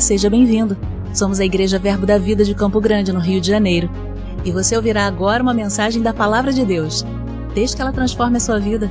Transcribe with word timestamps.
Seja 0.00 0.28
bem-vindo. 0.28 0.76
Somos 1.14 1.40
a 1.40 1.44
Igreja 1.44 1.78
Verbo 1.78 2.04
da 2.04 2.18
Vida 2.18 2.44
de 2.44 2.54
Campo 2.54 2.80
Grande, 2.80 3.12
no 3.12 3.18
Rio 3.18 3.40
de 3.40 3.48
Janeiro. 3.48 3.88
E 4.44 4.52
você 4.52 4.76
ouvirá 4.76 5.06
agora 5.06 5.42
uma 5.42 5.54
mensagem 5.54 6.02
da 6.02 6.12
Palavra 6.12 6.52
de 6.52 6.64
Deus. 6.64 7.02
Desde 7.54 7.74
que 7.74 7.82
ela 7.82 7.92
transforme 7.92 8.36
a 8.36 8.40
sua 8.40 8.60
vida. 8.60 8.90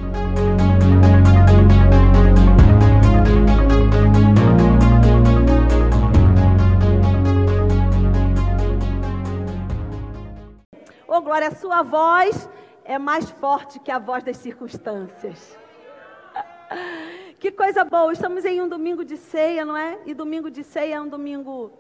Ô, 11.08 11.18
oh, 11.18 11.22
Glória, 11.22 11.50
a 11.50 11.56
sua 11.56 11.84
voz 11.84 12.50
é 12.84 12.98
mais 12.98 13.30
forte 13.30 13.80
que 13.80 13.92
a 13.92 14.00
voz 14.00 14.24
das 14.24 14.38
circunstâncias. 14.38 15.56
Que 17.46 17.52
coisa 17.52 17.84
boa, 17.84 18.12
estamos 18.12 18.44
em 18.44 18.60
um 18.60 18.68
domingo 18.68 19.06
de 19.06 19.18
ceia, 19.18 19.64
não 19.64 19.78
é? 19.78 20.00
E 20.04 20.16
domingo 20.16 20.50
de 20.50 20.64
ceia 20.64 20.96
é 20.96 21.00
um 21.00 21.08
domingo 21.08 21.72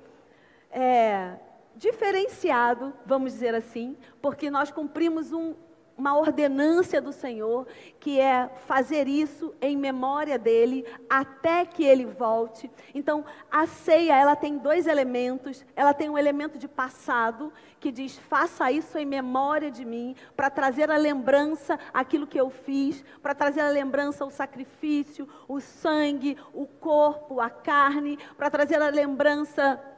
é, 0.70 1.38
diferenciado, 1.76 2.94
vamos 3.04 3.34
dizer 3.34 3.56
assim, 3.56 3.98
porque 4.22 4.52
nós 4.52 4.70
cumprimos 4.70 5.32
um, 5.32 5.56
uma 5.98 6.17
ordenância 6.17 7.02
do 7.02 7.12
Senhor, 7.12 7.67
que 7.99 8.20
é 8.20 8.49
fazer 8.66 9.08
isso 9.08 9.53
em 9.62 9.77
memória 9.77 10.38
dele 10.38 10.86
até 11.09 11.66
que 11.66 11.84
ele 11.84 12.05
volte. 12.05 12.70
Então, 12.94 13.23
a 13.49 13.66
ceia, 13.66 14.16
ela 14.16 14.36
tem 14.36 14.58
dois 14.58 14.88
elementos. 14.88 15.66
Ela 15.76 15.94
tem 15.94 16.09
um 16.09 16.17
elemento 16.17 16.58
de 16.58 16.67
passado, 16.67 17.52
que 17.80 17.91
diz: 17.91 18.17
"Faça 18.17 18.72
isso 18.72 18.98
em 18.98 19.05
memória 19.05 19.72
de 19.72 19.86
mim", 19.86 20.16
para 20.36 20.50
trazer 20.50 20.91
a 20.91 20.98
lembrança 20.98 21.80
aquilo 21.94 22.27
que 22.27 22.39
eu 22.39 22.50
fiz, 22.50 23.03
para 23.22 23.33
trazer 23.33 23.61
a 23.61 23.70
lembrança 23.70 24.25
o 24.25 24.30
sacrifício, 24.30 25.27
o 25.48 25.59
sangue, 25.59 26.38
o 26.53 26.66
corpo, 26.66 27.39
a 27.39 27.50
carne, 27.50 28.20
para 28.38 28.50
trazer 28.50 28.81
a 28.81 28.89
lembrança 28.89 29.95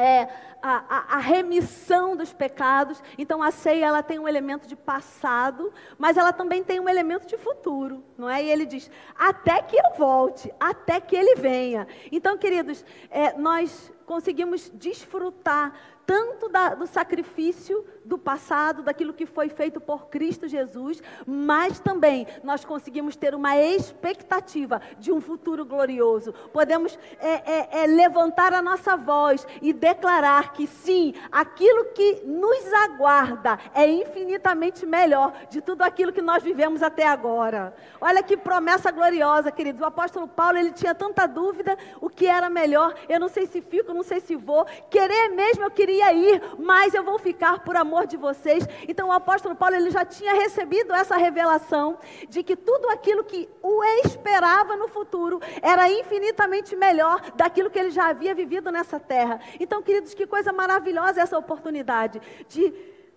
é, 0.00 0.28
a, 0.62 0.84
a, 0.88 1.16
a, 1.16 1.18
remissão 1.18 2.16
dos 2.16 2.32
pecados. 2.32 3.02
Então 3.16 3.42
a 3.42 3.50
ceia 3.50 3.86
ela 3.86 4.02
tem 4.02 4.18
um 4.18 4.28
elemento 4.28 4.66
de 4.66 4.76
passado, 4.76 5.72
mas 5.98 6.16
ela 6.16 6.32
também 6.32 6.62
tem 6.62 6.80
um 6.80 6.88
elemento 6.88 7.26
de 7.26 7.36
futuro, 7.36 8.04
não 8.16 8.28
é? 8.28 8.42
E 8.42 8.50
ele 8.50 8.66
diz: 8.66 8.90
até 9.16 9.62
que 9.62 9.76
eu 9.76 9.96
volte, 9.96 10.52
até 10.58 11.00
que 11.00 11.16
ele 11.16 11.36
venha. 11.36 11.86
Então, 12.10 12.36
queridos, 12.36 12.84
é, 13.10 13.32
nós 13.36 13.92
conseguimos 14.06 14.70
desfrutar 14.74 15.72
tanto 16.04 16.48
da, 16.48 16.74
do 16.74 16.88
sacrifício 16.88 17.86
do 18.10 18.18
passado, 18.18 18.82
daquilo 18.82 19.14
que 19.14 19.24
foi 19.24 19.48
feito 19.48 19.80
por 19.80 20.08
Cristo 20.08 20.48
Jesus, 20.48 21.00
mas 21.24 21.78
também 21.78 22.26
nós 22.42 22.64
conseguimos 22.64 23.14
ter 23.14 23.36
uma 23.36 23.56
expectativa 23.56 24.82
de 24.98 25.12
um 25.12 25.20
futuro 25.20 25.64
glorioso. 25.64 26.32
Podemos 26.52 26.98
é, 27.20 27.28
é, 27.30 27.82
é, 27.82 27.86
levantar 27.86 28.52
a 28.52 28.60
nossa 28.60 28.96
voz 28.96 29.46
e 29.62 29.72
declarar 29.72 30.52
que 30.52 30.66
sim, 30.66 31.14
aquilo 31.30 31.86
que 31.94 32.22
nos 32.26 32.72
aguarda 32.84 33.58
é 33.72 33.88
infinitamente 33.88 34.84
melhor 34.84 35.32
de 35.48 35.60
tudo 35.60 35.82
aquilo 35.82 36.12
que 36.12 36.20
nós 36.20 36.42
vivemos 36.42 36.82
até 36.82 37.06
agora. 37.06 37.72
Olha 38.00 38.24
que 38.24 38.36
promessa 38.36 38.90
gloriosa, 38.90 39.52
queridos. 39.52 39.80
O 39.80 39.84
apóstolo 39.84 40.26
Paulo 40.26 40.58
ele 40.58 40.72
tinha 40.72 40.96
tanta 40.96 41.26
dúvida 41.26 41.78
o 42.00 42.10
que 42.10 42.26
era 42.26 42.50
melhor. 42.50 42.92
Eu 43.08 43.20
não 43.20 43.28
sei 43.28 43.46
se 43.46 43.60
fico, 43.60 43.94
não 43.94 44.02
sei 44.02 44.18
se 44.18 44.34
vou. 44.34 44.64
Querer 44.90 45.28
mesmo 45.28 45.62
eu 45.62 45.70
queria 45.70 46.12
ir, 46.12 46.42
mas 46.58 46.92
eu 46.92 47.04
vou 47.04 47.16
ficar 47.16 47.60
por 47.62 47.76
amor 47.76 47.99
de 48.06 48.16
vocês. 48.16 48.66
Então 48.88 49.08
o 49.08 49.12
apóstolo 49.12 49.54
Paulo 49.54 49.76
ele 49.76 49.90
já 49.90 50.04
tinha 50.04 50.34
recebido 50.34 50.92
essa 50.92 51.16
revelação 51.16 51.98
de 52.28 52.42
que 52.42 52.56
tudo 52.56 52.88
aquilo 52.90 53.24
que 53.24 53.48
o 53.62 53.82
esperava 54.04 54.76
no 54.76 54.88
futuro 54.88 55.40
era 55.62 55.90
infinitamente 55.90 56.76
melhor 56.76 57.20
daquilo 57.34 57.70
que 57.70 57.78
ele 57.78 57.90
já 57.90 58.08
havia 58.08 58.34
vivido 58.34 58.70
nessa 58.70 58.98
terra. 58.98 59.40
Então, 59.58 59.82
queridos, 59.82 60.14
que 60.14 60.26
coisa 60.26 60.52
maravilhosa 60.52 61.20
essa 61.20 61.38
oportunidade 61.38 62.20
de 62.48 62.72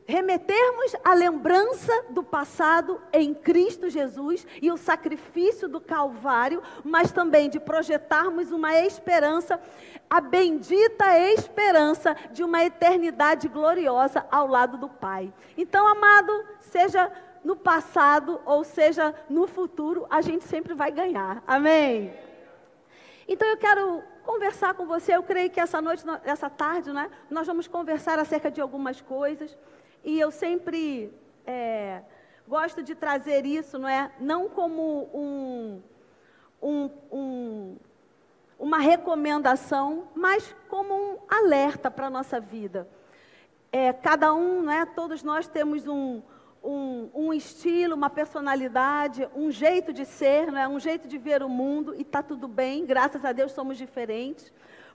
remetermos 0.06 0.96
a 1.04 1.14
lembrança 1.14 2.06
do 2.10 2.24
passado 2.24 3.02
em 3.12 3.34
Cristo 3.34 3.90
Jesus 3.90 4.46
e 4.62 4.72
o 4.72 4.78
sacrifício 4.78 5.68
do 5.68 5.80
Calvário, 5.80 6.62
mas 6.84 7.12
também 7.12 7.50
de 7.50 7.60
projetarmos 7.60 8.52
uma 8.52 8.78
esperança, 8.80 9.60
a 10.10 10.20
bendita 10.20 11.18
esperança 11.20 12.16
de 12.32 12.44
uma 12.44 12.64
eternidade 12.64 13.48
gloriosa 13.48 14.26
ao 14.32 14.48
lado 14.48 14.78
do 14.78 14.90
Pai. 14.90 15.34
Então, 15.58 15.88
amado, 15.88 16.46
seja 16.60 17.12
no 17.44 17.56
passado 17.56 18.42
ou 18.46 18.64
seja 18.64 19.14
no 19.30 19.48
futuro, 19.48 20.06
a 20.10 20.22
gente 20.22 20.46
sempre 20.46 20.74
vai 20.74 20.92
ganhar. 20.92 21.44
Amém. 21.46 22.14
Então 23.28 23.48
eu 23.48 23.58
quero 23.58 24.04
conversar 24.24 24.74
com 24.74 24.86
você. 24.86 25.16
Eu 25.16 25.24
creio 25.24 25.50
que 25.50 25.60
essa 25.60 25.82
noite, 25.82 26.04
essa 26.24 26.50
tarde, 26.50 26.92
né, 26.92 27.10
nós 27.30 27.48
vamos 27.48 27.68
conversar 27.68 28.20
acerca 28.20 28.50
de 28.50 28.62
algumas 28.62 29.02
coisas. 29.02 29.58
E 30.04 30.20
eu 30.20 30.32
sempre 30.32 31.14
é, 31.46 32.02
gosto 32.48 32.84
de 32.84 32.94
trazer 32.94 33.46
isso, 33.46 33.78
não 33.78 33.88
é? 33.88 34.12
Não 34.20 34.50
como 34.50 35.10
um, 35.14 35.82
um, 36.62 36.90
um, 37.12 37.78
uma 38.60 38.80
recomendação, 38.80 40.08
mas 40.16 40.56
como 40.68 40.94
um 40.94 41.18
alerta 41.30 41.90
para 41.90 42.08
a 42.08 42.10
nossa 42.10 42.40
vida. 42.40 42.88
É, 43.72 43.92
cada 43.92 44.34
um, 44.34 44.62
né, 44.62 44.86
todos 44.86 45.24
nós 45.24 45.48
temos 45.48 45.88
um, 45.88 46.22
um, 46.64 47.10
um, 47.14 47.34
estilo, 47.34 47.96
uma 47.96 48.10
personalidade, 48.10 49.28
um 49.36 49.50
jeito 49.50 49.92
de 49.92 50.06
ser, 50.06 50.52
né, 50.52 50.68
um 50.68 50.80
jeito 50.80 51.08
de 51.08 51.18
ver 51.18 51.42
o 51.42 51.50
mundo, 51.50 51.96
e 51.96 52.02
está 52.02 52.22
tudo 52.22 52.48
bem, 52.48 52.86
graças 52.86 53.26
a 53.26 53.32
Deus 53.32 53.52
somos 53.52 53.78
diferentes. 53.78 54.54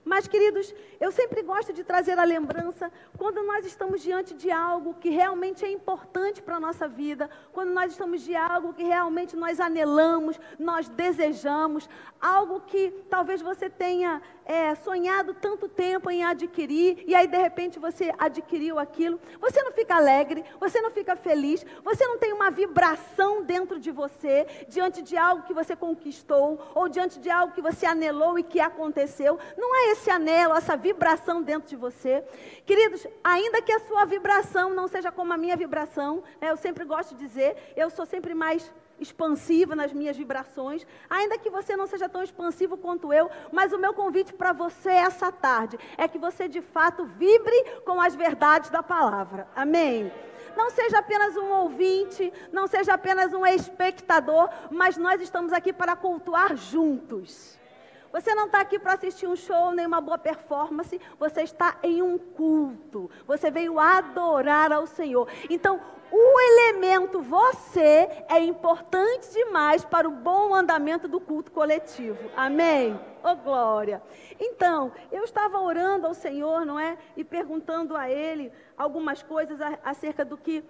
Mas, 0.09 0.27
queridos, 0.27 0.73
eu 0.99 1.11
sempre 1.11 1.43
gosto 1.43 1.71
de 1.71 1.83
trazer 1.83 2.17
a 2.17 2.23
lembrança 2.23 2.91
quando 3.15 3.43
nós 3.43 3.63
estamos 3.63 4.01
diante 4.01 4.33
de 4.33 4.49
algo 4.49 4.95
que 4.95 5.09
realmente 5.09 5.63
é 5.63 5.69
importante 5.71 6.41
para 6.41 6.55
a 6.55 6.59
nossa 6.59 6.87
vida, 6.87 7.29
quando 7.53 7.69
nós 7.69 7.91
estamos 7.91 8.23
de 8.23 8.35
algo 8.35 8.73
que 8.73 8.81
realmente 8.83 9.35
nós 9.35 9.59
anelamos, 9.59 10.39
nós 10.57 10.89
desejamos, 10.89 11.87
algo 12.19 12.61
que 12.61 12.89
talvez 13.07 13.39
você 13.39 13.69
tenha 13.69 14.19
é, 14.45 14.73
sonhado 14.73 15.35
tanto 15.35 15.69
tempo 15.69 16.09
em 16.09 16.23
adquirir, 16.23 17.03
e 17.05 17.13
aí 17.13 17.27
de 17.27 17.37
repente 17.37 17.77
você 17.77 18.11
adquiriu 18.17 18.79
aquilo. 18.79 19.21
Você 19.39 19.61
não 19.61 19.71
fica 19.71 19.93
alegre, 19.93 20.43
você 20.59 20.81
não 20.81 20.89
fica 20.89 21.15
feliz, 21.15 21.63
você 21.83 22.03
não 22.07 22.17
tem 22.17 22.33
uma 22.33 22.49
vibração 22.49 23.43
dentro 23.43 23.79
de 23.79 23.91
você 23.91 24.47
diante 24.67 25.03
de 25.03 25.15
algo 25.15 25.43
que 25.43 25.53
você 25.53 25.75
conquistou, 25.75 26.59
ou 26.73 26.89
diante 26.89 27.19
de 27.19 27.29
algo 27.29 27.53
que 27.53 27.61
você 27.61 27.85
anelou 27.85 28.39
e 28.39 28.43
que 28.43 28.59
aconteceu. 28.59 29.37
Não 29.55 29.75
é 29.75 29.91
esse 29.91 29.98
anelo, 30.07 30.53
essa 30.53 30.77
vibração 30.77 31.41
dentro 31.41 31.67
de 31.67 31.75
você. 31.75 32.23
Queridos, 32.63 33.07
ainda 33.23 33.59
que 33.59 33.71
a 33.71 33.79
sua 33.79 34.05
vibração 34.05 34.71
não 34.75 34.87
seja 34.87 35.11
como 35.11 35.33
a 35.33 35.37
minha 35.37 35.57
vibração, 35.57 36.23
né, 36.39 36.51
eu 36.51 36.57
sempre 36.57 36.85
gosto 36.85 37.15
de 37.15 37.25
dizer, 37.25 37.73
eu 37.75 37.89
sou 37.89 38.05
sempre 38.05 38.35
mais 38.35 38.71
expansiva 38.99 39.75
nas 39.75 39.93
minhas 39.93 40.17
vibrações, 40.17 40.85
ainda 41.09 41.37
que 41.37 41.49
você 41.49 41.75
não 41.75 41.87
seja 41.87 42.09
tão 42.09 42.21
expansivo 42.21 42.77
quanto 42.77 43.11
eu, 43.13 43.29
mas 43.51 43.73
o 43.73 43.79
meu 43.79 43.93
convite 43.93 44.33
para 44.33 44.53
você 44.53 44.89
essa 44.89 45.31
tarde 45.31 45.79
é 45.97 46.07
que 46.07 46.19
você 46.19 46.47
de 46.47 46.61
fato 46.61 47.05
vibre 47.05 47.81
com 47.85 48.01
as 48.01 48.15
verdades 48.15 48.69
da 48.69 48.83
palavra. 48.83 49.47
Amém. 49.55 50.11
Não 50.55 50.69
seja 50.69 50.99
apenas 50.99 51.37
um 51.37 51.49
ouvinte, 51.51 52.33
não 52.51 52.67
seja 52.67 52.93
apenas 52.93 53.33
um 53.33 53.45
espectador, 53.45 54.49
mas 54.69 54.97
nós 54.97 55.21
estamos 55.21 55.53
aqui 55.53 55.71
para 55.71 55.95
cultuar 55.95 56.55
juntos. 56.55 57.58
Você 58.11 58.33
não 58.33 58.45
está 58.45 58.61
aqui 58.61 58.79
para 58.79 58.93
assistir 58.93 59.27
um 59.27 59.35
show, 59.35 59.71
nem 59.71 59.85
uma 59.85 60.01
boa 60.01 60.17
performance. 60.17 60.99
Você 61.19 61.41
está 61.41 61.77
em 61.83 62.01
um 62.01 62.17
culto. 62.17 63.09
Você 63.27 63.51
veio 63.51 63.79
adorar 63.79 64.71
ao 64.71 64.87
Senhor. 64.87 65.27
Então, 65.49 65.79
o 66.11 66.39
elemento 66.39 67.21
você 67.21 68.09
é 68.27 68.39
importante 68.39 69.31
demais 69.31 69.85
para 69.85 70.07
o 70.07 70.11
bom 70.11 70.55
andamento 70.55 71.07
do 71.07 71.19
culto 71.19 71.51
coletivo. 71.51 72.31
Amém? 72.35 72.99
Oh, 73.23 73.35
glória. 73.35 74.01
Então, 74.39 74.91
eu 75.11 75.23
estava 75.23 75.59
orando 75.59 76.07
ao 76.07 76.13
Senhor, 76.15 76.65
não 76.65 76.79
é? 76.79 76.97
E 77.15 77.23
perguntando 77.23 77.95
a 77.95 78.09
Ele 78.09 78.51
algumas 78.75 79.21
coisas 79.21 79.59
acerca 79.83 80.25
do 80.25 80.35
que 80.35 80.63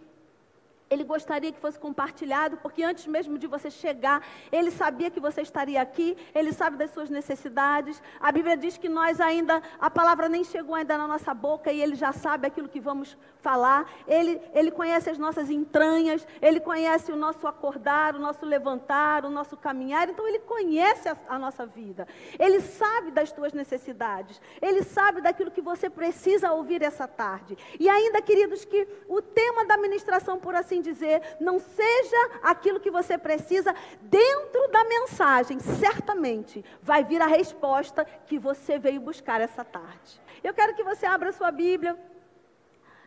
ele 0.89 1.03
gostaria 1.03 1.51
que 1.51 1.59
fosse 1.59 1.77
compartilhado, 1.77 2.57
porque 2.57 2.83
antes 2.83 3.05
mesmo 3.05 3.37
de 3.37 3.45
você 3.45 3.69
chegar, 3.69 4.25
ele 4.51 4.71
sabia 4.71 5.11
que 5.11 5.19
você 5.19 5.41
estaria 5.41 5.81
aqui, 5.81 6.17
ele 6.33 6.51
sabe 6.51 6.77
das 6.77 6.91
suas 6.91 7.09
necessidades. 7.09 8.01
A 8.19 8.31
Bíblia 8.31 8.57
diz 8.57 8.77
que 8.77 8.89
nós 8.89 9.21
ainda, 9.21 9.61
a 9.79 9.89
palavra 9.89 10.27
nem 10.27 10.43
chegou 10.43 10.73
ainda 10.73 10.97
na 10.97 11.07
nossa 11.07 11.33
boca 11.33 11.71
e 11.71 11.81
ele 11.81 11.95
já 11.95 12.11
sabe 12.11 12.47
aquilo 12.47 12.67
que 12.67 12.79
vamos 12.79 13.15
falar. 13.39 13.87
Ele, 14.07 14.41
ele 14.53 14.71
conhece 14.71 15.09
as 15.09 15.17
nossas 15.17 15.49
entranhas, 15.49 16.25
ele 16.41 16.59
conhece 16.59 17.11
o 17.11 17.15
nosso 17.15 17.45
acordar, 17.45 18.15
o 18.15 18.19
nosso 18.19 18.45
levantar, 18.45 19.25
o 19.25 19.29
nosso 19.29 19.55
caminhar. 19.55 20.09
Então 20.09 20.27
ele 20.27 20.39
conhece 20.39 21.07
a, 21.07 21.15
a 21.27 21.37
nossa 21.37 21.65
vida. 21.65 22.07
Ele 22.39 22.59
sabe 22.61 23.11
das 23.11 23.31
tuas 23.31 23.53
necessidades. 23.53 24.41
Ele 24.59 24.83
sabe 24.83 25.21
daquilo 25.21 25.51
que 25.51 25.61
você 25.61 25.89
precisa 25.89 26.51
ouvir 26.51 26.81
essa 26.81 27.07
tarde. 27.07 27.55
E 27.79 27.87
ainda, 27.87 28.21
queridos, 28.21 28.65
que 28.65 28.87
o 29.07 29.21
tema 29.21 29.65
da 29.65 29.77
ministração, 29.77 30.39
por 30.39 30.55
assim 30.55 30.78
assim 30.79 30.81
dizer, 30.81 31.21
não 31.39 31.59
seja 31.59 32.31
aquilo 32.41 32.79
que 32.79 32.89
você 32.89 33.17
precisa, 33.17 33.75
dentro 34.01 34.67
da 34.69 34.83
mensagem, 34.85 35.59
certamente 35.59 36.63
vai 36.81 37.03
vir 37.03 37.21
a 37.21 37.27
resposta 37.27 38.05
que 38.25 38.39
você 38.39 38.79
veio 38.79 39.01
buscar 39.01 39.41
essa 39.41 39.63
tarde. 39.63 40.19
Eu 40.43 40.53
quero 40.53 40.73
que 40.73 40.83
você 40.83 41.05
abra 41.05 41.31
sua 41.31 41.51
Bíblia. 41.51 41.97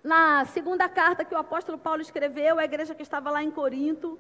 Na 0.05 0.45
segunda 0.47 0.89
carta 0.89 1.25
que 1.25 1.35
o 1.35 1.39
apóstolo 1.39 1.79
Paulo 1.79 2.03
escreveu, 2.03 2.59
a 2.59 2.65
igreja 2.65 2.95
que 2.95 3.03
estava 3.03 3.31
lá 3.31 3.43
em 3.43 3.51
Corinto. 3.51 4.19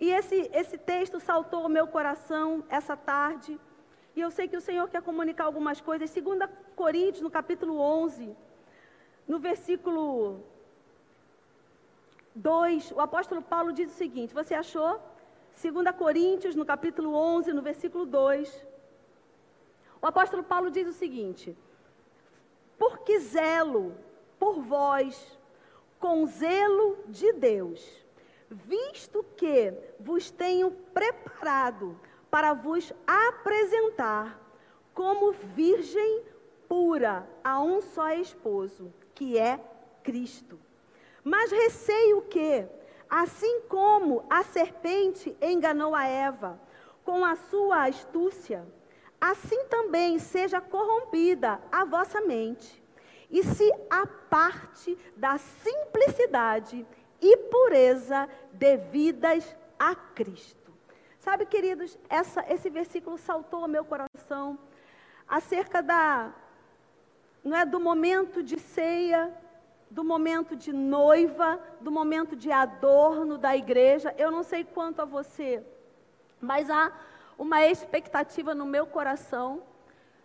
E 0.00 0.10
esse, 0.10 0.50
esse 0.52 0.76
texto 0.76 1.20
saltou 1.20 1.62
ao 1.62 1.68
meu 1.68 1.86
coração 1.86 2.64
essa 2.68 2.96
tarde. 2.96 3.58
E 4.16 4.20
eu 4.20 4.30
sei 4.30 4.48
que 4.48 4.56
o 4.56 4.60
Senhor 4.60 4.88
quer 4.88 5.00
comunicar 5.02 5.44
algumas 5.44 5.80
coisas. 5.80 6.12
2 6.12 6.48
Coríntios, 6.74 7.22
no 7.22 7.30
capítulo 7.30 7.78
11, 7.78 8.36
no 9.28 9.38
versículo 9.38 10.44
2, 12.34 12.92
o 12.92 13.00
apóstolo 13.00 13.42
Paulo 13.42 13.72
diz 13.72 13.90
o 13.92 13.96
seguinte: 13.96 14.34
Você 14.34 14.54
achou? 14.54 15.00
2 15.62 15.96
Coríntios, 15.96 16.54
no 16.54 16.64
capítulo 16.64 17.14
11, 17.14 17.52
no 17.52 17.62
versículo 17.62 18.04
2. 18.04 18.66
O 20.02 20.06
apóstolo 20.06 20.42
Paulo 20.42 20.70
diz 20.70 20.88
o 20.88 20.92
seguinte: 20.92 21.56
Por 22.78 22.98
que 23.00 23.18
zelo 23.18 23.96
por 24.38 24.60
vós 24.60 25.38
com 25.98 26.26
zelo 26.26 26.98
de 27.08 27.32
Deus? 27.32 28.04
visto 28.54 29.24
que 29.36 29.72
vos 29.98 30.30
tenho 30.30 30.70
preparado 30.70 31.98
para 32.30 32.52
vos 32.52 32.92
apresentar 33.06 34.40
como 34.92 35.32
virgem 35.32 36.22
pura 36.68 37.28
a 37.42 37.60
um 37.60 37.80
só 37.80 38.10
esposo, 38.12 38.92
que 39.14 39.38
é 39.38 39.60
Cristo. 40.02 40.58
Mas 41.24 41.50
receio 41.50 42.22
que, 42.22 42.66
assim 43.08 43.62
como 43.62 44.24
a 44.28 44.44
serpente 44.44 45.34
enganou 45.40 45.94
a 45.94 46.04
Eva 46.04 46.60
com 47.02 47.24
a 47.24 47.34
sua 47.34 47.86
astúcia, 47.86 48.64
assim 49.18 49.64
também 49.64 50.18
seja 50.18 50.60
corrompida 50.60 51.58
a 51.72 51.84
vossa 51.84 52.20
mente, 52.20 52.82
e 53.30 53.42
se 53.42 53.72
aparte 53.88 54.96
da 55.16 55.38
simplicidade 55.38 56.86
e 57.20 57.36
pureza 57.36 58.28
devidas 58.52 59.56
a 59.78 59.94
Cristo. 59.94 60.72
Sabe, 61.18 61.46
queridos, 61.46 61.98
essa, 62.10 62.44
esse 62.52 62.68
versículo 62.68 63.16
saltou 63.16 63.62
ao 63.62 63.68
meu 63.68 63.82
coração 63.82 64.58
acerca 65.26 65.82
da 65.82 66.34
não 67.42 67.56
é 67.56 67.64
do 67.64 67.80
momento 67.80 68.42
de 68.42 68.58
ceia, 68.58 69.32
do 69.94 70.02
momento 70.02 70.56
de 70.56 70.72
noiva, 70.72 71.60
do 71.80 71.88
momento 71.88 72.34
de 72.34 72.50
adorno 72.50 73.38
da 73.38 73.56
igreja. 73.56 74.12
Eu 74.18 74.28
não 74.28 74.42
sei 74.42 74.64
quanto 74.64 75.00
a 75.00 75.04
você, 75.04 75.64
mas 76.40 76.68
há 76.68 76.92
uma 77.38 77.64
expectativa 77.64 78.56
no 78.56 78.66
meu 78.66 78.86
coração 78.88 79.62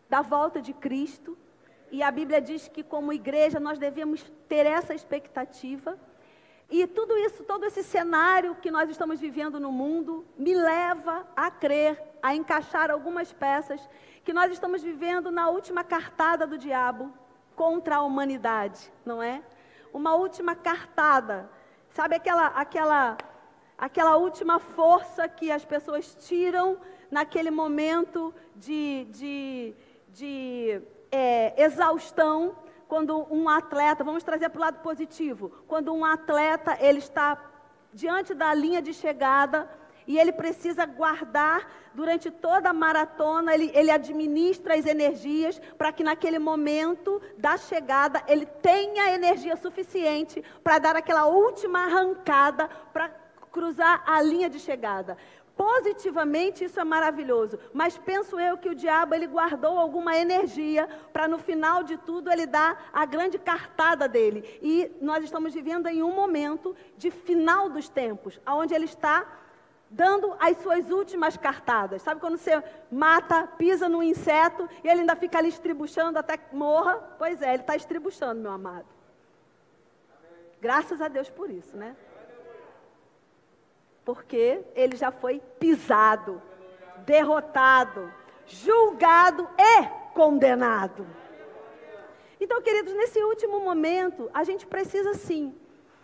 da 0.10 0.24
volta 0.24 0.60
de 0.60 0.74
Cristo. 0.74 1.38
E 1.92 2.02
a 2.02 2.10
Bíblia 2.10 2.42
diz 2.42 2.68
que, 2.68 2.82
como 2.82 3.14
igreja, 3.14 3.60
nós 3.60 3.78
devemos 3.78 4.24
ter 4.48 4.66
essa 4.66 4.96
expectativa. 4.96 6.00
E 6.68 6.88
tudo 6.88 7.16
isso, 7.20 7.44
todo 7.44 7.64
esse 7.64 7.84
cenário 7.84 8.56
que 8.56 8.72
nós 8.72 8.90
estamos 8.90 9.20
vivendo 9.20 9.60
no 9.60 9.72
mundo, 9.72 10.26
me 10.36 10.56
leva 10.56 11.28
a 11.36 11.52
crer, 11.52 12.02
a 12.24 12.34
encaixar 12.34 12.90
algumas 12.90 13.32
peças 13.32 13.88
que 14.24 14.34
nós 14.34 14.52
estamos 14.52 14.82
vivendo 14.82 15.30
na 15.30 15.48
última 15.48 15.84
cartada 15.84 16.48
do 16.48 16.58
diabo 16.58 17.14
contra 17.56 17.98
a 17.98 18.02
humanidade, 18.02 18.92
não 19.06 19.22
é? 19.22 19.44
Uma 19.94 20.16
última 20.16 20.56
cartada. 20.56 21.50
Sabe 21.90 22.16
aquela, 22.16 22.48
aquela, 22.48 23.18
aquela 23.78 24.18
última 24.18 24.60
força 24.60 25.28
que 25.28 25.52
as 25.52 25.66
pessoas 25.66 26.16
tiram 26.28 26.78
naquele 27.10 27.52
momento 27.52 28.34
de, 28.56 29.06
de, 29.12 29.76
de 30.10 30.82
é, 31.12 31.62
exaustão 31.62 32.56
quando 32.88 33.28
um 33.32 33.48
atleta, 33.48 34.04
vamos 34.04 34.24
trazer 34.24 34.50
para 34.50 34.58
o 34.58 34.62
lado 34.62 34.80
positivo, 34.80 35.52
quando 35.68 35.94
um 35.94 36.04
atleta 36.04 36.76
ele 36.80 36.98
está 36.98 37.38
diante 37.94 38.34
da 38.34 38.54
linha 38.54 38.82
de 38.82 38.94
chegada 38.94 39.70
e 40.10 40.18
ele 40.18 40.32
precisa 40.32 40.88
guardar 40.88 41.72
durante 41.94 42.32
toda 42.32 42.72
a 42.72 42.74
maratona, 42.74 43.54
ele, 43.54 43.70
ele 43.76 43.92
administra 43.92 44.74
as 44.74 44.88
energias 44.88 45.62
para 45.78 45.92
que 45.92 46.04
naquele 46.04 46.40
momento 46.40 47.22
da 47.38 47.56
chegada 47.58 48.24
ele 48.28 48.48
tenha 48.48 49.14
energia 49.14 49.56
suficiente 49.56 50.44
para 50.64 50.80
dar 50.80 50.96
aquela 50.96 51.28
última 51.28 51.86
arrancada 51.86 52.68
para 52.92 53.10
cruzar 53.52 54.04
a 54.04 54.20
linha 54.20 54.50
de 54.50 54.60
chegada. 54.60 55.16
Positivamente 55.56 56.64
isso 56.64 56.80
é 56.80 56.84
maravilhoso, 56.84 57.60
mas 57.72 57.96
penso 57.96 58.40
eu 58.40 58.58
que 58.58 58.70
o 58.70 58.74
diabo 58.74 59.14
ele 59.14 59.28
guardou 59.28 59.78
alguma 59.78 60.18
energia 60.18 60.90
para 61.14 61.28
no 61.28 61.38
final 61.38 61.84
de 61.84 61.98
tudo 61.98 62.32
ele 62.32 62.48
dar 62.48 62.90
a 62.92 63.06
grande 63.06 63.38
cartada 63.38 64.08
dele. 64.08 64.58
E 64.60 64.90
nós 65.00 65.24
estamos 65.24 65.54
vivendo 65.54 65.86
em 65.86 66.02
um 66.02 66.16
momento 66.16 66.76
de 66.98 67.12
final 67.12 67.70
dos 67.70 67.90
tempos, 67.90 68.40
onde 68.48 68.74
ele 68.74 68.86
está 68.86 69.28
dando 69.90 70.36
as 70.40 70.58
suas 70.58 70.90
últimas 70.90 71.36
cartadas. 71.38 72.02
Sabe 72.02 72.22
quando 72.22 72.38
você 72.38 72.64
mata, 72.92 73.48
pisa 73.58 73.90
no 73.90 74.04
inseto 74.04 74.70
e 74.84 74.88
ele 74.88 75.02
ainda 75.02 75.16
fica 75.16 75.38
ali 75.38 75.50
estribuchando 75.50 76.20
até 76.20 76.38
que 76.38 76.56
morra? 76.56 76.98
Pois 77.18 77.42
é, 77.42 77.54
ele 77.54 77.64
está 77.64 77.76
estribuchando, 77.76 78.42
meu 78.42 78.52
amado. 78.52 78.88
Graças 80.62 81.02
a 81.02 81.08
Deus 81.08 81.30
por 81.30 81.50
isso, 81.50 81.76
né? 81.76 81.96
porque 84.10 84.62
ele 84.74 84.96
já 84.96 85.12
foi 85.12 85.40
pisado, 85.60 86.42
derrotado, 87.06 88.12
julgado 88.48 89.48
e 89.56 89.86
condenado. 90.16 91.06
Então, 92.42 92.60
queridos, 92.60 92.92
nesse 92.96 93.22
último 93.24 93.60
momento, 93.60 94.28
a 94.34 94.44
gente 94.44 94.66
precisa 94.66 95.14
sim 95.14 95.54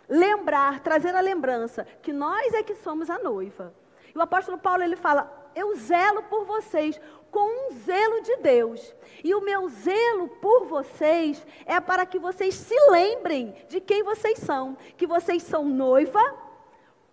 lembrar, 0.08 0.80
trazer 0.80 1.14
a 1.14 1.20
lembrança 1.20 1.86
que 2.02 2.12
nós 2.12 2.52
é 2.54 2.62
que 2.62 2.74
somos 2.74 3.10
a 3.10 3.18
noiva. 3.18 3.74
E 4.14 4.18
o 4.18 4.22
apóstolo 4.22 4.58
Paulo 4.58 4.82
ele 4.82 4.96
fala: 4.96 5.50
"Eu 5.54 5.74
zelo 5.76 6.22
por 6.24 6.44
vocês 6.44 7.00
com 7.30 7.68
um 7.68 7.78
zelo 7.80 8.22
de 8.22 8.36
Deus. 8.36 8.94
E 9.22 9.34
o 9.34 9.42
meu 9.42 9.68
zelo 9.68 10.28
por 10.40 10.66
vocês 10.66 11.44
é 11.66 11.78
para 11.80 12.06
que 12.06 12.18
vocês 12.18 12.54
se 12.54 12.74
lembrem 12.90 13.54
de 13.68 13.80
quem 13.80 14.02
vocês 14.02 14.38
são, 14.38 14.76
que 14.96 15.06
vocês 15.06 15.42
são 15.42 15.64
noiva 15.64 16.22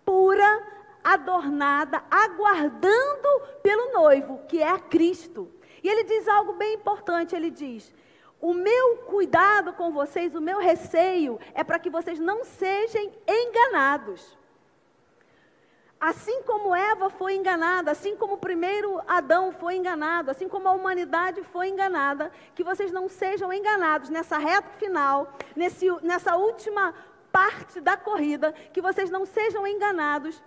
pura, 0.04 0.62
adornada, 1.02 2.02
aguardando 2.10 3.28
pelo 3.62 3.92
noivo, 3.92 4.40
que 4.48 4.62
é 4.62 4.68
a 4.68 4.78
Cristo. 4.78 5.50
E 5.82 5.88
ele 5.88 6.04
diz 6.04 6.28
algo 6.28 6.54
bem 6.54 6.74
importante: 6.74 7.34
ele 7.34 7.50
diz. 7.50 7.92
O 8.44 8.52
meu 8.52 8.98
cuidado 9.06 9.72
com 9.72 9.90
vocês, 9.90 10.34
o 10.34 10.40
meu 10.48 10.58
receio 10.58 11.40
é 11.54 11.64
para 11.64 11.78
que 11.78 11.88
vocês 11.88 12.18
não 12.18 12.44
sejam 12.44 13.10
enganados. 13.26 14.36
Assim 15.98 16.42
como 16.42 16.76
Eva 16.76 17.08
foi 17.08 17.36
enganada, 17.36 17.90
assim 17.90 18.14
como 18.14 18.34
o 18.34 18.36
primeiro 18.46 19.00
Adão 19.08 19.50
foi 19.50 19.76
enganado, 19.76 20.30
assim 20.30 20.46
como 20.46 20.68
a 20.68 20.72
humanidade 20.72 21.42
foi 21.44 21.68
enganada, 21.68 22.30
que 22.54 22.62
vocês 22.62 22.92
não 22.92 23.08
sejam 23.08 23.50
enganados 23.50 24.10
nessa 24.10 24.36
reta 24.36 24.68
final, 24.76 25.32
nesse, 25.56 25.90
nessa 26.02 26.36
última 26.36 26.94
parte 27.32 27.80
da 27.80 27.96
corrida, 27.96 28.52
que 28.74 28.82
vocês 28.82 29.08
não 29.08 29.24
sejam 29.24 29.66
enganados 29.66 30.42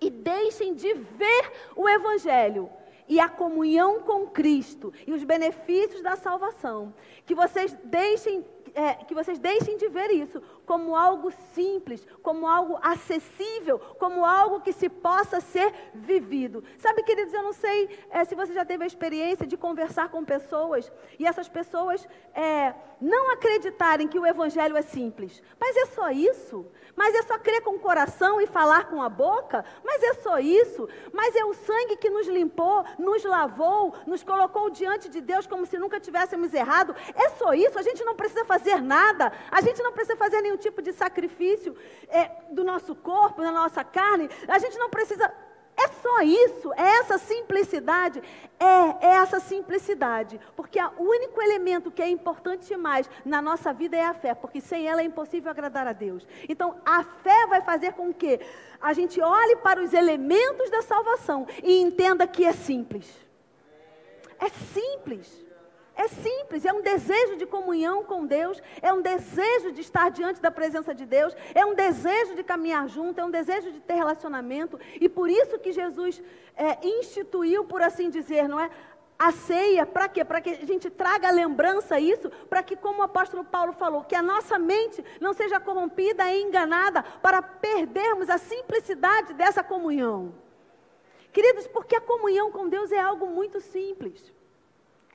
e 0.00 0.10
deixem 0.10 0.74
de 0.74 0.92
ver 0.94 1.52
o 1.76 1.88
Evangelho 1.88 2.68
e 3.10 3.18
a 3.18 3.28
comunhão 3.28 4.00
com 4.02 4.28
Cristo 4.28 4.92
e 5.04 5.12
os 5.12 5.24
benefícios 5.24 6.00
da 6.00 6.14
salvação. 6.14 6.94
Que 7.26 7.34
vocês 7.34 7.76
deixem 7.82 8.44
é, 8.72 8.94
que 8.94 9.12
vocês 9.12 9.36
deixem 9.40 9.76
de 9.76 9.88
ver 9.88 10.12
isso 10.12 10.40
como 10.70 10.94
algo 10.94 11.32
simples, 11.52 12.06
como 12.22 12.46
algo 12.46 12.78
acessível, 12.80 13.76
como 13.98 14.24
algo 14.24 14.60
que 14.60 14.72
se 14.72 14.88
possa 14.88 15.40
ser 15.40 15.74
vivido. 15.92 16.62
Sabe, 16.78 17.02
queridos, 17.02 17.34
eu 17.34 17.42
não 17.42 17.52
sei 17.52 17.88
é, 18.08 18.24
se 18.24 18.36
você 18.36 18.54
já 18.54 18.64
teve 18.64 18.84
a 18.84 18.86
experiência 18.86 19.48
de 19.48 19.56
conversar 19.56 20.10
com 20.10 20.24
pessoas 20.24 20.92
e 21.18 21.26
essas 21.26 21.48
pessoas 21.48 22.06
é, 22.32 22.72
não 23.00 23.32
acreditarem 23.32 24.06
que 24.06 24.16
o 24.16 24.24
Evangelho 24.24 24.76
é 24.76 24.82
simples. 24.82 25.42
Mas 25.58 25.76
é 25.76 25.86
só 25.86 26.08
isso? 26.10 26.64
Mas 26.94 27.14
é 27.16 27.22
só 27.22 27.38
crer 27.38 27.62
com 27.62 27.76
o 27.76 27.80
coração 27.80 28.40
e 28.40 28.46
falar 28.46 28.88
com 28.90 29.02
a 29.02 29.08
boca? 29.08 29.64
Mas 29.82 30.02
é 30.02 30.14
só 30.14 30.38
isso? 30.38 30.88
Mas 31.12 31.34
é 31.34 31.44
o 31.44 31.54
sangue 31.54 31.96
que 31.96 32.10
nos 32.10 32.28
limpou, 32.28 32.84
nos 32.98 33.24
lavou, 33.24 33.94
nos 34.06 34.22
colocou 34.22 34.70
diante 34.70 35.08
de 35.08 35.20
Deus 35.20 35.46
como 35.46 35.66
se 35.66 35.78
nunca 35.78 35.98
tivéssemos 35.98 36.52
errado? 36.52 36.94
É 37.14 37.30
só 37.30 37.54
isso? 37.54 37.78
A 37.78 37.82
gente 37.82 38.04
não 38.04 38.14
precisa 38.14 38.44
fazer 38.44 38.80
nada, 38.82 39.32
a 39.50 39.60
gente 39.60 39.82
não 39.82 39.92
precisa 39.92 40.16
fazer 40.16 40.40
nenhum 40.42 40.59
tipo 40.60 40.80
de 40.80 40.92
sacrifício 40.92 41.76
é, 42.08 42.30
do 42.50 42.62
nosso 42.62 42.94
corpo, 42.94 43.42
da 43.42 43.50
nossa 43.50 43.82
carne, 43.82 44.28
a 44.46 44.58
gente 44.58 44.78
não 44.78 44.88
precisa. 44.88 45.32
É 45.76 45.88
só 45.88 46.20
isso, 46.20 46.72
é 46.74 46.98
essa 46.98 47.16
simplicidade, 47.16 48.22
é, 48.58 49.06
é 49.06 49.10
essa 49.14 49.40
simplicidade, 49.40 50.38
porque 50.54 50.78
o 50.78 51.02
único 51.02 51.40
elemento 51.40 51.90
que 51.90 52.02
é 52.02 52.08
importante 52.08 52.66
demais 52.66 53.08
na 53.24 53.40
nossa 53.40 53.72
vida 53.72 53.96
é 53.96 54.04
a 54.04 54.12
fé, 54.12 54.34
porque 54.34 54.60
sem 54.60 54.86
ela 54.86 55.00
é 55.00 55.04
impossível 55.04 55.50
agradar 55.50 55.86
a 55.86 55.94
Deus. 55.94 56.26
Então, 56.48 56.76
a 56.84 57.02
fé 57.02 57.46
vai 57.46 57.62
fazer 57.62 57.94
com 57.94 58.12
que 58.12 58.40
a 58.78 58.92
gente 58.92 59.22
olhe 59.22 59.56
para 59.56 59.82
os 59.82 59.94
elementos 59.94 60.68
da 60.68 60.82
salvação 60.82 61.46
e 61.62 61.80
entenda 61.80 62.26
que 62.26 62.44
é 62.44 62.52
simples. 62.52 63.08
É 64.38 64.48
simples. 64.48 65.49
É 65.96 66.08
simples, 66.08 66.64
é 66.64 66.72
um 66.72 66.80
desejo 66.80 67.36
de 67.36 67.44
comunhão 67.44 68.04
com 68.04 68.24
Deus, 68.24 68.62
é 68.80 68.92
um 68.92 69.02
desejo 69.02 69.72
de 69.72 69.80
estar 69.80 70.10
diante 70.10 70.40
da 70.40 70.50
presença 70.50 70.94
de 70.94 71.04
Deus, 71.04 71.36
é 71.54 71.64
um 71.66 71.74
desejo 71.74 72.34
de 72.34 72.42
caminhar 72.42 72.88
junto, 72.88 73.20
é 73.20 73.24
um 73.24 73.30
desejo 73.30 73.70
de 73.70 73.80
ter 73.80 73.94
relacionamento, 73.94 74.78
e 75.00 75.08
por 75.08 75.28
isso 75.28 75.58
que 75.58 75.72
Jesus 75.72 76.22
é, 76.56 76.78
instituiu, 76.86 77.64
por 77.64 77.82
assim 77.82 78.08
dizer, 78.08 78.48
não 78.48 78.58
é? 78.58 78.70
A 79.18 79.32
ceia, 79.32 79.84
para 79.84 80.08
quê? 80.08 80.24
Para 80.24 80.40
que 80.40 80.48
a 80.48 80.66
gente 80.66 80.88
traga 80.88 81.28
a 81.28 81.30
lembrança 81.30 82.00
isso, 82.00 82.30
para 82.48 82.62
que, 82.62 82.74
como 82.74 83.00
o 83.00 83.02
apóstolo 83.02 83.44
Paulo 83.44 83.74
falou, 83.74 84.02
que 84.02 84.14
a 84.14 84.22
nossa 84.22 84.58
mente 84.58 85.04
não 85.20 85.34
seja 85.34 85.60
corrompida 85.60 86.24
e 86.32 86.42
enganada, 86.42 87.02
para 87.20 87.42
perdermos 87.42 88.30
a 88.30 88.38
simplicidade 88.38 89.34
dessa 89.34 89.62
comunhão. 89.62 90.34
Queridos, 91.30 91.66
porque 91.66 91.96
a 91.96 92.00
comunhão 92.00 92.50
com 92.50 92.66
Deus 92.66 92.90
é 92.90 92.98
algo 92.98 93.26
muito 93.26 93.60
simples. 93.60 94.32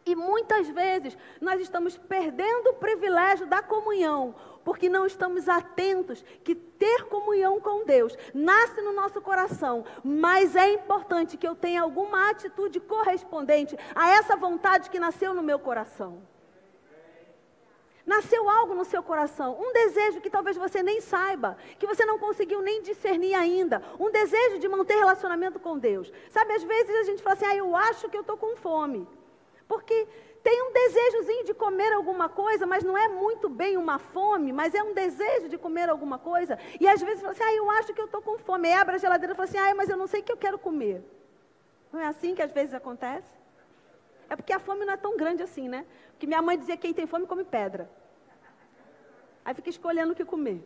E 0.05 0.15
muitas 0.15 0.69
vezes 0.69 1.17
nós 1.41 1.59
estamos 1.59 1.97
perdendo 1.97 2.69
o 2.69 2.73
privilégio 2.75 3.47
da 3.47 3.63
comunhão, 3.63 4.35
porque 4.63 4.87
não 4.87 5.07
estamos 5.07 5.49
atentos 5.49 6.23
que 6.43 6.53
ter 6.53 7.05
comunhão 7.05 7.59
com 7.59 7.83
Deus 7.85 8.15
nasce 8.31 8.81
no 8.81 8.93
nosso 8.93 9.19
coração, 9.19 9.83
mas 10.03 10.55
é 10.55 10.73
importante 10.73 11.37
que 11.37 11.47
eu 11.47 11.55
tenha 11.55 11.81
alguma 11.81 12.29
atitude 12.29 12.79
correspondente 12.79 13.75
a 13.95 14.11
essa 14.11 14.35
vontade 14.35 14.91
que 14.91 14.99
nasceu 14.99 15.33
no 15.33 15.41
meu 15.41 15.57
coração. 15.57 16.21
Nasceu 18.05 18.47
algo 18.47 18.75
no 18.75 18.85
seu 18.85 19.01
coração, 19.01 19.59
um 19.59 19.73
desejo 19.73 20.21
que 20.21 20.29
talvez 20.29 20.55
você 20.55 20.83
nem 20.83 21.01
saiba, 21.01 21.57
que 21.79 21.87
você 21.87 22.05
não 22.05 22.19
conseguiu 22.19 22.61
nem 22.61 22.83
discernir 22.83 23.33
ainda, 23.33 23.81
um 23.99 24.11
desejo 24.11 24.59
de 24.59 24.67
manter 24.67 24.97
relacionamento 24.97 25.59
com 25.59 25.79
Deus. 25.79 26.13
Sabe, 26.29 26.53
às 26.53 26.63
vezes 26.63 26.95
a 26.95 27.03
gente 27.03 27.23
fala 27.23 27.33
assim: 27.33 27.45
ah, 27.45 27.55
eu 27.55 27.75
acho 27.75 28.07
que 28.07 28.15
eu 28.15 28.21
estou 28.21 28.37
com 28.37 28.55
fome. 28.57 29.07
Porque 29.67 30.07
tem 30.43 30.61
um 30.61 30.71
desejozinho 30.71 31.43
de 31.43 31.53
comer 31.55 31.91
alguma 31.93 32.29
coisa, 32.29 32.67
mas 32.67 32.83
não 32.83 32.95
é 32.95 33.07
muito 33.07 33.49
bem 33.49 33.77
uma 33.77 33.97
fome, 33.97 34.53
mas 34.53 34.75
é 34.75 34.83
um 34.83 34.93
desejo 34.93 35.49
de 35.49 35.57
comer 35.57 35.89
alguma 35.89 36.19
coisa. 36.19 36.59
E 36.79 36.87
às 36.87 37.01
vezes 37.01 37.21
fala 37.21 37.31
assim, 37.33 37.43
ah, 37.43 37.53
eu 37.53 37.71
acho 37.71 37.93
que 37.93 37.99
eu 37.99 38.05
estou 38.05 38.21
com 38.21 38.37
fome. 38.37 38.67
Aí 38.67 38.75
abre 38.75 38.95
a 38.95 38.99
geladeira 38.99 39.33
e 39.33 39.35
fala 39.35 39.49
assim, 39.49 39.57
ah, 39.57 39.73
mas 39.73 39.89
eu 39.89 39.97
não 39.97 40.05
sei 40.05 40.21
o 40.21 40.23
que 40.23 40.31
eu 40.31 40.37
quero 40.37 40.59
comer. 40.59 41.03
Não 41.91 41.99
é 41.99 42.05
assim 42.05 42.35
que 42.35 42.43
às 42.43 42.51
vezes 42.51 42.75
acontece? 42.75 43.33
É 44.29 44.35
porque 44.35 44.53
a 44.53 44.59
fome 44.59 44.85
não 44.85 44.93
é 44.93 44.97
tão 44.97 45.17
grande 45.17 45.41
assim, 45.41 45.67
né? 45.67 45.83
Porque 46.11 46.27
minha 46.27 46.41
mãe 46.41 46.57
dizia 46.57 46.75
que 46.77 46.83
quem 46.83 46.93
tem 46.93 47.07
fome 47.07 47.25
come 47.25 47.43
pedra. 47.43 47.89
Aí 49.43 49.53
fica 49.55 49.69
escolhendo 49.69 50.13
o 50.13 50.15
que 50.15 50.25
comer. 50.25 50.63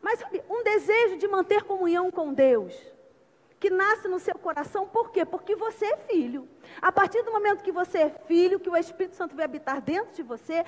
Mas 0.00 0.20
sabe, 0.20 0.40
um 0.48 0.62
desejo 0.62 1.16
de 1.16 1.26
manter 1.26 1.64
comunhão 1.64 2.12
com 2.12 2.32
Deus 2.32 2.93
que 3.64 3.70
nasce 3.70 4.06
no 4.08 4.18
seu 4.18 4.34
coração, 4.34 4.86
por 4.86 5.10
quê? 5.10 5.24
Porque 5.24 5.56
você 5.56 5.86
é 5.86 5.96
filho. 5.96 6.46
A 6.82 6.92
partir 6.92 7.22
do 7.22 7.32
momento 7.32 7.64
que 7.64 7.72
você 7.72 7.96
é 7.96 8.10
filho, 8.10 8.60
que 8.60 8.68
o 8.68 8.76
Espírito 8.76 9.16
Santo 9.16 9.34
vai 9.34 9.46
habitar 9.46 9.80
dentro 9.80 10.12
de 10.12 10.22
você, 10.22 10.62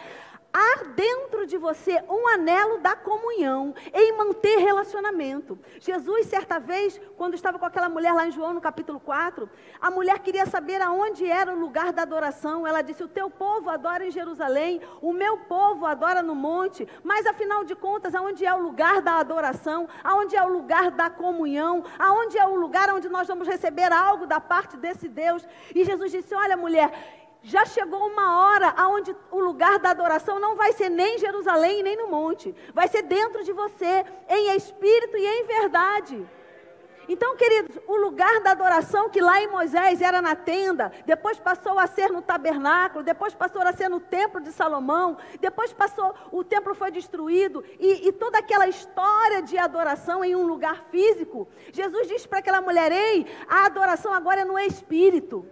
há 0.56 0.84
dentro 0.94 1.46
de 1.46 1.58
você 1.58 2.02
um 2.08 2.26
anelo 2.28 2.78
da 2.78 2.96
comunhão, 2.96 3.74
em 3.92 4.16
manter 4.16 4.56
relacionamento. 4.56 5.58
Jesus, 5.78 6.26
certa 6.26 6.58
vez, 6.58 6.98
quando 7.18 7.34
estava 7.34 7.58
com 7.58 7.66
aquela 7.66 7.90
mulher 7.90 8.14
lá 8.14 8.26
em 8.26 8.30
João, 8.30 8.54
no 8.54 8.60
capítulo 8.62 8.98
4, 8.98 9.48
a 9.78 9.90
mulher 9.90 10.18
queria 10.20 10.46
saber 10.46 10.80
aonde 10.80 11.26
era 11.26 11.52
o 11.52 11.58
lugar 11.58 11.92
da 11.92 12.02
adoração. 12.02 12.66
Ela 12.66 12.80
disse: 12.80 13.04
O 13.04 13.08
teu 13.08 13.28
povo 13.28 13.68
adora 13.68 14.06
em 14.06 14.10
Jerusalém, 14.10 14.80
o 15.02 15.12
meu 15.12 15.36
povo 15.40 15.84
adora 15.84 16.22
no 16.22 16.34
monte, 16.34 16.88
mas 17.04 17.26
afinal 17.26 17.62
de 17.62 17.74
contas, 17.74 18.14
aonde 18.14 18.46
é 18.46 18.54
o 18.54 18.62
lugar 18.62 19.02
da 19.02 19.16
adoração, 19.16 19.86
aonde 20.02 20.36
é 20.36 20.42
o 20.42 20.48
lugar 20.48 20.90
da 20.90 21.10
comunhão, 21.10 21.84
aonde 21.98 22.38
é 22.38 22.46
o 22.46 22.56
lugar 22.56 22.85
onde 22.94 23.08
nós 23.08 23.28
vamos 23.28 23.48
receber 23.48 23.92
algo 23.92 24.26
da 24.26 24.40
parte 24.40 24.76
desse 24.76 25.08
Deus? 25.08 25.46
E 25.74 25.84
Jesus 25.84 26.10
disse: 26.10 26.34
Olha, 26.34 26.56
mulher 26.56 26.90
já 27.42 27.64
chegou 27.64 28.08
uma 28.08 28.40
hora 28.40 28.74
onde 28.88 29.14
o 29.30 29.38
lugar 29.38 29.78
da 29.78 29.90
adoração 29.90 30.40
não 30.40 30.56
vai 30.56 30.72
ser 30.72 30.88
nem 30.88 31.14
em 31.14 31.18
Jerusalém, 31.18 31.82
nem 31.82 31.96
no 31.96 32.08
monte. 32.08 32.54
Vai 32.74 32.88
ser 32.88 33.02
dentro 33.02 33.44
de 33.44 33.52
você, 33.52 34.04
em 34.28 34.56
espírito 34.56 35.16
e 35.16 35.24
em 35.24 35.46
verdade. 35.46 36.28
Então, 37.08 37.36
queridos, 37.36 37.78
o 37.86 37.96
lugar 37.96 38.40
da 38.40 38.50
adoração 38.50 39.08
que 39.08 39.20
lá 39.20 39.40
em 39.40 39.48
Moisés 39.48 40.00
era 40.00 40.20
na 40.20 40.34
tenda, 40.34 40.92
depois 41.04 41.38
passou 41.38 41.78
a 41.78 41.86
ser 41.86 42.10
no 42.10 42.20
tabernáculo, 42.20 43.04
depois 43.04 43.34
passou 43.34 43.62
a 43.62 43.72
ser 43.72 43.88
no 43.88 44.00
templo 44.00 44.40
de 44.40 44.50
Salomão, 44.52 45.16
depois 45.40 45.72
passou, 45.72 46.14
o 46.32 46.42
templo 46.42 46.74
foi 46.74 46.90
destruído, 46.90 47.64
e, 47.78 48.08
e 48.08 48.12
toda 48.12 48.38
aquela 48.38 48.66
história 48.66 49.42
de 49.42 49.56
adoração 49.56 50.24
em 50.24 50.34
um 50.34 50.46
lugar 50.46 50.84
físico. 50.90 51.48
Jesus 51.72 52.08
disse 52.08 52.28
para 52.28 52.38
aquela 52.38 52.60
mulher: 52.60 52.90
Ei, 52.90 53.26
a 53.48 53.66
adoração 53.66 54.12
agora 54.12 54.40
é 54.40 54.44
no 54.44 54.58
espírito. 54.58 55.46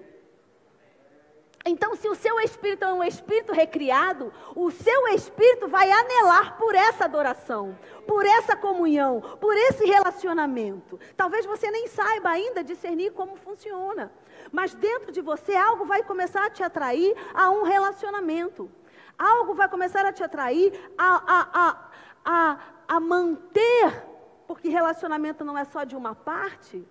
Então, 1.66 1.96
se 1.96 2.06
o 2.10 2.14
seu 2.14 2.38
espírito 2.40 2.84
é 2.84 2.92
um 2.92 3.02
espírito 3.02 3.50
recriado, 3.50 4.30
o 4.54 4.70
seu 4.70 5.08
espírito 5.08 5.66
vai 5.66 5.90
anelar 5.90 6.58
por 6.58 6.74
essa 6.74 7.06
adoração, 7.06 7.78
por 8.06 8.26
essa 8.26 8.54
comunhão, 8.54 9.22
por 9.40 9.56
esse 9.56 9.86
relacionamento. 9.86 11.00
Talvez 11.16 11.46
você 11.46 11.70
nem 11.70 11.88
saiba 11.88 12.28
ainda 12.28 12.62
discernir 12.62 13.12
como 13.12 13.36
funciona, 13.36 14.12
mas 14.52 14.74
dentro 14.74 15.10
de 15.10 15.22
você 15.22 15.56
algo 15.56 15.86
vai 15.86 16.02
começar 16.02 16.44
a 16.44 16.50
te 16.50 16.62
atrair 16.62 17.16
a 17.32 17.50
um 17.50 17.62
relacionamento. 17.62 18.70
Algo 19.18 19.54
vai 19.54 19.68
começar 19.68 20.04
a 20.04 20.12
te 20.12 20.22
atrair 20.22 20.70
a, 20.98 21.22
a, 21.26 21.48
a, 21.54 21.90
a, 22.24 22.58
a 22.88 23.00
manter, 23.00 24.04
porque 24.46 24.68
relacionamento 24.68 25.42
não 25.42 25.56
é 25.56 25.64
só 25.64 25.84
de 25.84 25.96
uma 25.96 26.14
parte, 26.14 26.86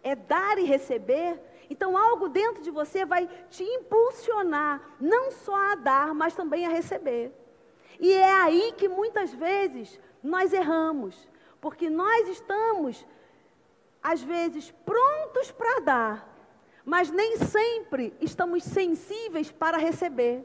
é 0.00 0.14
dar 0.14 0.58
e 0.58 0.64
receber. 0.64 1.40
Então, 1.68 1.96
algo 1.96 2.28
dentro 2.28 2.62
de 2.62 2.70
você 2.70 3.04
vai 3.04 3.28
te 3.50 3.62
impulsionar, 3.62 4.96
não 5.00 5.30
só 5.30 5.54
a 5.54 5.74
dar, 5.74 6.14
mas 6.14 6.34
também 6.34 6.66
a 6.66 6.70
receber. 6.70 7.32
E 7.98 8.12
é 8.12 8.32
aí 8.32 8.72
que 8.76 8.88
muitas 8.88 9.32
vezes 9.32 10.00
nós 10.22 10.52
erramos, 10.52 11.28
porque 11.60 11.88
nós 11.88 12.28
estamos, 12.28 13.06
às 14.02 14.22
vezes, 14.22 14.70
prontos 14.84 15.50
para 15.50 15.80
dar, 15.80 16.36
mas 16.84 17.10
nem 17.10 17.36
sempre 17.36 18.14
estamos 18.20 18.62
sensíveis 18.62 19.50
para 19.50 19.76
receber. 19.76 20.44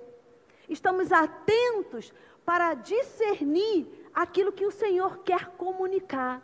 Estamos 0.68 1.12
atentos 1.12 2.14
para 2.46 2.74
discernir 2.74 3.88
aquilo 4.14 4.52
que 4.52 4.66
o 4.66 4.72
Senhor 4.72 5.20
quer 5.20 5.48
comunicar. 5.58 6.42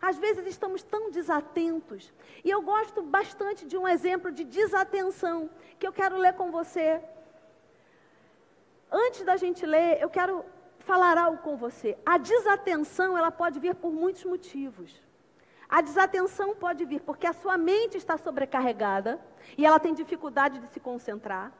Às 0.00 0.18
vezes 0.18 0.46
estamos 0.46 0.82
tão 0.82 1.10
desatentos. 1.10 2.12
E 2.44 2.50
eu 2.50 2.62
gosto 2.62 3.02
bastante 3.02 3.66
de 3.66 3.76
um 3.76 3.86
exemplo 3.86 4.30
de 4.30 4.44
desatenção 4.44 5.50
que 5.78 5.86
eu 5.86 5.92
quero 5.92 6.16
ler 6.16 6.34
com 6.34 6.50
você. 6.50 7.02
Antes 8.90 9.24
da 9.24 9.36
gente 9.36 9.64
ler, 9.64 10.00
eu 10.00 10.10
quero 10.10 10.44
falar 10.80 11.16
algo 11.18 11.38
com 11.38 11.56
você. 11.56 11.96
A 12.04 12.18
desatenção, 12.18 13.16
ela 13.16 13.30
pode 13.30 13.60
vir 13.60 13.74
por 13.74 13.92
muitos 13.92 14.24
motivos. 14.24 15.00
A 15.68 15.80
desatenção 15.80 16.54
pode 16.56 16.84
vir 16.84 17.00
porque 17.00 17.26
a 17.26 17.32
sua 17.32 17.56
mente 17.56 17.96
está 17.96 18.16
sobrecarregada 18.18 19.20
e 19.56 19.64
ela 19.64 19.78
tem 19.78 19.94
dificuldade 19.94 20.58
de 20.58 20.66
se 20.66 20.80
concentrar. 20.80 21.52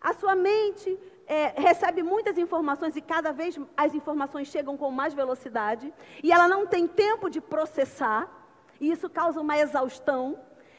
A 0.00 0.12
sua 0.12 0.34
mente 0.34 0.98
é, 1.26 1.52
recebe 1.60 2.02
muitas 2.02 2.38
informações 2.38 2.96
e 2.96 3.00
cada 3.00 3.32
vez 3.32 3.58
as 3.76 3.94
informações 3.94 4.48
chegam 4.48 4.76
com 4.76 4.90
mais 4.90 5.14
velocidade 5.14 5.92
e 6.22 6.30
ela 6.30 6.46
não 6.46 6.66
tem 6.66 6.86
tempo 6.86 7.28
de 7.28 7.40
processar, 7.40 8.30
e 8.80 8.90
isso 8.90 9.08
causa 9.08 9.40
uma 9.40 9.58
exaustão. 9.58 10.38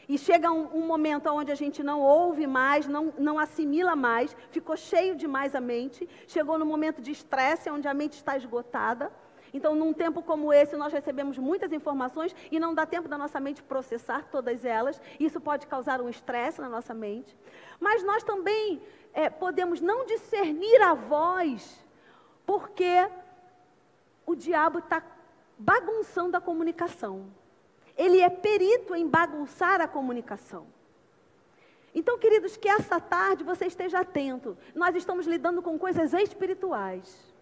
E 0.10 0.18
chega 0.18 0.50
um, 0.50 0.74
um 0.74 0.88
momento 0.88 1.28
onde 1.28 1.52
a 1.52 1.56
gente 1.56 1.84
não 1.84 2.00
ouve 2.02 2.48
mais, 2.48 2.88
não, 2.88 3.14
não 3.18 3.38
assimila 3.38 3.94
mais, 3.94 4.34
ficou 4.52 4.78
cheio 4.78 5.18
demais 5.18 5.54
a 5.54 5.60
mente, 5.60 6.08
chegou 6.26 6.58
no 6.58 6.66
momento 6.66 7.02
de 7.02 7.12
estresse, 7.12 7.70
onde 7.70 7.90
a 7.90 7.94
mente 7.94 8.14
está 8.14 8.38
esgotada. 8.38 9.12
Então, 9.54 9.76
num 9.76 9.92
tempo 9.92 10.22
como 10.22 10.54
esse, 10.54 10.78
nós 10.78 10.94
recebemos 10.94 11.38
muitas 11.38 11.74
informações 11.74 12.34
e 12.50 12.58
não 12.58 12.74
dá 12.74 12.86
tempo 12.86 13.10
da 13.10 13.18
nossa 13.18 13.40
mente 13.40 13.62
processar 13.62 14.28
todas 14.32 14.64
elas. 14.64 15.02
Isso 15.20 15.42
pode 15.42 15.68
causar 15.68 16.00
um 16.00 16.08
estresse 16.08 16.62
na 16.62 16.70
nossa 16.70 16.94
mente. 16.94 17.36
Mas 17.80 18.02
nós 18.04 18.24
também 18.24 18.82
é, 19.18 19.32
podemos 19.32 19.82
não 19.82 20.06
discernir 20.06 20.80
a 20.80 20.94
voz, 20.94 21.84
porque 22.46 23.10
o 24.28 24.36
diabo 24.36 24.78
está 24.78 25.02
bagunçando 25.58 26.38
a 26.38 26.40
comunicação. 26.40 27.26
Ele 27.98 28.22
é 28.22 28.30
perito 28.30 28.94
em 28.94 29.08
bagunçar 29.08 29.82
a 29.82 29.88
comunicação. 29.88 30.68
Então, 31.96 32.20
queridos, 32.20 32.58
que 32.58 32.70
essa 32.70 33.00
tarde 33.00 33.44
você 33.44 33.66
esteja 33.66 34.02
atento. 34.02 34.56
Nós 34.76 34.96
estamos 34.96 35.26
lidando 35.26 35.64
com 35.64 35.80
coisas 35.80 36.14
espirituais. 36.14 37.34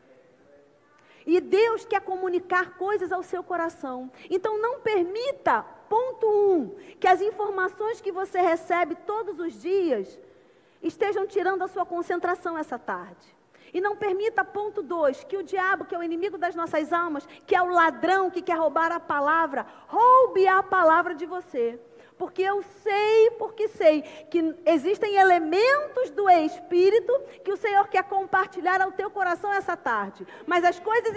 E 1.27 1.41
Deus 1.41 1.83
quer 1.83 1.99
comunicar 1.99 2.77
coisas 2.77 3.11
ao 3.11 3.21
seu 3.21 3.43
coração. 3.43 4.09
Então 4.29 4.57
não 4.61 4.79
permita, 4.79 5.61
ponto 5.89 6.25
um, 6.25 6.69
que 7.01 7.07
as 7.07 7.19
informações 7.19 7.99
que 7.99 8.13
você 8.13 8.39
recebe 8.39 8.95
todos 8.95 9.41
os 9.41 9.61
dias 9.61 10.17
estejam 10.81 11.25
tirando 11.25 11.63
a 11.63 11.67
sua 11.67 11.85
concentração 11.85 12.57
essa 12.57 12.77
tarde. 12.77 13.35
E 13.73 13.81
não 13.81 13.95
permita, 13.95 14.45
ponto 14.45 14.81
dois, 14.81 15.23
que 15.23 15.35
o 15.35 15.43
diabo, 15.43 15.83
que 15.83 15.93
é 15.93 15.97
o 15.97 16.03
inimigo 16.03 16.37
das 16.37 16.55
nossas 16.55 16.93
almas, 16.93 17.27
que 17.45 17.55
é 17.55 17.61
o 17.61 17.67
ladrão 17.69 18.31
que 18.31 18.41
quer 18.41 18.57
roubar 18.57 18.91
a 18.91 18.99
palavra, 18.99 19.65
roube 19.87 20.47
a 20.47 20.63
palavra 20.63 21.13
de 21.13 21.25
você. 21.25 21.77
Porque 22.17 22.41
eu 22.41 22.63
sei, 22.63 23.31
porque 23.31 23.67
sei 23.67 24.01
que 24.31 24.55
existem 24.65 25.15
elementos 25.15 26.09
do 26.11 26.29
Espírito 26.29 27.11
que 27.43 27.51
o 27.51 27.57
Senhor 27.57 27.87
quer 27.89 28.03
compartilhar 28.03 28.81
ao 28.81 28.93
teu 28.93 29.09
coração 29.09 29.51
essa 29.51 29.75
tarde. 29.75 30.25
Mas 30.47 30.63
as 30.63 30.79
coisas 30.79 31.13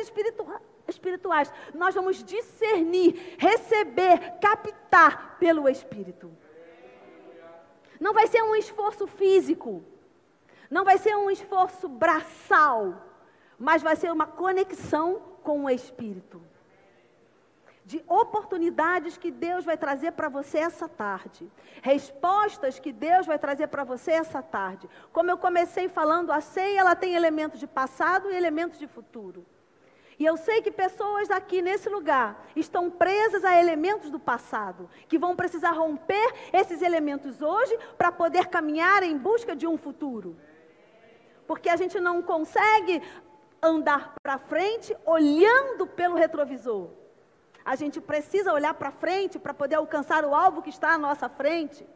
espirituais. 0.89 1.53
Nós 1.75 1.95
vamos 1.95 2.25
discernir, 2.25 3.37
receber, 3.39 4.39
captar 4.41 5.37
pelo 5.39 5.69
Espírito. 5.69 6.37
Não 8.01 8.13
vai 8.13 8.27
ser 8.27 8.43
um 8.43 8.55
esforço 8.55 9.07
físico, 9.07 9.83
não 10.71 10.85
vai 10.85 10.99
ser 10.99 11.17
um 11.17 11.31
esforço 11.31 11.89
braçal, 11.89 13.03
mas 13.59 13.83
vai 13.83 13.97
ser 13.97 14.13
uma 14.13 14.27
conexão 14.27 15.23
com 15.43 15.65
o 15.65 15.71
Espírito 15.71 16.41
de 17.89 18.05
oportunidades 18.07 19.17
que 19.17 19.31
Deus 19.31 19.65
vai 19.65 19.75
trazer 19.75 20.13
para 20.13 20.29
você 20.29 20.59
essa 20.59 20.87
tarde, 20.87 21.51
respostas 21.81 22.79
que 22.79 22.93
Deus 22.93 23.25
vai 23.27 23.39
trazer 23.39 23.69
para 23.69 23.83
você 23.83 24.11
essa 24.11 24.43
tarde. 24.43 24.87
Como 25.11 25.31
eu 25.31 25.39
comecei 25.39 25.89
falando, 25.89 26.31
a 26.31 26.43
ceia 26.43 26.81
ela 26.81 26.95
tem 26.95 27.15
elementos 27.15 27.59
de 27.59 27.67
passado 27.67 28.31
e 28.31 28.37
elementos 28.37 28.79
de 28.79 28.87
futuro. 28.87 29.47
E 30.19 30.25
eu 30.25 30.37
sei 30.37 30.61
que 30.61 30.71
pessoas 30.71 31.31
aqui 31.31 31.63
nesse 31.63 31.89
lugar 31.89 32.45
estão 32.57 32.91
presas 32.91 33.45
a 33.45 33.57
elementos 33.57 34.11
do 34.11 34.19
passado, 34.19 34.91
que 35.07 35.17
vão 35.17 35.37
precisar 35.37 35.71
romper 35.71 36.35
esses 36.53 36.83
elementos 36.83 37.41
hoje 37.41 37.79
para 37.97 38.11
poder 38.11 38.49
caminhar 38.49 39.05
em 39.05 39.17
busca 39.17 39.55
de 39.55 39.65
um 39.65 39.79
futuro. 39.79 40.37
Porque 41.47 41.69
a 41.69 41.77
gente 41.77 42.01
não 42.01 42.21
consegue 42.21 43.01
andar 43.63 44.15
para 44.21 44.39
frente 44.39 44.97
olhando 45.07 45.87
pelo 45.87 46.17
retrovisor. 46.17 46.91
A 47.65 47.77
gente 47.77 48.01
precisa 48.01 48.53
olhar 48.53 48.75
para 48.75 48.91
frente 48.91 49.39
para 49.39 49.55
poder 49.55 49.77
alcançar 49.77 50.25
o 50.25 50.35
alvo 50.35 50.63
que 50.63 50.71
está 50.71 50.95
à 50.95 50.99
nossa 50.99 51.29
frente. 51.29 51.87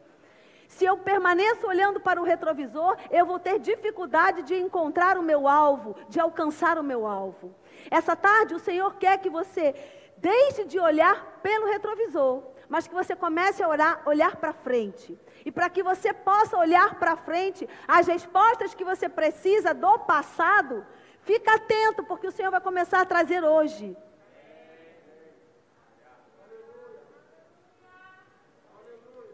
Se 0.67 0.85
eu 0.85 0.97
permaneço 0.97 1.67
olhando 1.67 1.99
para 1.99 2.21
o 2.21 2.23
retrovisor, 2.23 2.95
eu 3.11 3.25
vou 3.25 3.37
ter 3.37 3.59
dificuldade 3.59 4.43
de 4.43 4.55
encontrar 4.55 5.17
o 5.17 5.23
meu 5.23 5.47
alvo, 5.47 5.95
de 6.09 6.19
alcançar 6.19 6.79
o 6.79 6.83
meu 6.83 7.05
alvo. 7.05 7.53
Essa 7.89 8.15
tarde, 8.15 8.53
o 8.55 8.59
Senhor 8.59 8.95
quer 8.95 9.17
que 9.19 9.29
você 9.29 9.75
deixe 10.17 10.65
de 10.65 10.79
olhar 10.79 11.39
pelo 11.41 11.67
retrovisor, 11.67 12.43
mas 12.69 12.87
que 12.87 12.93
você 12.93 13.15
comece 13.15 13.61
a 13.61 13.67
orar, 13.67 14.01
olhar 14.05 14.35
para 14.37 14.53
frente. 14.53 15.19
E 15.45 15.51
para 15.51 15.69
que 15.69 15.83
você 15.83 16.13
possa 16.13 16.57
olhar 16.57 16.95
para 16.95 17.17
frente, 17.17 17.67
as 17.87 18.07
respostas 18.07 18.73
que 18.73 18.83
você 18.83 19.09
precisa 19.09 19.73
do 19.73 19.99
passado, 19.99 20.85
fica 21.21 21.55
atento, 21.55 22.03
porque 22.03 22.27
o 22.27 22.31
Senhor 22.31 22.51
vai 22.51 22.61
começar 22.61 23.01
a 23.01 23.05
trazer 23.05 23.43
hoje. 23.43 23.95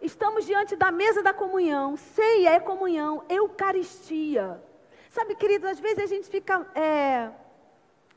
Estamos 0.01 0.45
diante 0.45 0.75
da 0.75 0.91
mesa 0.91 1.21
da 1.21 1.33
comunhão. 1.33 1.97
Ceia 1.97 2.51
é 2.51 2.59
comunhão, 2.59 3.23
eucaristia. 3.29 4.61
Sabe, 5.09 5.35
queridos, 5.35 5.69
às 5.69 5.79
vezes 5.79 5.99
a 5.99 6.05
gente 6.05 6.29
fica, 6.29 6.65
é, 6.73 7.29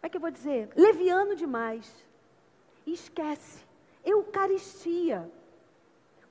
como 0.03 0.09
é 0.09 0.11
que 0.11 0.17
eu 0.17 0.21
vou 0.21 0.33
dizer? 0.33 0.69
Leviano 0.75 1.37
demais. 1.37 1.89
Esquece. 2.85 3.63
Eucaristia, 4.05 5.31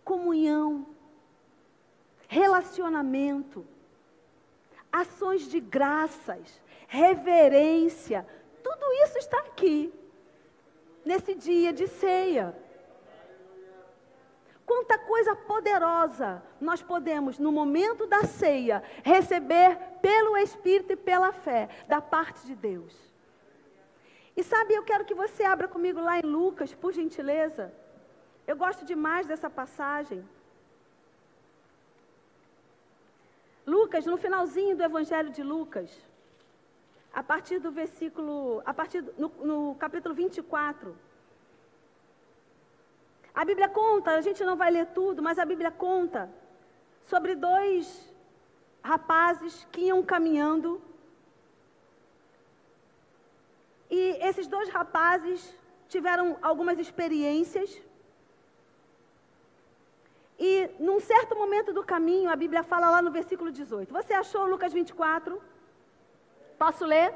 comunhão, 0.04 0.86
relacionamento, 2.28 3.66
ações 4.92 5.44
de 5.44 5.62
graças, 5.62 6.62
reverência, 6.86 8.28
tudo 8.62 8.92
isso 9.06 9.18
está 9.18 9.40
aqui, 9.40 9.94
nesse 11.06 11.34
dia 11.34 11.72
de 11.72 11.88
ceia. 11.88 12.54
Quanta 14.66 14.98
coisa 14.98 15.34
poderosa 15.34 16.44
nós 16.60 16.82
podemos, 16.82 17.40
no 17.40 17.54
momento 17.54 18.06
da 18.06 18.26
ceia, 18.26 18.84
receber 19.02 19.78
pelo 20.02 20.36
Espírito 20.36 20.92
e 20.92 20.98
pela 20.98 21.32
fé, 21.32 21.70
da 21.88 22.02
parte 22.02 22.46
de 22.46 22.54
Deus. 22.54 23.11
E 24.36 24.44
sabe, 24.44 24.74
eu 24.74 24.84
quero 24.84 25.06
que 25.06 25.14
você 25.14 25.44
abra 25.44 25.68
comigo 25.68 26.00
lá 26.00 26.20
em 26.20 26.24
Lucas, 26.24 26.74
por 26.74 26.94
gentileza. 26.94 27.74
Eu 28.48 28.56
gosto 28.56 28.86
demais 28.86 29.28
dessa 29.28 29.50
passagem. 29.50 30.24
Lucas, 33.66 34.06
no 34.06 34.18
finalzinho 34.18 34.76
do 34.76 34.84
Evangelho 34.84 35.30
de 35.32 35.44
Lucas, 35.44 35.90
a 37.14 37.22
partir 37.22 37.60
do 37.60 37.72
versículo, 37.72 38.62
a 38.66 38.74
partir 38.74 39.02
do, 39.02 39.14
no, 39.18 39.30
no 39.46 39.76
capítulo 39.76 40.16
24. 40.16 40.96
A 43.34 43.46
Bíblia 43.46 43.70
conta, 43.70 44.12
a 44.12 44.22
gente 44.22 44.44
não 44.44 44.56
vai 44.56 44.72
ler 44.72 44.88
tudo, 44.88 45.22
mas 45.22 45.40
a 45.40 45.46
Bíblia 45.46 45.72
conta 45.72 46.30
sobre 47.06 47.36
dois 47.36 48.14
rapazes 48.84 49.68
que 49.72 49.82
iam 49.82 50.02
caminhando. 50.04 50.82
E 53.92 54.18
esses 54.30 54.48
dois 54.48 54.70
rapazes 54.70 55.54
tiveram 55.90 56.38
algumas 56.42 56.80
experiências. 56.80 57.70
E 60.40 60.70
num 60.80 61.00
certo 61.02 61.36
momento 61.36 61.74
do 61.74 61.84
caminho, 61.84 62.30
a 62.30 62.36
Bíblia 62.44 62.64
fala 62.64 62.90
lá 62.90 63.02
no 63.02 63.12
versículo 63.12 63.52
18. 63.52 63.94
Você 63.94 64.14
achou 64.14 64.46
Lucas 64.46 64.72
24? 64.72 65.42
Posso 66.58 66.86
ler? 66.86 67.14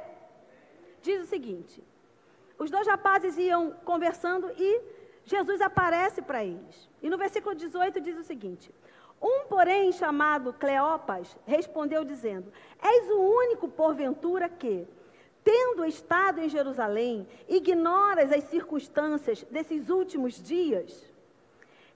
Diz 1.02 1.22
o 1.22 1.26
seguinte: 1.26 1.82
Os 2.60 2.70
dois 2.70 2.86
rapazes 2.86 3.38
iam 3.38 3.72
conversando 3.86 4.52
e 4.58 4.82
Jesus 5.24 5.62
aparece 5.62 6.22
para 6.22 6.44
eles. 6.44 6.90
E 7.02 7.10
no 7.10 7.18
versículo 7.18 7.56
18 7.56 8.02
diz 8.02 8.18
o 8.18 8.24
seguinte: 8.24 8.70
Um, 9.22 9.46
porém, 9.48 9.92
chamado 9.92 10.52
Cleopas, 10.54 11.38
respondeu 11.48 12.04
dizendo: 12.04 12.52
És 12.82 13.10
o 13.10 13.20
único, 13.20 13.68
porventura, 13.70 14.50
que, 14.50 14.88
tendo 15.46 15.86
estado 15.86 16.42
em 16.42 16.50
Jerusalém, 16.50 17.28
ignoras 17.48 18.32
as 18.32 18.44
circunstâncias 18.46 19.44
desses 19.44 19.90
últimos 19.90 20.34
dias? 20.44 21.14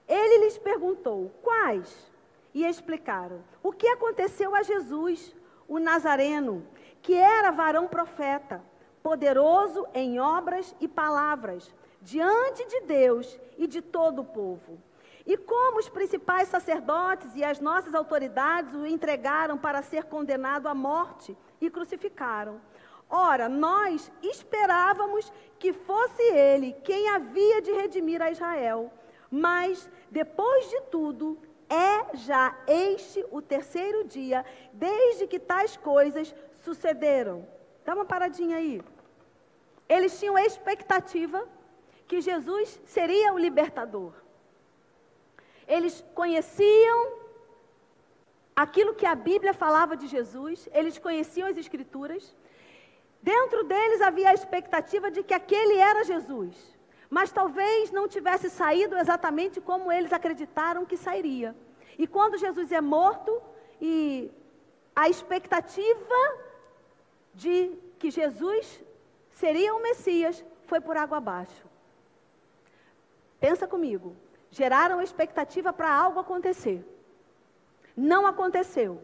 Ele 0.08 0.44
lhes 0.44 0.56
perguntou: 0.56 1.32
Quais? 1.42 2.10
E 2.54 2.64
explicaram: 2.64 3.42
O 3.60 3.72
que 3.72 3.88
aconteceu 3.88 4.54
a 4.54 4.62
Jesus, 4.62 5.34
o 5.68 5.80
Nazareno, 5.80 6.64
que 7.02 7.14
era 7.14 7.50
varão 7.50 7.88
profeta, 7.88 8.62
poderoso 9.02 9.84
em 9.92 10.20
obras 10.20 10.74
e 10.80 10.86
palavras 10.86 11.74
diante 12.00 12.64
de 12.66 12.80
Deus 12.82 13.38
e 13.58 13.66
de 13.66 13.82
todo 13.82 14.22
o 14.22 14.24
povo. 14.24 14.78
E 15.26 15.36
como 15.36 15.78
os 15.78 15.88
principais 15.88 16.48
sacerdotes 16.48 17.34
e 17.34 17.44
as 17.44 17.60
nossas 17.60 17.94
autoridades 17.94 18.74
o 18.74 18.86
entregaram 18.86 19.58
para 19.58 19.82
ser 19.82 20.04
condenado 20.04 20.66
à 20.66 20.74
morte 20.74 21.36
e 21.60 21.68
crucificaram. 21.68 22.60
Ora, 23.10 23.48
nós 23.48 24.10
esperávamos 24.22 25.32
que 25.58 25.72
fosse 25.72 26.22
ele 26.22 26.72
quem 26.84 27.08
havia 27.08 27.60
de 27.60 27.72
redimir 27.72 28.22
a 28.22 28.30
Israel. 28.30 28.92
Mas, 29.30 29.90
depois 30.10 30.70
de 30.70 30.80
tudo, 30.82 31.38
é 31.68 32.16
já 32.16 32.56
este 32.66 33.24
o 33.30 33.42
terceiro 33.42 34.04
dia, 34.04 34.44
desde 34.72 35.26
que 35.26 35.38
tais 35.38 35.76
coisas 35.76 36.34
sucederam. 36.64 37.46
Dá 37.84 37.94
uma 37.94 38.04
paradinha 38.04 38.56
aí. 38.56 38.80
Eles 39.88 40.18
tinham 40.18 40.38
expectativa 40.38 41.48
que 42.06 42.20
Jesus 42.20 42.80
seria 42.84 43.32
o 43.32 43.38
libertador. 43.38 44.12
Eles 45.66 46.04
conheciam 46.14 47.18
aquilo 48.54 48.94
que 48.94 49.06
a 49.06 49.14
Bíblia 49.14 49.54
falava 49.54 49.96
de 49.96 50.06
Jesus, 50.06 50.68
eles 50.72 50.98
conheciam 50.98 51.48
as 51.48 51.56
Escrituras. 51.56 52.34
Dentro 53.22 53.64
deles 53.64 54.00
havia 54.00 54.30
a 54.30 54.34
expectativa 54.34 55.10
de 55.10 55.22
que 55.22 55.34
aquele 55.34 55.76
era 55.78 56.04
Jesus, 56.04 56.54
mas 57.08 57.30
talvez 57.30 57.90
não 57.90 58.08
tivesse 58.08 58.48
saído 58.48 58.96
exatamente 58.96 59.60
como 59.60 59.92
eles 59.92 60.12
acreditaram 60.12 60.86
que 60.86 60.96
sairia. 60.96 61.54
E 61.98 62.06
quando 62.06 62.38
Jesus 62.38 62.72
é 62.72 62.80
morto, 62.80 63.42
e 63.80 64.30
a 64.94 65.08
expectativa 65.08 66.38
de 67.34 67.76
que 67.98 68.10
Jesus 68.10 68.82
seria 69.32 69.74
o 69.74 69.82
Messias 69.82 70.44
foi 70.66 70.80
por 70.80 70.96
água 70.96 71.18
abaixo. 71.18 71.66
Pensa 73.38 73.66
comigo. 73.66 74.16
Geraram 74.50 75.00
expectativa 75.00 75.72
para 75.72 75.92
algo 75.92 76.20
acontecer. 76.20 76.84
Não 77.96 78.26
aconteceu. 78.26 79.00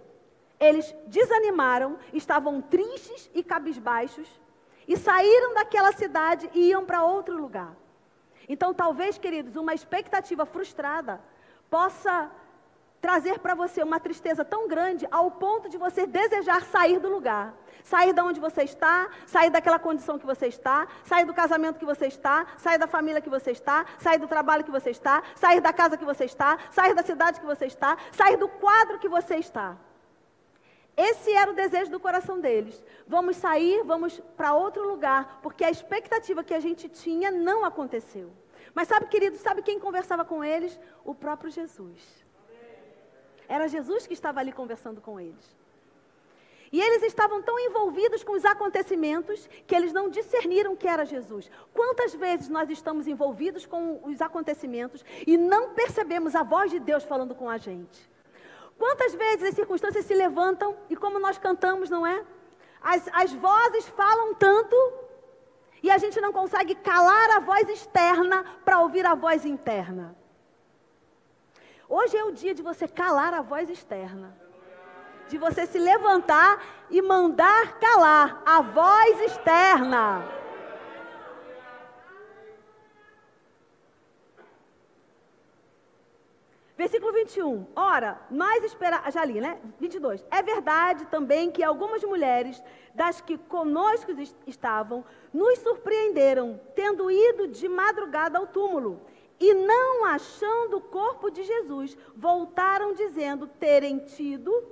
Eles 0.59 0.95
desanimaram, 1.07 1.99
estavam 2.13 2.61
tristes 2.61 3.31
e 3.35 3.43
cabisbaixos. 3.43 4.29
e 4.89 4.97
saíram 4.97 5.55
daquela 5.55 5.93
cidade 5.93 6.49
e 6.55 6.69
iam 6.69 6.85
para 6.85 7.03
outro 7.03 7.37
lugar. 7.37 7.75
Então, 8.49 8.73
talvez, 8.73 9.19
queridos, 9.19 9.57
uma 9.57 9.75
expectativa 9.75 10.47
frustrada 10.47 11.21
possa 11.69 12.31
trazer 13.01 13.39
para 13.41 13.55
você 13.55 13.83
uma 13.83 14.01
tristeza 14.01 14.45
tão 14.45 14.69
grande 14.69 15.07
ao 15.11 15.31
ponto 15.31 15.69
de 15.69 15.77
você 15.77 16.07
desejar 16.07 16.63
sair 16.63 16.99
do 16.99 17.09
lugar. 17.09 17.55
Sair 17.83 18.13
de 18.13 18.21
onde 18.21 18.41
você 18.41 18.63
está, 18.63 19.09
sair 19.27 19.51
daquela 19.51 19.79
condição 19.79 20.19
que 20.19 20.27
você 20.27 20.47
está, 20.47 20.89
sair 21.05 21.25
do 21.25 21.35
casamento 21.35 21.79
que 21.79 21.85
você 21.85 22.07
está, 22.07 22.47
sair 22.57 22.79
da 22.79 22.87
família 22.87 23.21
que 23.21 23.31
você 23.31 23.53
está, 23.53 23.87
sair 23.99 24.19
do 24.19 24.27
trabalho 24.27 24.65
que 24.65 24.71
você 24.71 24.91
está, 24.91 25.23
sair 25.37 25.61
da 25.61 25.73
casa 25.73 25.97
que 25.97 26.05
você 26.05 26.25
está, 26.25 26.59
sair 26.71 26.95
da 26.95 27.03
cidade 27.03 27.39
que 27.39 27.47
você 27.47 27.67
está, 27.67 27.97
sair 28.11 28.37
do 28.37 28.49
quadro 28.49 28.99
que 28.99 29.09
você 29.09 29.37
está. 29.37 29.77
Esse 30.97 31.31
era 31.33 31.51
o 31.51 31.55
desejo 31.55 31.91
do 31.91 32.01
coração 32.01 32.41
deles. 32.41 32.83
Vamos 33.07 33.37
sair, 33.37 33.83
vamos 33.85 34.19
para 34.37 34.55
outro 34.55 34.89
lugar, 34.89 35.41
porque 35.43 35.63
a 35.63 35.71
expectativa 35.71 36.43
que 36.43 36.55
a 36.55 36.61
gente 36.61 36.89
tinha 36.89 37.31
não 37.31 37.65
aconteceu. 37.65 38.33
Mas 38.75 38.89
sabe, 38.89 39.07
querido, 39.07 39.37
sabe 39.37 39.63
quem 39.63 39.79
conversava 39.79 40.25
com 40.25 40.43
eles? 40.43 40.79
O 41.05 41.15
próprio 41.15 41.51
Jesus. 41.51 42.25
Era 43.47 43.69
Jesus 43.69 44.07
que 44.07 44.15
estava 44.15 44.41
ali 44.41 44.53
conversando 44.53 45.01
com 45.01 45.21
eles. 45.21 45.57
E 46.73 46.81
eles 46.81 47.03
estavam 47.03 47.43
tão 47.43 47.59
envolvidos 47.59 48.25
com 48.25 48.33
os 48.33 48.45
acontecimentos 48.45 49.49
que 49.67 49.75
eles 49.75 49.93
não 49.93 50.09
discerniram 50.09 50.75
que 50.75 50.89
era 50.89 51.05
Jesus. 51.05 51.51
Quantas 51.73 52.15
vezes 52.15 52.49
nós 52.49 52.69
estamos 52.71 53.07
envolvidos 53.07 53.65
com 53.65 54.01
os 54.05 54.21
acontecimentos 54.21 55.05
e 55.27 55.37
não 55.37 55.75
percebemos 55.75 56.35
a 56.35 56.43
voz 56.43 56.71
de 56.71 56.81
Deus 56.81 57.05
falando 57.05 57.35
com 57.35 57.49
a 57.49 57.57
gente? 57.57 58.11
Quantas 58.79 59.15
vezes 59.15 59.49
as 59.49 59.55
circunstâncias 59.55 60.05
se 60.05 60.15
levantam 60.15 60.77
e 60.91 60.97
como 60.97 61.19
nós 61.19 61.39
cantamos, 61.39 61.89
não 61.89 62.07
é? 62.07 62.25
As, 62.81 63.09
as 63.13 63.33
vozes 63.33 63.89
falam 63.89 64.35
tanto 64.35 64.77
e 65.83 65.91
a 65.91 65.99
gente 65.99 66.21
não 66.21 66.33
consegue 66.33 66.75
calar 66.75 67.31
a 67.37 67.41
voz 67.41 67.69
externa 67.69 68.45
para 68.65 68.81
ouvir 68.81 69.07
a 69.07 69.15
voz 69.15 69.45
interna. 69.45 70.17
Hoje 71.89 72.17
é 72.17 72.25
o 72.25 72.33
dia 72.33 72.55
de 72.55 72.63
você 72.63 72.89
calar 72.89 73.33
a 73.33 73.43
voz 73.43 73.71
externa. 73.71 74.37
De 75.29 75.39
você 75.39 75.67
se 75.67 75.79
levantar 75.79 76.63
e 76.91 77.01
mandar 77.01 77.79
calar 77.79 78.43
a 78.45 78.61
voz 78.61 79.21
externa. 79.21 80.25
Versículo 86.77 87.11
21. 87.13 87.67
Ora, 87.75 88.21
nós 88.31 88.63
esperamos. 88.63 89.15
Já 89.15 89.25
li, 89.25 89.41
né? 89.41 89.59
22. 89.81 90.23
É 90.31 90.43
verdade 90.43 91.07
também 91.07 91.51
que 91.51 91.65
algumas 91.65 92.05
mulheres, 92.05 92.63
das 92.95 93.21
que 93.21 93.39
conosco 93.39 94.13
estavam, 94.47 95.03
nos 95.33 95.59
surpreenderam, 95.61 96.61
tendo 96.75 97.11
ido 97.11 97.49
de 97.49 97.67
madrugada 97.67 98.39
ao 98.39 98.47
túmulo. 98.47 99.01
E 99.41 99.55
não 99.55 100.05
achando 100.05 100.77
o 100.77 100.83
corpo 100.83 101.31
de 101.31 101.43
Jesus, 101.45 101.97
voltaram 102.15 102.93
dizendo 102.93 103.47
terem 103.47 103.99
tido 103.99 104.65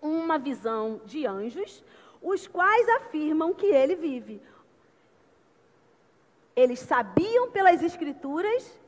uma 0.00 0.38
visão 0.38 1.00
de 1.04 1.26
anjos, 1.26 1.82
os 2.20 2.46
quais 2.46 2.88
afirmam 2.88 3.54
que 3.54 3.66
ele 3.66 3.94
vive. 3.94 4.42
Eles 6.54 6.80
sabiam 6.80 7.50
pelas 7.50 7.82
Escrituras 7.82 8.81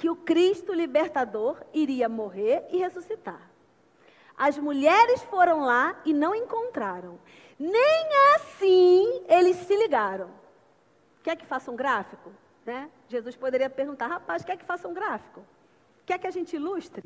que 0.00 0.08
o 0.08 0.16
Cristo 0.16 0.72
libertador 0.72 1.62
iria 1.74 2.08
morrer 2.08 2.64
e 2.70 2.78
ressuscitar. 2.78 3.50
As 4.34 4.56
mulheres 4.56 5.22
foram 5.24 5.60
lá 5.60 5.94
e 6.06 6.14
não 6.14 6.34
encontraram. 6.34 7.20
Nem 7.58 8.08
assim 8.34 9.22
eles 9.28 9.56
se 9.58 9.76
ligaram. 9.76 10.30
Quer 11.22 11.36
que 11.36 11.44
faça 11.44 11.70
um 11.70 11.76
gráfico? 11.76 12.32
Né? 12.64 12.88
Jesus 13.08 13.36
poderia 13.36 13.68
perguntar, 13.68 14.06
rapaz, 14.06 14.42
quer 14.42 14.56
que 14.56 14.64
faça 14.64 14.88
um 14.88 14.94
gráfico? 14.94 15.44
Quer 16.06 16.16
que 16.16 16.26
a 16.26 16.30
gente 16.30 16.56
ilustre? 16.56 17.04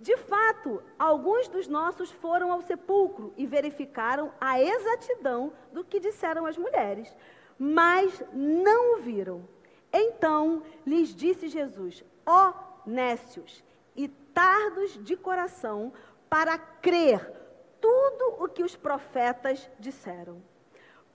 De 0.00 0.16
fato, 0.16 0.82
alguns 0.98 1.46
dos 1.46 1.68
nossos 1.68 2.10
foram 2.10 2.50
ao 2.50 2.62
sepulcro 2.62 3.32
e 3.36 3.46
verificaram 3.46 4.32
a 4.40 4.60
exatidão 4.60 5.52
do 5.72 5.84
que 5.84 6.00
disseram 6.00 6.46
as 6.46 6.58
mulheres, 6.58 7.16
mas 7.56 8.20
não 8.32 8.96
o 8.96 9.02
viram. 9.02 9.53
Então 9.96 10.64
lhes 10.84 11.14
disse 11.14 11.48
Jesus: 11.48 12.04
Ó 12.26 12.50
oh, 12.50 12.90
nécios 12.90 13.62
e 13.94 14.08
tardos 14.08 14.98
de 15.04 15.16
coração, 15.16 15.92
para 16.28 16.58
crer 16.58 17.32
tudo 17.80 18.42
o 18.42 18.48
que 18.48 18.64
os 18.64 18.74
profetas 18.74 19.70
disseram. 19.78 20.42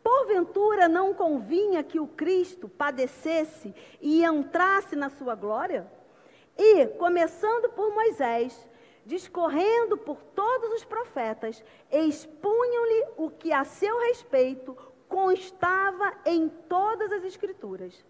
Porventura 0.01 0.87
não 0.87 1.13
convinha 1.13 1.83
que 1.83 1.99
o 1.99 2.07
Cristo 2.07 2.69
padecesse 2.69 3.75
e 3.99 4.23
entrasse 4.23 4.95
na 4.95 5.09
sua 5.09 5.35
glória? 5.35 5.85
E, 6.57 6.87
começando 6.87 7.69
por 7.71 7.93
Moisés, 7.93 8.69
discorrendo 9.05 9.97
por 9.97 10.21
todos 10.33 10.71
os 10.71 10.85
profetas, 10.85 11.61
expunham-lhe 11.91 13.07
o 13.17 13.29
que 13.29 13.51
a 13.51 13.65
seu 13.65 13.99
respeito 13.99 14.77
constava 15.09 16.13
em 16.25 16.47
todas 16.47 17.11
as 17.11 17.25
Escrituras. 17.25 18.05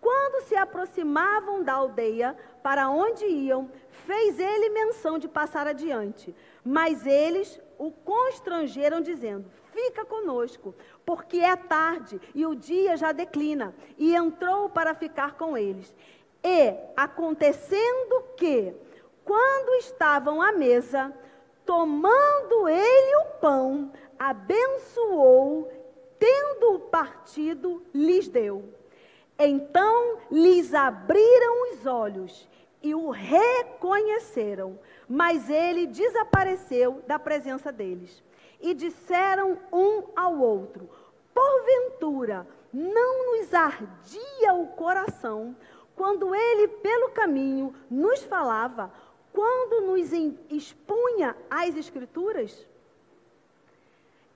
Quando 0.00 0.44
se 0.44 0.56
aproximavam 0.56 1.62
da 1.62 1.74
aldeia 1.74 2.36
para 2.62 2.88
onde 2.88 3.24
iam, 3.26 3.70
fez 4.06 4.38
ele 4.38 4.70
menção 4.70 5.18
de 5.18 5.28
passar 5.28 5.66
adiante. 5.66 6.34
Mas 6.64 7.06
eles 7.06 7.60
o 7.76 7.90
constrangeram, 7.90 9.00
dizendo: 9.00 9.50
Fica 9.72 10.04
conosco, 10.04 10.74
porque 11.04 11.38
é 11.38 11.56
tarde 11.56 12.20
e 12.34 12.46
o 12.46 12.54
dia 12.54 12.96
já 12.96 13.12
declina. 13.12 13.74
E 13.96 14.14
entrou 14.14 14.68
para 14.68 14.94
ficar 14.94 15.34
com 15.34 15.56
eles. 15.56 15.94
E, 16.42 16.74
acontecendo 16.96 18.22
que, 18.36 18.72
quando 19.24 19.80
estavam 19.80 20.40
à 20.40 20.52
mesa, 20.52 21.12
tomando 21.66 22.68
ele 22.68 23.16
o 23.16 23.24
pão, 23.40 23.92
abençoou, 24.16 25.70
tendo-o 26.18 26.78
partido, 26.78 27.82
lhes 27.92 28.28
deu 28.28 28.77
então 29.38 30.18
lhes 30.30 30.74
abriram 30.74 31.72
os 31.72 31.86
olhos 31.86 32.48
e 32.82 32.94
o 32.94 33.10
reconheceram, 33.10 34.78
mas 35.08 35.48
ele 35.48 35.86
desapareceu 35.86 37.02
da 37.06 37.18
presença 37.18 37.70
deles. 37.70 38.22
E 38.60 38.74
disseram 38.74 39.56
um 39.72 40.02
ao 40.16 40.38
outro: 40.38 40.90
Porventura, 41.32 42.46
não 42.72 43.36
nos 43.36 43.54
ardia 43.54 44.54
o 44.54 44.66
coração 44.68 45.54
quando 45.94 46.34
ele 46.34 46.68
pelo 46.68 47.10
caminho 47.10 47.74
nos 47.88 48.22
falava, 48.24 48.92
quando 49.32 49.86
nos 49.86 50.12
expunha 50.50 51.36
as 51.48 51.76
Escrituras? 51.76 52.66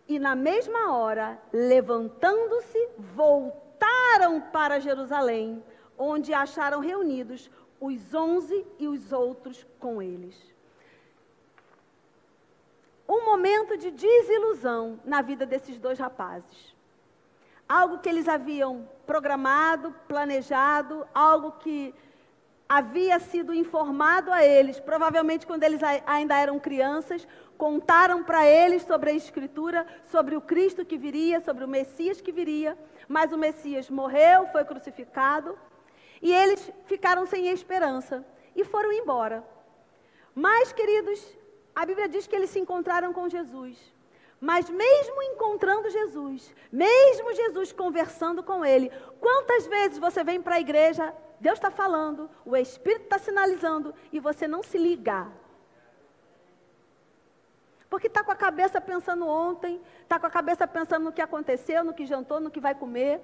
E 0.08 0.18
na 0.18 0.34
mesma 0.36 0.96
hora, 0.96 1.38
levantando-se, 1.52 2.88
voltou 2.98 3.61
voltaram 4.12 4.40
para 4.40 4.80
Jerusalém, 4.80 5.62
onde 5.96 6.34
acharam 6.34 6.80
reunidos 6.80 7.50
os 7.80 8.14
onze 8.14 8.66
e 8.78 8.86
os 8.86 9.12
outros 9.12 9.66
com 9.78 10.02
eles. 10.02 10.36
Um 13.08 13.24
momento 13.24 13.76
de 13.76 13.90
desilusão 13.90 15.00
na 15.04 15.22
vida 15.22 15.44
desses 15.46 15.78
dois 15.78 15.98
rapazes. 15.98 16.74
Algo 17.68 17.98
que 17.98 18.08
eles 18.08 18.28
haviam 18.28 18.88
programado, 19.06 19.94
planejado, 20.06 21.06
algo 21.14 21.52
que 21.52 21.94
havia 22.68 23.18
sido 23.18 23.54
informado 23.54 24.30
a 24.30 24.44
eles, 24.44 24.78
provavelmente 24.78 25.46
quando 25.46 25.62
eles 25.62 25.80
ainda 26.06 26.38
eram 26.38 26.58
crianças, 26.58 27.26
contaram 27.56 28.22
para 28.22 28.46
eles 28.46 28.82
sobre 28.82 29.10
a 29.10 29.14
Escritura, 29.14 29.86
sobre 30.04 30.36
o 30.36 30.40
Cristo 30.40 30.84
que 30.84 30.98
viria, 30.98 31.40
sobre 31.40 31.64
o 31.64 31.68
Messias 31.68 32.20
que 32.20 32.32
viria, 32.32 32.76
mas 33.08 33.32
o 33.32 33.38
Messias 33.38 33.88
morreu, 33.90 34.46
foi 34.48 34.64
crucificado, 34.64 35.58
e 36.20 36.32
eles 36.32 36.70
ficaram 36.86 37.26
sem 37.26 37.48
esperança 37.48 38.24
e 38.54 38.64
foram 38.64 38.92
embora. 38.92 39.44
Mas, 40.34 40.72
queridos, 40.72 41.20
a 41.74 41.84
Bíblia 41.84 42.08
diz 42.08 42.26
que 42.26 42.36
eles 42.36 42.50
se 42.50 42.60
encontraram 42.60 43.12
com 43.12 43.28
Jesus. 43.28 43.76
Mas 44.40 44.68
mesmo 44.68 45.22
encontrando 45.22 45.88
Jesus, 45.88 46.52
mesmo 46.70 47.32
Jesus 47.32 47.72
conversando 47.72 48.42
com 48.42 48.64
ele, 48.64 48.90
quantas 49.20 49.66
vezes 49.66 49.98
você 49.98 50.24
vem 50.24 50.42
para 50.42 50.56
a 50.56 50.60
igreja, 50.60 51.14
Deus 51.38 51.58
está 51.58 51.70
falando, 51.70 52.28
o 52.44 52.56
Espírito 52.56 53.04
está 53.04 53.18
sinalizando 53.18 53.94
e 54.12 54.18
você 54.18 54.48
não 54.48 54.62
se 54.62 54.78
liga? 54.78 55.30
Porque 57.92 58.06
está 58.06 58.24
com 58.24 58.32
a 58.32 58.34
cabeça 58.34 58.80
pensando 58.80 59.28
ontem, 59.28 59.78
está 60.02 60.18
com 60.18 60.24
a 60.24 60.30
cabeça 60.30 60.66
pensando 60.66 61.04
no 61.04 61.12
que 61.12 61.20
aconteceu, 61.20 61.84
no 61.84 61.92
que 61.92 62.06
jantou, 62.06 62.40
no 62.40 62.50
que 62.50 62.58
vai 62.58 62.74
comer. 62.74 63.20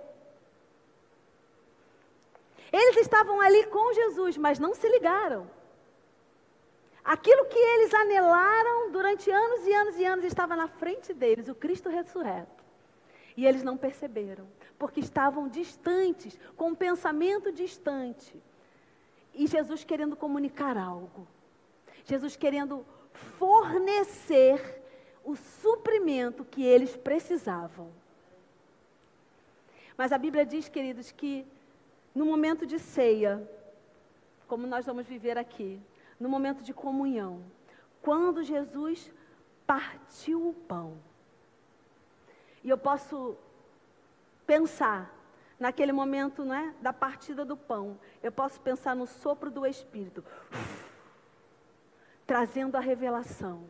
Eles 2.71 2.99
estavam 2.99 3.41
ali 3.41 3.65
com 3.69 3.95
Jesus, 3.95 4.37
mas 4.37 4.59
não 4.59 4.75
se 4.75 4.87
ligaram. 4.87 5.51
Aquilo 7.03 7.47
que 7.47 7.59
eles 7.59 7.95
anelaram 7.95 8.91
durante 8.91 9.31
anos 9.31 9.67
e 9.67 9.73
anos 9.73 9.97
e 9.97 10.05
anos 10.05 10.25
estava 10.27 10.55
na 10.55 10.69
frente 10.69 11.15
deles, 11.15 11.49
o 11.49 11.55
Cristo 11.55 11.89
ressurreto. 11.89 12.63
E 13.39 13.47
eles 13.47 13.63
não 13.63 13.79
perceberam, 13.79 14.47
porque 14.79 15.01
estavam 15.01 15.49
distantes, 15.49 16.39
com 16.59 16.73
um 16.73 16.75
pensamento 16.75 17.51
distante. 17.51 18.39
E 19.33 19.47
Jesus 19.47 19.83
querendo 19.83 20.15
comunicar 20.15 20.77
algo. 20.77 21.27
Jesus 22.05 22.37
querendo 22.37 22.85
fornecer 23.39 24.83
o 25.25 25.37
suprimento 25.37 26.45
que 26.45 26.65
eles 26.65 26.97
precisavam. 26.97 27.91
Mas 29.97 30.13
a 30.13 30.19
Bíblia 30.19 30.47
diz, 30.47 30.69
queridos, 30.69 31.11
que 31.11 31.47
no 32.15 32.25
momento 32.25 32.67
de 32.67 32.79
ceia, 32.79 33.49
como 34.47 34.67
nós 34.67 34.87
vamos 34.87 35.07
viver 35.07 35.37
aqui, 35.37 35.81
no 36.19 36.29
momento 36.29 36.63
de 36.63 36.73
comunhão, 36.73 37.43
quando 38.01 38.43
Jesus 38.43 39.13
partiu 39.67 40.49
o 40.49 40.55
pão, 40.55 40.97
e 42.65 42.71
eu 42.71 42.79
posso 42.79 43.37
pensar 44.47 45.15
naquele 45.59 45.93
momento 45.93 46.45
né, 46.45 46.75
da 46.81 46.93
partida 46.93 47.45
do 47.45 47.57
pão, 47.57 47.99
eu 48.23 48.33
posso 48.33 48.61
pensar 48.61 48.95
no 48.97 49.07
sopro 49.07 49.51
do 49.51 49.67
Espírito, 49.67 50.25
trazendo 52.29 52.77
a 52.77 52.81
revelação, 52.81 53.64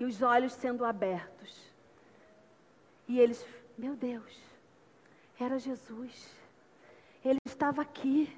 e 0.00 0.04
os 0.04 0.20
olhos 0.20 0.52
sendo 0.52 0.84
abertos, 0.84 1.72
e 3.06 3.20
eles, 3.20 3.46
meu 3.78 3.94
Deus, 3.94 4.36
era 5.38 5.60
Jesus, 5.60 6.28
ele 7.24 7.38
estava 7.46 7.82
aqui, 7.82 8.36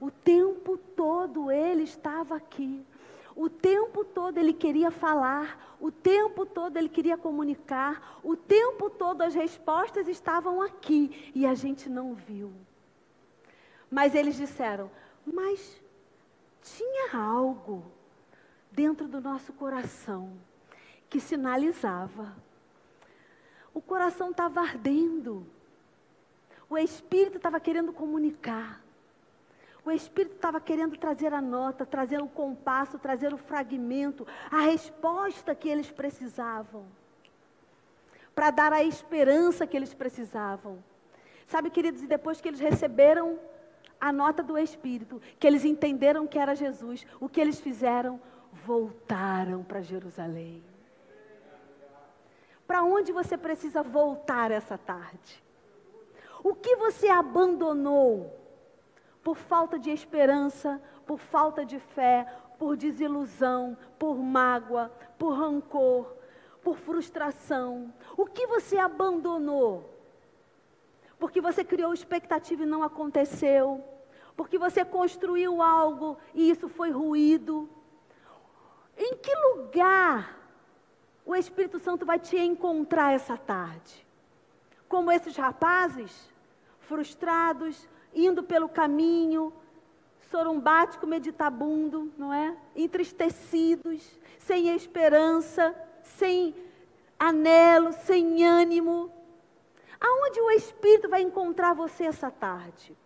o 0.00 0.10
tempo 0.10 0.76
todo 0.76 1.52
ele 1.52 1.84
estava 1.84 2.34
aqui. 2.34 2.84
O 3.36 3.48
tempo 3.48 4.04
todo 4.04 4.38
ele 4.38 4.52
queria 4.52 4.90
falar, 4.90 5.76
o 5.80 5.90
tempo 5.90 6.46
todo 6.46 6.76
ele 6.76 6.88
queria 6.88 7.16
comunicar, 7.16 8.20
o 8.22 8.36
tempo 8.36 8.88
todo 8.88 9.22
as 9.22 9.34
respostas 9.34 10.06
estavam 10.06 10.62
aqui. 10.62 11.32
E 11.34 11.44
a 11.44 11.54
gente 11.54 11.88
não 11.88 12.14
viu. 12.14 12.52
Mas 13.90 14.14
eles 14.14 14.36
disseram: 14.36 14.88
Mas 15.26 15.82
tinha 16.64 17.16
algo 17.16 17.84
dentro 18.72 19.06
do 19.06 19.20
nosso 19.20 19.52
coração 19.52 20.32
que 21.08 21.20
sinalizava. 21.20 22.34
O 23.72 23.80
coração 23.80 24.30
estava 24.30 24.60
ardendo, 24.60 25.46
o 26.68 26.78
espírito 26.78 27.36
estava 27.36 27.60
querendo 27.60 27.92
comunicar. 27.92 28.82
O 29.84 29.90
Espírito 29.90 30.36
estava 30.36 30.58
querendo 30.58 30.96
trazer 30.96 31.34
a 31.34 31.42
nota, 31.42 31.84
trazer 31.84 32.22
o 32.22 32.26
compasso, 32.26 32.98
trazer 32.98 33.34
o 33.34 33.36
fragmento, 33.36 34.26
a 34.50 34.60
resposta 34.62 35.54
que 35.54 35.68
eles 35.68 35.90
precisavam. 35.90 36.86
Para 38.34 38.50
dar 38.50 38.72
a 38.72 38.82
esperança 38.82 39.66
que 39.66 39.76
eles 39.76 39.92
precisavam. 39.92 40.82
Sabe, 41.46 41.68
queridos, 41.68 42.02
e 42.02 42.06
depois 42.06 42.40
que 42.40 42.48
eles 42.48 42.60
receberam 42.60 43.38
a 44.00 44.12
nota 44.12 44.42
do 44.42 44.58
Espírito, 44.58 45.20
que 45.38 45.46
eles 45.46 45.64
entenderam 45.64 46.26
que 46.26 46.38
era 46.38 46.54
Jesus, 46.54 47.06
o 47.20 47.28
que 47.28 47.40
eles 47.40 47.60
fizeram? 47.60 48.20
Voltaram 48.66 49.62
para 49.62 49.80
Jerusalém. 49.80 50.62
Para 52.66 52.82
onde 52.82 53.12
você 53.12 53.36
precisa 53.36 53.82
voltar 53.82 54.50
essa 54.50 54.78
tarde? 54.78 55.42
O 56.42 56.54
que 56.54 56.76
você 56.76 57.08
abandonou? 57.08 58.44
por 59.24 59.36
falta 59.36 59.78
de 59.78 59.90
esperança, 59.90 60.80
por 61.06 61.18
falta 61.18 61.64
de 61.64 61.78
fé, 61.78 62.30
por 62.58 62.76
desilusão, 62.76 63.76
por 63.98 64.16
mágoa, 64.16 64.92
por 65.18 65.32
rancor, 65.32 66.14
por 66.62 66.76
frustração. 66.76 67.92
O 68.18 68.26
que 68.26 68.46
você 68.46 68.76
abandonou? 68.76 69.93
Porque 71.18 71.40
você 71.40 71.64
criou 71.64 71.92
expectativa 71.92 72.62
e 72.62 72.66
não 72.66 72.82
aconteceu. 72.82 73.82
Porque 74.36 74.58
você 74.58 74.84
construiu 74.84 75.62
algo 75.62 76.18
e 76.34 76.50
isso 76.50 76.68
foi 76.68 76.90
ruído. 76.90 77.68
Em 78.96 79.16
que 79.16 79.34
lugar 79.34 80.38
o 81.24 81.34
Espírito 81.34 81.78
Santo 81.78 82.04
vai 82.04 82.18
te 82.18 82.36
encontrar 82.36 83.12
essa 83.12 83.36
tarde? 83.36 84.06
Como 84.88 85.10
esses 85.10 85.36
rapazes, 85.36 86.30
frustrados, 86.80 87.88
indo 88.14 88.42
pelo 88.42 88.68
caminho, 88.68 89.52
sorumbático, 90.30 91.06
meditabundo, 91.06 92.12
não 92.18 92.32
é? 92.32 92.56
Entristecidos, 92.74 94.18
sem 94.38 94.68
esperança, 94.74 95.74
sem 96.02 96.54
anelo, 97.18 97.92
sem 97.92 98.44
ânimo. 98.44 99.10
Aonde 100.00 100.40
o 100.40 100.50
Espírito 100.50 101.08
vai 101.08 101.22
encontrar 101.22 101.74
você 101.74 102.04
essa 102.04 102.30
tarde? 102.30 102.96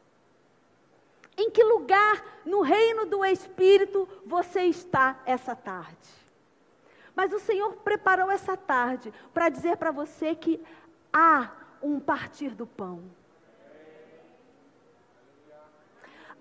Em 1.37 1.51
que 1.51 1.62
lugar 1.62 2.40
no 2.44 2.62
reino 2.62 3.07
do 3.07 3.24
Espírito 3.24 4.09
você 4.27 4.62
está 4.62 5.20
essa 5.24 5.55
tarde? 5.55 6.11
Mas 7.14 7.33
o 7.33 7.38
Senhor 7.38 7.72
preparou 7.77 8.31
essa 8.31 8.57
tarde 8.57 9.12
para 9.33 9.48
dizer 9.48 9.77
para 9.77 9.90
você 9.90 10.35
que 10.35 10.61
há 11.12 11.51
um 11.83 12.01
partir 12.01 12.51
do 12.51 12.66
pão. 12.66 13.03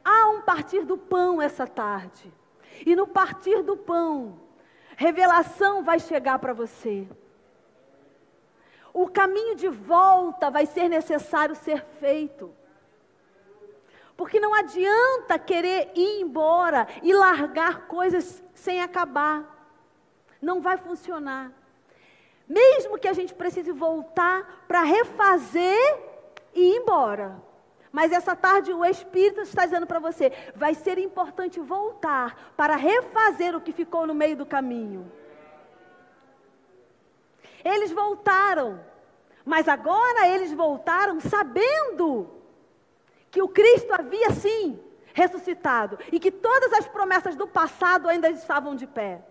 Há 0.04 0.30
um 0.30 0.42
partir 0.42 0.86
do 0.86 0.98
pão 0.98 1.42
essa 1.42 1.68
tarde. 1.68 2.34
E 2.86 2.96
no 2.96 3.08
partir 3.08 3.62
do 3.62 3.76
pão, 3.76 4.40
revelação 4.96 5.84
vai 5.84 6.00
chegar 6.00 6.40
para 6.40 6.54
você. 6.54 7.08
O 8.98 9.08
caminho 9.08 9.56
de 9.56 9.68
volta 9.68 10.50
vai 10.50 10.66
ser 10.66 10.90
necessário 10.90 11.54
ser 11.56 11.86
feito. 12.00 12.52
Porque 14.16 14.40
não 14.40 14.56
adianta 14.56 15.38
querer 15.38 15.92
ir 15.94 16.22
embora 16.22 16.88
e 17.04 17.14
largar 17.14 17.86
coisas 17.86 18.44
sem 18.56 18.82
acabar. 18.82 19.46
Não 20.42 20.62
vai 20.62 20.78
funcionar. 20.78 21.52
Mesmo 22.50 22.98
que 22.98 23.08
a 23.08 23.14
gente 23.14 23.36
precise 23.36 23.72
voltar 23.72 24.66
para 24.68 24.82
refazer 24.82 26.00
e 26.56 26.72
ir 26.72 26.78
embora. 26.78 27.40
Mas 27.92 28.12
essa 28.12 28.36
tarde 28.36 28.74
o 28.74 28.84
Espírito 28.84 29.42
está 29.42 29.64
dizendo 29.64 29.86
para 29.86 30.00
você: 30.00 30.32
vai 30.56 30.74
ser 30.74 30.98
importante 30.98 31.60
voltar 31.60 32.52
para 32.58 32.76
refazer 32.76 33.56
o 33.56 33.62
que 33.62 33.72
ficou 33.72 34.08
no 34.08 34.16
meio 34.16 34.36
do 34.36 34.46
caminho. 34.46 35.12
Eles 37.74 37.92
voltaram, 37.92 38.80
mas 39.44 39.68
agora 39.68 40.28
eles 40.28 40.54
voltaram 40.54 41.20
sabendo 41.20 42.30
que 43.30 43.42
o 43.42 43.50
Cristo 43.50 43.92
havia 43.94 44.32
sim 44.32 44.80
ressuscitado 45.14 46.00
e 46.12 46.20
que 46.20 46.32
todas 46.32 46.72
as 46.74 46.88
promessas 46.88 47.36
do 47.36 47.48
passado 47.48 48.08
ainda 48.08 48.30
estavam 48.30 48.74
de 48.76 48.88
pé. 48.88 49.22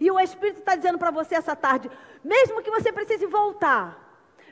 E 0.00 0.08
o 0.10 0.20
Espírito 0.20 0.60
está 0.60 0.76
dizendo 0.76 0.98
para 0.98 1.10
você 1.10 1.34
essa 1.34 1.56
tarde: 1.56 1.90
mesmo 2.22 2.62
que 2.62 2.70
você 2.70 2.92
precise 2.92 3.26
voltar, 3.26 3.84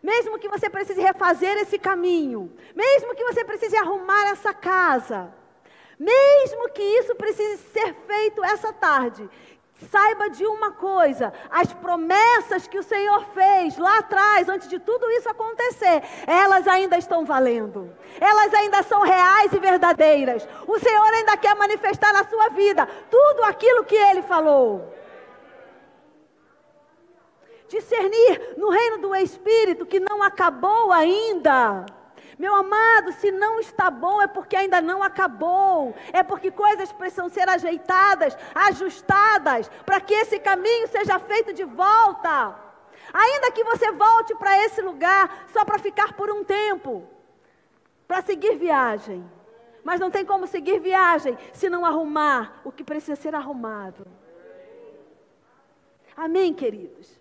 mesmo 0.02 0.38
que 0.38 0.48
você 0.48 0.68
precise 0.68 1.00
refazer 1.00 1.56
esse 1.58 1.78
caminho, 1.78 2.52
mesmo 2.74 3.14
que 3.14 3.24
você 3.24 3.44
precise 3.44 3.76
arrumar 3.76 4.30
essa 4.30 4.52
casa, 4.52 5.32
mesmo 5.98 6.68
que 6.70 6.82
isso 6.82 7.14
precise 7.14 7.58
ser 7.68 7.94
feito 8.06 8.44
essa 8.44 8.72
tarde, 8.72 9.28
saiba 9.90 10.28
de 10.30 10.46
uma 10.46 10.72
coisa: 10.72 11.32
as 11.50 11.72
promessas 11.72 12.66
que 12.66 12.78
o 12.78 12.82
Senhor 12.82 13.24
fez 13.34 13.76
lá 13.78 13.98
atrás, 13.98 14.48
antes 14.48 14.68
de 14.68 14.78
tudo 14.78 15.10
isso 15.12 15.28
acontecer, 15.28 16.02
elas 16.26 16.66
ainda 16.66 16.98
estão 16.98 17.24
valendo, 17.24 17.92
elas 18.20 18.52
ainda 18.54 18.82
são 18.82 19.02
reais 19.02 19.52
e 19.52 19.58
verdadeiras. 19.58 20.46
O 20.66 20.78
Senhor 20.78 21.14
ainda 21.14 21.36
quer 21.36 21.54
manifestar 21.54 22.12
na 22.12 22.24
sua 22.24 22.48
vida 22.50 22.86
tudo 23.10 23.44
aquilo 23.44 23.84
que 23.84 23.96
ele 23.96 24.22
falou 24.22 24.94
discernir 27.68 28.54
no 28.56 28.70
reino 28.70 28.98
do 28.98 29.14
Espírito 29.14 29.84
que 29.84 30.00
não 30.00 30.22
acabou 30.22 30.90
ainda. 30.90 31.84
Meu 32.38 32.54
amado, 32.54 33.12
se 33.12 33.32
não 33.32 33.58
está 33.58 33.90
bom 33.90 34.22
é 34.22 34.28
porque 34.28 34.54
ainda 34.54 34.80
não 34.80 35.02
acabou. 35.02 35.94
É 36.12 36.22
porque 36.22 36.50
coisas 36.52 36.92
precisam 36.92 37.28
ser 37.28 37.48
ajeitadas, 37.48 38.36
ajustadas, 38.54 39.68
para 39.84 40.00
que 40.00 40.14
esse 40.14 40.38
caminho 40.38 40.86
seja 40.86 41.18
feito 41.18 41.52
de 41.52 41.64
volta. 41.64 42.54
Ainda 43.12 43.50
que 43.50 43.64
você 43.64 43.90
volte 43.90 44.34
para 44.36 44.56
esse 44.64 44.80
lugar 44.80 45.46
só 45.52 45.64
para 45.64 45.78
ficar 45.78 46.12
por 46.12 46.30
um 46.30 46.44
tempo, 46.44 47.08
para 48.06 48.22
seguir 48.22 48.56
viagem. 48.56 49.28
Mas 49.82 49.98
não 49.98 50.10
tem 50.10 50.24
como 50.24 50.46
seguir 50.46 50.78
viagem 50.78 51.36
se 51.52 51.68
não 51.68 51.84
arrumar 51.84 52.60
o 52.64 52.70
que 52.70 52.84
precisa 52.84 53.16
ser 53.16 53.34
arrumado. 53.34 54.06
Amém, 56.16 56.52
queridos? 56.54 57.17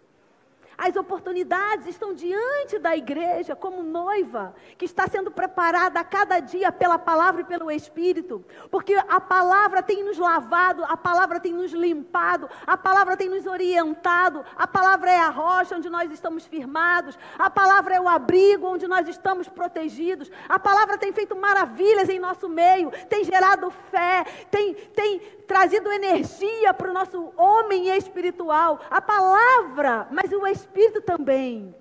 As 0.77 0.95
oportunidades 0.95 1.87
estão 1.87 2.13
diante 2.13 2.77
da 2.77 2.95
igreja 2.95 3.55
como 3.55 3.81
noiva, 3.81 4.53
que 4.77 4.85
está 4.85 5.07
sendo 5.07 5.31
preparada 5.31 5.99
a 5.99 6.03
cada 6.03 6.39
dia 6.39 6.71
pela 6.71 6.99
palavra 6.99 7.41
e 7.41 7.45
pelo 7.45 7.71
Espírito, 7.71 8.45
porque 8.69 8.93
a 8.93 9.19
palavra 9.19 9.81
tem 9.81 10.03
nos 10.03 10.19
lavado, 10.19 10.83
a 10.83 10.95
palavra 10.95 11.39
tem 11.39 11.51
nos 11.51 11.71
limpado, 11.71 12.47
a 12.65 12.77
palavra 12.77 13.17
tem 13.17 13.27
nos 13.27 13.47
orientado, 13.47 14.45
a 14.55 14.67
palavra 14.67 15.09
é 15.09 15.17
a 15.17 15.29
rocha 15.29 15.75
onde 15.75 15.89
nós 15.89 16.11
estamos 16.11 16.45
firmados, 16.45 17.17
a 17.39 17.49
palavra 17.49 17.95
é 17.95 17.99
o 17.99 18.07
abrigo 18.07 18.67
onde 18.67 18.87
nós 18.87 19.07
estamos 19.07 19.49
protegidos, 19.49 20.29
a 20.47 20.59
palavra 20.59 20.95
tem 20.95 21.11
feito 21.11 21.35
maravilhas 21.35 22.07
em 22.07 22.19
nosso 22.19 22.47
meio, 22.47 22.91
tem 23.09 23.23
gerado 23.23 23.71
fé, 23.89 24.23
tem, 24.51 24.75
tem 24.75 25.21
trazido 25.47 25.91
energia 25.91 26.73
para 26.73 26.91
o 26.91 26.93
nosso 26.93 27.33
homem 27.37 27.95
espiritual. 27.95 28.79
A 28.89 29.01
palavra, 29.01 30.07
mas 30.11 30.31
o 30.31 30.45
Espírito 30.45 31.01
também. 31.01 31.73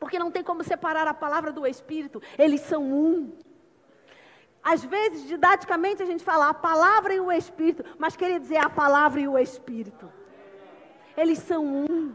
Porque 0.00 0.18
não 0.18 0.30
tem 0.30 0.42
como 0.42 0.64
separar 0.64 1.06
a 1.06 1.14
palavra 1.14 1.52
do 1.52 1.66
Espírito, 1.66 2.22
eles 2.38 2.62
são 2.62 2.82
um. 2.82 3.32
Às 4.62 4.84
vezes, 4.84 5.28
didaticamente, 5.28 6.02
a 6.02 6.06
gente 6.06 6.24
fala 6.24 6.48
a 6.48 6.54
palavra 6.54 7.14
e 7.14 7.20
o 7.20 7.30
Espírito, 7.30 7.84
mas 7.98 8.16
queria 8.16 8.40
dizer 8.40 8.56
a 8.56 8.68
palavra 8.68 9.20
e 9.20 9.28
o 9.28 9.38
Espírito. 9.38 10.10
Eles 11.16 11.38
são 11.38 11.64
um. 11.64 12.12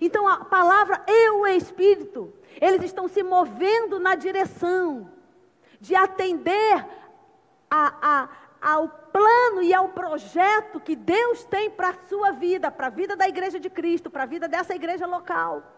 Então, 0.00 0.26
a 0.26 0.44
palavra 0.44 1.04
e 1.06 1.30
o 1.30 1.46
Espírito, 1.46 2.32
eles 2.60 2.82
estão 2.82 3.06
se 3.06 3.22
movendo 3.22 4.00
na 4.00 4.14
direção 4.14 5.10
de 5.80 5.94
atender 5.94 6.84
a, 7.70 7.94
a, 8.02 8.28
ao 8.60 8.88
plano 9.18 9.62
e 9.62 9.74
ao 9.74 9.88
projeto 9.88 10.78
que 10.78 10.94
Deus 10.94 11.42
tem 11.42 11.68
para 11.68 11.88
a 11.88 11.94
sua 12.08 12.30
vida, 12.30 12.70
para 12.70 12.86
a 12.86 12.90
vida 12.90 13.16
da 13.16 13.28
igreja 13.28 13.58
de 13.58 13.68
Cristo, 13.68 14.08
para 14.08 14.22
a 14.22 14.26
vida 14.26 14.46
dessa 14.46 14.76
igreja 14.76 15.06
local. 15.06 15.77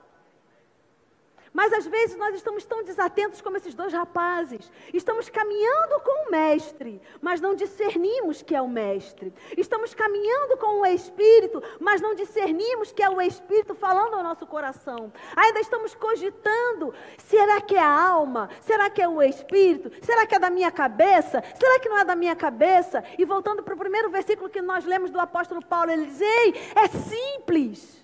Mas 1.53 1.73
às 1.73 1.87
vezes 1.87 2.17
nós 2.17 2.35
estamos 2.35 2.65
tão 2.65 2.85
desatentos 2.85 3.41
como 3.41 3.57
esses 3.57 3.75
dois 3.75 3.93
rapazes. 3.93 4.71
Estamos 4.95 5.29
caminhando 5.29 6.01
com 6.01 6.29
o 6.29 6.31
Mestre, 6.31 7.03
mas 7.21 7.41
não 7.41 7.55
discernimos 7.55 8.41
que 8.41 8.55
é 8.55 8.63
o 8.63 8.69
Mestre. 8.69 9.35
Estamos 9.57 9.93
caminhando 9.93 10.57
com 10.57 10.81
o 10.81 10.87
Espírito, 10.87 11.63
mas 11.81 12.01
não 12.01 12.15
discernimos 12.15 12.93
que 12.93 13.03
é 13.03 13.11
o 13.11 13.21
Espírito 13.21 13.75
falando 13.75 14.15
ao 14.15 14.23
nosso 14.23 14.47
coração. 14.47 15.13
Ainda 15.37 15.61
estamos 15.61 15.95
cogitando: 15.95 16.95
será 17.19 17.61
que 17.61 17.75
é 17.75 17.83
a 17.83 18.09
alma? 18.09 18.49
Será 18.61 18.89
que 18.89 19.03
é 19.03 19.09
o 19.09 19.21
Espírito? 19.21 19.91
Será 20.05 20.27
que 20.27 20.35
é 20.35 20.39
da 20.39 20.51
minha 20.51 20.71
cabeça? 20.71 21.43
Será 21.59 21.81
que 21.81 21.89
não 21.89 21.99
é 21.99 22.05
da 22.05 22.15
minha 22.15 22.37
cabeça? 22.37 23.03
E 23.19 23.25
voltando 23.25 23.63
para 23.63 23.75
o 23.75 23.79
primeiro 23.79 24.09
versículo 24.09 24.49
que 24.49 24.63
nós 24.63 24.85
lemos 24.85 25.11
do 25.11 25.19
apóstolo 25.19 25.65
Paulo, 25.65 25.91
ele 25.91 26.07
diz: 26.07 26.21
Ei, 26.21 26.55
é 26.77 26.87
simples. 26.87 28.00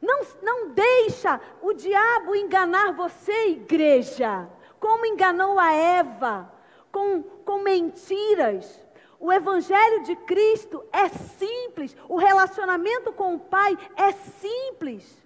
Não, 0.00 0.22
não 0.42 0.68
deixa 0.70 1.40
o 1.60 1.72
diabo 1.72 2.34
enganar 2.34 2.92
você, 2.92 3.48
igreja, 3.48 4.48
como 4.78 5.04
enganou 5.04 5.58
a 5.58 5.72
Eva, 5.72 6.50
com, 6.90 7.22
com 7.22 7.58
mentiras. 7.58 8.80
O 9.18 9.30
Evangelho 9.30 10.02
de 10.04 10.16
Cristo 10.16 10.82
é 10.90 11.08
simples, 11.08 11.94
o 12.08 12.16
relacionamento 12.16 13.12
com 13.12 13.34
o 13.34 13.38
Pai 13.38 13.76
é 13.94 14.12
simples. 14.12 15.20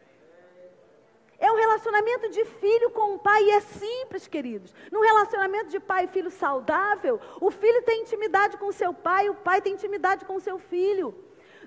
É 1.39 1.53
um 1.53 1.57
relacionamento 1.57 2.31
de 2.31 2.45
filho 2.45 2.91
com 2.91 3.15
o 3.15 3.19
pai 3.19 3.43
e 3.45 3.51
é 3.51 3.61
simples, 3.61 4.27
queridos. 4.27 4.75
Num 4.91 5.03
relacionamento 5.03 5.69
de 5.69 5.79
pai 5.79 6.05
e 6.05 6.09
filho 6.09 6.31
saudável, 6.31 7.21
o 7.39 7.51
filho 7.51 7.83
tem 7.83 8.01
intimidade 8.01 8.57
com 8.57 8.73
seu 8.73 8.95
pai, 8.95 9.29
o 9.29 9.35
pai 9.35 9.61
tem 9.61 9.75
intimidade 9.75 10.25
com 10.25 10.41
seu 10.41 10.59
filho. 10.59 11.15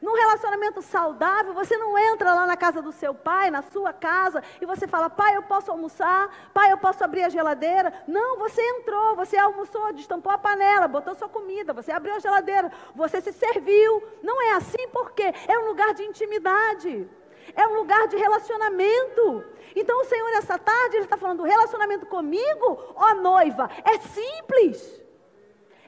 Num 0.01 0.15
relacionamento 0.15 0.81
saudável, 0.81 1.53
você 1.53 1.77
não 1.77 1.97
entra 1.97 2.33
lá 2.33 2.45
na 2.45 2.55
casa 2.55 2.81
do 2.81 2.91
seu 2.91 3.13
pai, 3.13 3.49
na 3.49 3.62
sua 3.62 3.91
casa, 3.91 4.43
e 4.62 4.65
você 4.65 4.88
fala, 4.88 5.10
pai, 5.10 5.36
eu 5.36 5.43
posso 5.43 5.71
almoçar, 5.71 6.29
pai, 6.53 6.71
eu 6.71 6.77
posso 6.77 7.03
abrir 7.03 7.23
a 7.23 7.29
geladeira. 7.29 7.93
Não, 8.07 8.38
você 8.38 8.62
entrou, 8.62 9.15
você 9.15 9.38
almoçou, 9.38 9.93
destampou 9.93 10.31
a 10.31 10.38
panela, 10.38 10.88
botou 10.88 11.15
sua 11.15 11.29
comida, 11.29 11.73
você 11.73 11.91
abriu 11.91 12.15
a 12.15 12.19
geladeira, 12.19 12.71
você 12.95 13.21
se 13.21 13.33
serviu. 13.33 14.03
Não 14.21 14.41
é 14.41 14.53
assim 14.53 14.88
porque 14.91 15.33
é 15.47 15.60
um 15.60 15.67
lugar 15.67 15.93
de 15.93 16.03
intimidade. 16.03 17.10
É 17.55 17.65
um 17.67 17.75
lugar 17.75 18.07
de 18.07 18.17
relacionamento. 18.17 19.43
Então 19.75 20.01
o 20.01 20.05
Senhor, 20.05 20.29
essa 20.31 20.57
tarde, 20.57 20.97
Ele 20.97 21.05
está 21.05 21.17
falando: 21.17 21.43
relacionamento 21.43 22.05
comigo, 22.05 22.93
ó 22.95 23.15
noiva, 23.15 23.69
é 23.83 23.97
simples. 23.99 25.07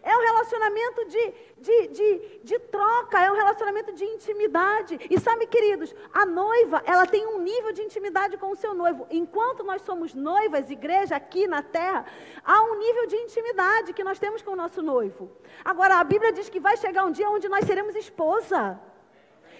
É 0.01 0.15
um 0.15 0.21
relacionamento 0.21 1.05
de, 1.05 1.33
de, 1.57 1.87
de, 1.87 2.39
de, 2.43 2.59
troca, 2.59 3.23
é 3.23 3.31
um 3.31 3.35
relacionamento 3.35 3.91
de 3.93 4.03
intimidade. 4.05 4.99
E 5.09 5.19
sabe, 5.19 5.47
queridos, 5.47 5.93
a 6.13 6.25
noiva, 6.25 6.81
ela 6.85 7.05
tem 7.05 7.25
um 7.27 7.39
nível 7.39 7.71
de 7.71 7.81
intimidade 7.81 8.37
com 8.37 8.51
o 8.51 8.55
seu 8.55 8.73
noivo. 8.73 9.07
Enquanto 9.09 9.63
nós 9.63 9.81
somos 9.81 10.13
noivas, 10.13 10.69
igreja, 10.69 11.15
aqui 11.15 11.47
na 11.47 11.61
terra, 11.61 12.05
há 12.43 12.63
um 12.63 12.77
nível 12.77 13.07
de 13.07 13.15
intimidade 13.15 13.93
que 13.93 14.03
nós 14.03 14.19
temos 14.19 14.41
com 14.41 14.51
o 14.51 14.55
nosso 14.55 14.81
noivo. 14.81 15.31
Agora, 15.63 15.95
a 15.99 16.03
Bíblia 16.03 16.31
diz 16.31 16.49
que 16.49 16.59
vai 16.59 16.77
chegar 16.77 17.05
um 17.05 17.11
dia 17.11 17.29
onde 17.29 17.49
nós 17.49 17.65
seremos 17.65 17.95
esposa. 17.95 18.79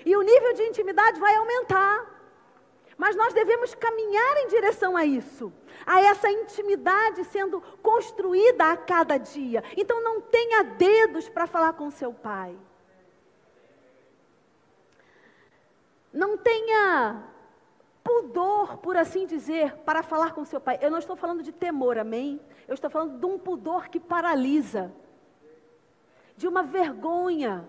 E 0.06 0.16
o 0.16 0.22
nível 0.22 0.54
de 0.54 0.64
intimidade 0.64 1.20
vai 1.20 1.36
aumentar. 1.36 2.19
Mas 3.00 3.16
nós 3.16 3.34
devemos 3.34 3.74
caminhar 3.74 4.38
em 4.40 4.48
direção 4.50 4.98
a 4.98 5.06
isso, 5.06 5.54
a 5.86 6.02
essa 6.02 6.30
intimidade 6.30 7.24
sendo 7.24 7.62
construída 7.82 8.66
a 8.66 8.76
cada 8.76 9.18
dia. 9.18 9.64
Então 9.78 10.04
não 10.04 10.20
tenha 10.20 10.64
dedos 10.64 11.30
para 11.30 11.48
falar 11.48 11.72
com 11.74 11.90
seu 11.90 12.14
pai. 12.14 12.54
Não 16.12 16.38
tenha 16.38 17.24
pudor, 18.04 18.78
por 18.80 18.98
assim 18.98 19.26
dizer, 19.26 19.78
para 19.78 20.04
falar 20.04 20.34
com 20.34 20.44
seu 20.44 20.60
pai. 20.60 20.78
Eu 20.82 20.92
não 20.92 21.00
estou 21.00 21.16
falando 21.16 21.42
de 21.42 21.54
temor, 21.54 21.98
amém? 21.98 22.42
Eu 22.68 22.74
estou 22.74 22.90
falando 22.90 23.18
de 23.18 23.26
um 23.26 23.40
pudor 23.40 23.88
que 23.88 24.00
paralisa, 24.00 24.94
de 26.36 26.50
uma 26.50 26.64
vergonha 26.64 27.66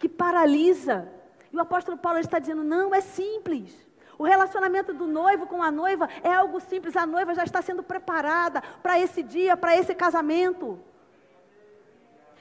que 0.00 0.08
paralisa. 0.08 1.12
E 1.54 1.56
o 1.56 1.60
apóstolo 1.60 1.96
Paulo 1.96 2.18
está 2.18 2.40
dizendo: 2.40 2.64
não, 2.64 2.92
é 2.92 3.00
simples. 3.00 3.72
O 4.18 4.24
relacionamento 4.24 4.92
do 4.92 5.06
noivo 5.06 5.46
com 5.46 5.62
a 5.62 5.70
noiva 5.70 6.08
é 6.24 6.32
algo 6.32 6.58
simples. 6.58 6.96
A 6.96 7.06
noiva 7.06 7.32
já 7.32 7.44
está 7.44 7.62
sendo 7.62 7.80
preparada 7.80 8.60
para 8.82 8.98
esse 8.98 9.22
dia, 9.22 9.56
para 9.56 9.76
esse 9.76 9.94
casamento. 9.94 10.80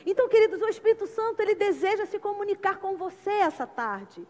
Então, 0.03 0.27
queridos, 0.27 0.63
o 0.63 0.67
Espírito 0.67 1.05
Santo, 1.05 1.39
ele 1.41 1.53
deseja 1.53 2.07
se 2.07 2.17
comunicar 2.17 2.79
com 2.79 2.97
você 2.97 3.29
essa 3.29 3.67
tarde. 3.67 4.27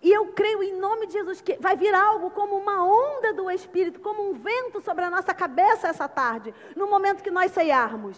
E 0.00 0.08
eu 0.12 0.28
creio 0.28 0.62
em 0.62 0.78
nome 0.78 1.08
de 1.08 1.14
Jesus 1.14 1.40
que 1.40 1.56
vai 1.56 1.76
vir 1.76 1.92
algo 1.92 2.30
como 2.30 2.56
uma 2.56 2.84
onda 2.84 3.32
do 3.32 3.50
Espírito, 3.50 3.98
como 3.98 4.30
um 4.30 4.34
vento 4.34 4.80
sobre 4.80 5.04
a 5.04 5.10
nossa 5.10 5.34
cabeça 5.34 5.88
essa 5.88 6.08
tarde, 6.08 6.54
no 6.76 6.88
momento 6.88 7.22
que 7.22 7.32
nós 7.32 7.50
ceiarmos. 7.50 8.16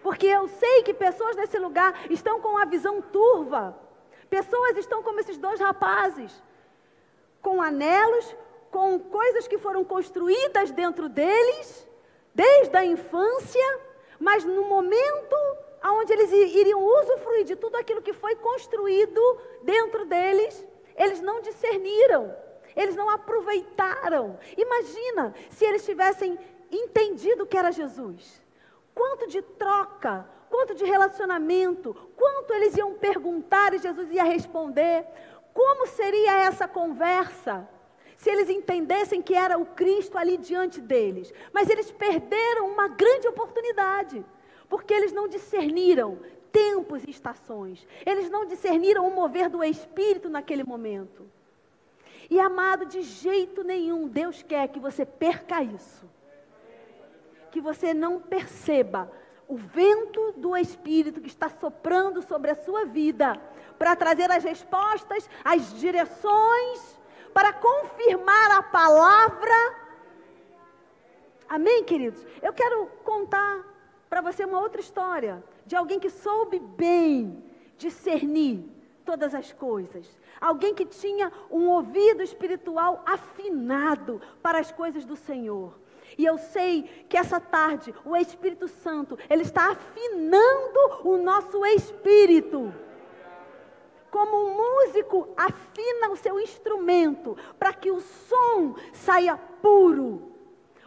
Porque 0.00 0.26
eu 0.26 0.46
sei 0.46 0.84
que 0.84 0.94
pessoas 0.94 1.34
nesse 1.34 1.58
lugar 1.58 1.92
estão 2.08 2.40
com 2.40 2.56
a 2.56 2.64
visão 2.64 3.02
turva. 3.02 3.81
Pessoas 4.32 4.78
estão 4.78 5.02
como 5.02 5.20
esses 5.20 5.36
dois 5.36 5.60
rapazes 5.60 6.32
com 7.42 7.60
anelos, 7.60 8.34
com 8.70 8.98
coisas 8.98 9.46
que 9.46 9.58
foram 9.58 9.84
construídas 9.84 10.70
dentro 10.70 11.06
deles, 11.06 11.86
desde 12.34 12.74
a 12.74 12.82
infância, 12.82 13.80
mas 14.18 14.42
no 14.42 14.64
momento 14.64 15.36
onde 15.84 16.14
eles 16.14 16.32
iriam 16.32 16.82
usufruir 16.82 17.44
de 17.44 17.56
tudo 17.56 17.76
aquilo 17.76 18.00
que 18.00 18.14
foi 18.14 18.34
construído 18.36 19.20
dentro 19.64 20.06
deles, 20.06 20.66
eles 20.96 21.20
não 21.20 21.42
discerniram, 21.42 22.34
eles 22.74 22.96
não 22.96 23.10
aproveitaram. 23.10 24.38
Imagina 24.56 25.34
se 25.50 25.66
eles 25.66 25.84
tivessem 25.84 26.38
entendido 26.70 27.44
que 27.44 27.58
era 27.58 27.70
Jesus. 27.70 28.40
Quanto 28.94 29.28
de 29.28 29.42
troca, 29.42 30.26
quanto 30.52 30.74
de 30.74 30.84
relacionamento, 30.84 31.94
quanto 32.14 32.52
eles 32.52 32.76
iam 32.76 32.92
perguntar 32.92 33.72
e 33.72 33.78
Jesus 33.78 34.10
ia 34.12 34.22
responder, 34.22 35.06
como 35.54 35.86
seria 35.86 36.36
essa 36.42 36.68
conversa 36.68 37.66
se 38.18 38.28
eles 38.28 38.50
entendessem 38.50 39.22
que 39.22 39.34
era 39.34 39.56
o 39.56 39.64
Cristo 39.64 40.18
ali 40.18 40.36
diante 40.36 40.78
deles? 40.78 41.32
Mas 41.54 41.70
eles 41.70 41.90
perderam 41.90 42.68
uma 42.68 42.86
grande 42.86 43.26
oportunidade, 43.28 44.22
porque 44.68 44.92
eles 44.92 45.10
não 45.10 45.26
discerniram 45.26 46.18
tempos 46.52 47.02
e 47.04 47.10
estações, 47.10 47.86
eles 48.04 48.28
não 48.28 48.44
discerniram 48.44 49.08
o 49.08 49.14
mover 49.14 49.48
do 49.48 49.64
Espírito 49.64 50.28
naquele 50.28 50.64
momento. 50.64 51.26
E 52.28 52.38
amado, 52.38 52.84
de 52.84 53.00
jeito 53.00 53.64
nenhum, 53.64 54.06
Deus 54.06 54.42
quer 54.42 54.68
que 54.68 54.78
você 54.78 55.06
perca 55.06 55.62
isso. 55.62 56.06
Que 57.50 57.60
você 57.60 57.94
não 57.94 58.20
perceba 58.20 59.10
o 59.52 59.56
vento 59.56 60.32
do 60.38 60.56
Espírito 60.56 61.20
que 61.20 61.28
está 61.28 61.46
soprando 61.50 62.22
sobre 62.22 62.50
a 62.50 62.54
sua 62.54 62.86
vida 62.86 63.38
para 63.78 63.94
trazer 63.94 64.30
as 64.30 64.42
respostas, 64.42 65.28
as 65.44 65.74
direções, 65.78 66.98
para 67.34 67.52
confirmar 67.52 68.50
a 68.52 68.62
palavra. 68.62 69.76
Amém, 71.46 71.84
queridos? 71.84 72.24
Eu 72.40 72.54
quero 72.54 72.86
contar 73.04 73.62
para 74.08 74.22
você 74.22 74.46
uma 74.46 74.58
outra 74.58 74.80
história 74.80 75.44
de 75.66 75.76
alguém 75.76 76.00
que 76.00 76.08
soube 76.08 76.58
bem 76.58 77.44
discernir 77.76 78.64
todas 79.04 79.34
as 79.34 79.52
coisas. 79.52 80.18
Alguém 80.40 80.74
que 80.74 80.86
tinha 80.86 81.30
um 81.50 81.68
ouvido 81.68 82.22
espiritual 82.22 83.02
afinado 83.04 84.18
para 84.42 84.60
as 84.60 84.72
coisas 84.72 85.04
do 85.04 85.14
Senhor. 85.14 85.81
E 86.16 86.24
eu 86.24 86.38
sei 86.38 86.82
que 87.08 87.16
essa 87.16 87.40
tarde 87.40 87.94
o 88.04 88.16
Espírito 88.16 88.68
Santo, 88.68 89.18
ele 89.28 89.42
está 89.42 89.70
afinando 89.70 91.00
o 91.04 91.16
nosso 91.16 91.64
espírito. 91.66 92.72
Como 94.10 94.46
um 94.46 94.54
músico 94.54 95.28
afina 95.36 96.10
o 96.10 96.16
seu 96.16 96.38
instrumento 96.38 97.36
para 97.58 97.72
que 97.72 97.90
o 97.90 98.00
som 98.00 98.74
saia 98.92 99.36
puro. 99.62 100.30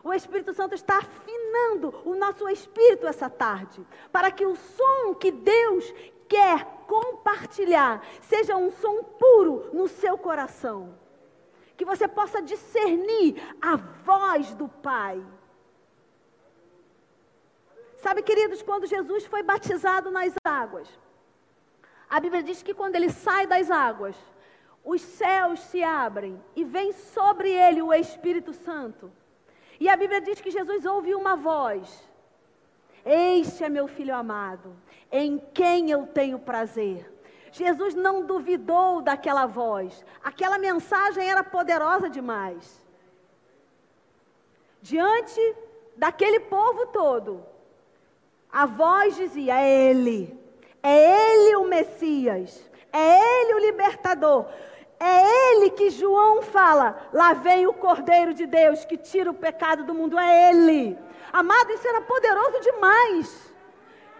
O 0.03 0.13
Espírito 0.13 0.53
Santo 0.53 0.75
está 0.75 0.99
afinando 0.99 1.93
o 2.05 2.15
nosso 2.15 2.47
espírito 2.47 3.07
essa 3.07 3.27
tarde, 3.27 3.81
para 4.11 4.29
que 4.29 4.45
o 4.45 4.55
som 4.55 5.15
que 5.15 5.31
Deus 5.31 5.91
quer 6.27 6.63
compartilhar 6.87 8.05
seja 8.21 8.55
um 8.55 8.71
som 8.71 9.03
puro 9.03 9.71
no 9.73 9.87
seu 9.87 10.15
coração 10.15 11.04
que 11.77 11.85
você 11.85 12.07
possa 12.07 12.41
discernir 12.41 13.35
a 13.61 13.75
voz 13.75 14.53
do 14.55 14.67
Pai. 14.67 15.23
Sabe, 17.97 18.21
queridos, 18.21 18.61
quando 18.61 18.85
Jesus 18.85 19.25
foi 19.25 19.41
batizado 19.41 20.11
nas 20.11 20.33
águas, 20.43 20.87
a 22.09 22.19
Bíblia 22.19 22.43
diz 22.43 22.61
que 22.61 22.73
quando 22.73 22.95
ele 22.95 23.09
sai 23.09 23.47
das 23.47 23.71
águas, 23.71 24.15
os 24.83 25.01
céus 25.01 25.59
se 25.61 25.83
abrem 25.83 26.39
e 26.55 26.63
vem 26.63 26.93
sobre 26.93 27.49
ele 27.49 27.81
o 27.81 27.91
Espírito 27.93 28.53
Santo. 28.53 29.11
E 29.79 29.89
a 29.89 29.97
Bíblia 29.97 30.21
diz 30.21 30.39
que 30.39 30.51
Jesus 30.51 30.85
ouve 30.85 31.15
uma 31.15 31.35
voz: 31.35 32.07
Este 33.03 33.63
é 33.63 33.69
meu 33.69 33.87
filho 33.87 34.15
amado, 34.15 34.75
em 35.11 35.39
quem 35.53 35.89
eu 35.89 36.05
tenho 36.05 36.37
prazer. 36.37 37.14
Jesus 37.55 37.95
não 37.95 38.25
duvidou 38.25 39.01
daquela 39.01 39.45
voz. 39.45 40.03
Aquela 40.21 40.57
mensagem 40.59 41.25
era 41.25 41.41
poderosa 41.41 42.09
demais. 42.09 42.85
Diante 44.81 45.55
daquele 45.95 46.41
povo 46.41 46.87
todo, 46.87 47.45
a 48.51 48.65
voz 48.65 49.15
dizia: 49.15 49.57
É 49.61 49.89
Ele, 49.89 50.37
é 50.83 50.95
Ele 50.97 51.55
o 51.55 51.65
Messias, 51.65 52.69
é 52.91 53.19
Ele 53.21 53.53
o 53.53 53.59
libertador. 53.59 54.47
É 54.99 55.53
Ele 55.53 55.69
que 55.69 55.89
João 55.91 56.41
fala: 56.41 57.07
lá 57.13 57.31
vem 57.35 57.67
o 57.67 57.73
Cordeiro 57.73 58.33
de 58.33 58.45
Deus 58.45 58.83
que 58.83 58.97
tira 58.97 59.31
o 59.31 59.33
pecado 59.33 59.85
do 59.85 59.93
mundo. 59.93 60.19
É 60.19 60.51
Ele. 60.51 60.99
Amado, 61.31 61.71
isso 61.71 61.87
era 61.87 62.01
poderoso 62.01 62.59
demais. 62.59 63.53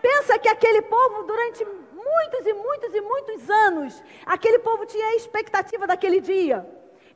Pensa 0.01 0.39
que 0.39 0.47
aquele 0.47 0.83
povo, 0.83 1.23
durante 1.23 1.65
muitos 2.05 2.45
e 2.45 2.53
muitos 2.53 2.93
e 2.93 3.01
muitos 3.01 3.49
anos, 3.49 4.03
aquele 4.25 4.59
povo 4.59 4.85
tinha 4.85 5.07
a 5.07 5.15
expectativa 5.15 5.87
daquele 5.87 6.21
dia. 6.21 6.65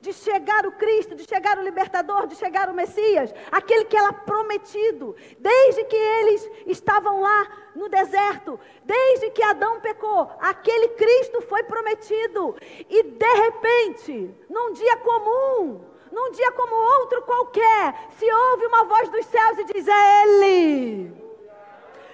De 0.02 0.14
chegar 0.14 0.66
o 0.66 0.72
Cristo, 0.72 1.14
de 1.14 1.26
chegar 1.26 1.58
o 1.58 1.62
libertador, 1.62 2.26
de 2.26 2.36
chegar 2.36 2.70
o 2.70 2.74
Messias, 2.74 3.34
aquele 3.52 3.84
que 3.84 3.98
era 3.98 4.14
prometido, 4.14 5.14
desde 5.38 5.84
que 5.84 5.96
eles 5.96 6.50
estavam 6.68 7.20
lá 7.20 7.70
no 7.76 7.90
deserto, 7.90 8.58
desde 8.86 9.30
que 9.32 9.44
Adão 9.44 9.82
pecou, 9.82 10.32
aquele 10.40 10.88
Cristo 10.90 11.42
foi 11.42 11.64
prometido, 11.64 12.56
e 12.90 13.04
de 13.04 13.34
repente, 13.44 14.34
num 14.50 14.72
dia 14.72 14.96
comum, 14.98 15.82
num 16.10 16.32
dia 16.32 16.52
como 16.54 16.76
outro 16.76 17.22
qualquer, 17.24 17.94
se 18.18 18.32
ouve 18.32 18.66
uma 18.68 18.86
voz 18.86 19.10
dos 19.10 19.26
céus 19.26 19.58
e 19.60 19.66
diz: 19.66 19.86
É 19.86 20.24
Ele. 20.24 21.14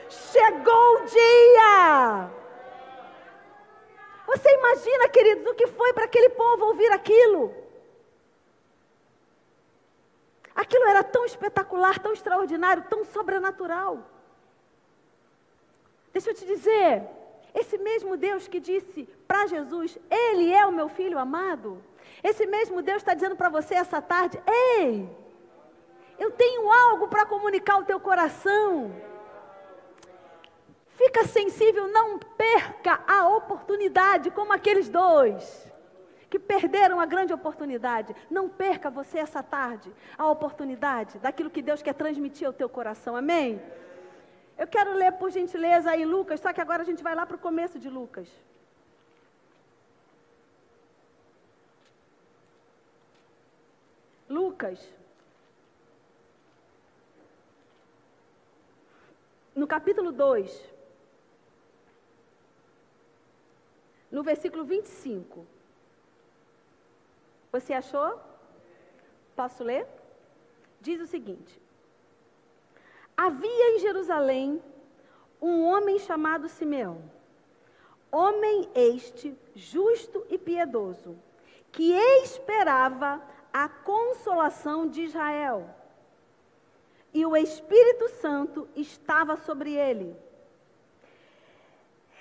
Chegou 0.09 0.95
o 0.95 1.05
dia. 1.05 2.44
Você 4.25 4.49
imagina, 4.49 5.09
queridos, 5.09 5.45
o 5.45 5.53
que 5.53 5.67
foi 5.67 5.93
para 5.93 6.05
aquele 6.05 6.29
povo 6.29 6.65
ouvir 6.65 6.91
aquilo? 6.91 7.53
Aquilo 10.55 10.85
era 10.85 11.03
tão 11.03 11.25
espetacular, 11.25 11.99
tão 11.99 12.13
extraordinário, 12.13 12.85
tão 12.89 13.03
sobrenatural. 13.03 13.99
Deixa 16.13 16.29
eu 16.29 16.33
te 16.33 16.45
dizer, 16.45 17.03
esse 17.53 17.77
mesmo 17.77 18.15
Deus 18.15 18.47
que 18.47 18.59
disse 18.59 19.03
para 19.27 19.47
Jesus, 19.47 19.97
Ele 20.09 20.53
é 20.53 20.65
o 20.65 20.71
meu 20.71 20.87
filho 20.87 21.19
amado, 21.19 21.83
esse 22.23 22.45
mesmo 22.47 22.81
Deus 22.81 22.97
está 22.97 23.13
dizendo 23.13 23.35
para 23.35 23.49
você 23.49 23.75
essa 23.75 24.01
tarde: 24.01 24.41
Ei, 24.47 25.09
eu 26.17 26.31
tenho 26.31 26.71
algo 26.71 27.07
para 27.07 27.25
comunicar 27.25 27.75
ao 27.75 27.83
teu 27.83 27.99
coração. 27.99 28.95
Fica 30.97 31.25
sensível, 31.25 31.87
não 31.87 32.17
perca 32.17 33.01
a 33.07 33.27
oportunidade, 33.27 34.31
como 34.31 34.53
aqueles 34.53 34.87
dois 34.89 35.65
que 36.29 36.39
perderam 36.39 36.99
a 36.99 37.05
grande 37.05 37.33
oportunidade. 37.33 38.15
Não 38.29 38.49
perca 38.49 38.89
você 38.89 39.19
essa 39.19 39.41
tarde 39.41 39.91
a 40.17 40.27
oportunidade 40.29 41.17
daquilo 41.19 41.49
que 41.49 41.61
Deus 41.61 41.81
quer 41.81 41.93
transmitir 41.93 42.47
ao 42.47 42.53
teu 42.53 42.67
coração. 42.67 43.15
Amém? 43.15 43.61
Eu 44.57 44.67
quero 44.67 44.93
ler, 44.93 45.11
por 45.13 45.31
gentileza, 45.31 45.91
aí 45.91 46.05
Lucas, 46.05 46.39
só 46.39 46.51
que 46.53 46.61
agora 46.61 46.81
a 46.81 46.85
gente 46.85 47.03
vai 47.03 47.13
lá 47.13 47.25
para 47.25 47.35
o 47.35 47.39
começo 47.39 47.77
de 47.77 47.89
Lucas. 47.89 48.27
Lucas. 54.29 54.79
No 59.53 59.67
capítulo 59.67 60.11
2. 60.11 60.74
No 64.15 64.23
versículo 64.23 64.63
25. 64.63 65.45
Você 67.51 67.73
achou? 67.73 68.17
Posso 69.35 69.61
ler? 69.61 69.85
Diz 70.79 71.01
o 71.01 71.05
seguinte: 71.05 71.61
Havia 73.17 73.75
em 73.75 73.79
Jerusalém 73.79 74.63
um 75.41 75.65
homem 75.65 75.99
chamado 75.99 76.47
Simeão, 76.47 77.11
homem 78.09 78.69
este 78.73 79.37
justo 79.53 80.25
e 80.29 80.37
piedoso, 80.37 81.17
que 81.73 81.91
esperava 82.23 83.21
a 83.51 83.67
consolação 83.67 84.87
de 84.87 85.01
Israel. 85.01 85.69
E 87.13 87.25
o 87.25 87.35
Espírito 87.35 88.07
Santo 88.21 88.65
estava 88.77 89.35
sobre 89.35 89.73
ele 89.73 90.15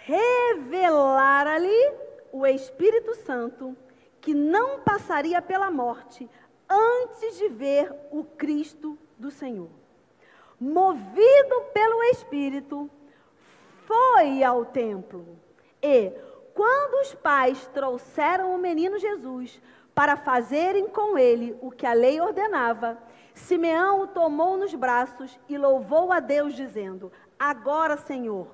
revelara-lhe 0.05 1.93
o 2.31 2.47
Espírito 2.47 3.15
Santo 3.15 3.75
que 4.21 4.35
não 4.35 4.81
passaria 4.81 5.41
pela 5.41 5.71
morte 5.71 6.29
antes 6.69 7.39
de 7.39 7.49
ver 7.49 7.91
o 8.11 8.23
Cristo 8.23 8.99
do 9.19 9.31
Senhor. 9.31 9.71
Movido 10.61 11.63
pelo 11.73 12.03
Espírito, 12.05 12.91
foi 13.87 14.43
ao 14.43 14.65
templo 14.65 15.39
e, 15.83 16.13
quando 16.55 17.01
os 17.01 17.15
pais 17.15 17.67
trouxeram 17.69 18.55
o 18.55 18.59
menino 18.59 18.99
Jesus 18.99 19.61
para 19.95 20.17
fazerem 20.17 20.87
com 20.87 21.19
ele 21.19 21.57
o 21.61 21.71
que 21.71 21.87
a 21.87 21.93
lei 21.93 22.21
ordenava, 22.21 22.99
Simeão 23.35 24.03
o 24.03 24.07
tomou 24.07 24.57
nos 24.57 24.75
braços 24.75 25.39
e 25.49 25.59
louvou 25.59 26.13
a 26.13 26.21
Deus, 26.21 26.55
dizendo: 26.55 27.11
Agora, 27.39 27.97
Senhor, 27.97 28.49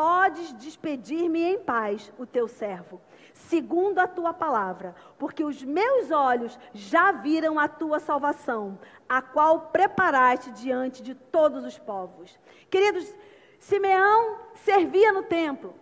Podes 0.00 0.54
despedir-me 0.54 1.42
em 1.42 1.58
paz, 1.58 2.10
o 2.18 2.24
teu 2.24 2.48
servo, 2.48 2.98
segundo 3.34 3.98
a 3.98 4.08
tua 4.08 4.32
palavra, 4.32 4.94
porque 5.18 5.44
os 5.44 5.62
meus 5.62 6.10
olhos 6.10 6.58
já 6.72 7.12
viram 7.12 7.58
a 7.58 7.68
tua 7.68 8.00
salvação, 8.00 8.78
a 9.06 9.20
qual 9.20 9.68
preparaste 9.70 10.52
diante 10.52 11.02
de 11.02 11.14
todos 11.14 11.66
os 11.66 11.78
povos. 11.78 12.40
Queridos, 12.70 13.14
Simeão 13.58 14.38
servia 14.54 15.12
no 15.12 15.22
templo. 15.22 15.74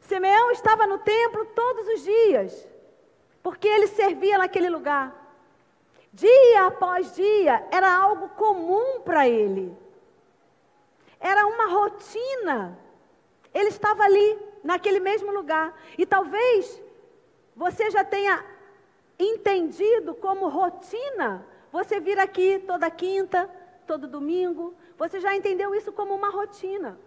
Simeão 0.00 0.50
estava 0.50 0.84
no 0.84 0.98
templo 0.98 1.46
todos 1.54 1.86
os 1.86 2.02
dias, 2.02 2.68
porque 3.44 3.68
ele 3.68 3.86
servia 3.86 4.38
naquele 4.38 4.70
lugar. 4.70 5.14
Dia 6.12 6.66
após 6.66 7.14
dia, 7.14 7.64
era 7.70 7.96
algo 7.96 8.28
comum 8.30 9.02
para 9.02 9.28
ele. 9.28 9.72
Era 11.20 11.46
uma 11.46 11.68
rotina 11.68 12.82
ele 13.54 13.68
estava 13.68 14.02
ali, 14.04 14.38
naquele 14.62 15.00
mesmo 15.00 15.32
lugar. 15.32 15.78
E 15.98 16.06
talvez 16.06 16.82
você 17.54 17.90
já 17.90 18.04
tenha 18.04 18.44
entendido 19.18 20.14
como 20.14 20.48
rotina 20.48 21.46
você 21.72 21.98
vir 21.98 22.18
aqui 22.18 22.58
toda 22.66 22.90
quinta, 22.90 23.50
todo 23.86 24.06
domingo. 24.06 24.74
Você 24.98 25.18
já 25.20 25.34
entendeu 25.34 25.74
isso 25.74 25.90
como 25.90 26.14
uma 26.14 26.28
rotina. 26.28 26.98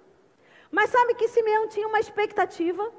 Mas 0.72 0.90
sabe 0.90 1.14
que 1.14 1.28
Simeão 1.28 1.68
tinha 1.68 1.88
uma 1.88 2.00
expectativa? 2.00 2.92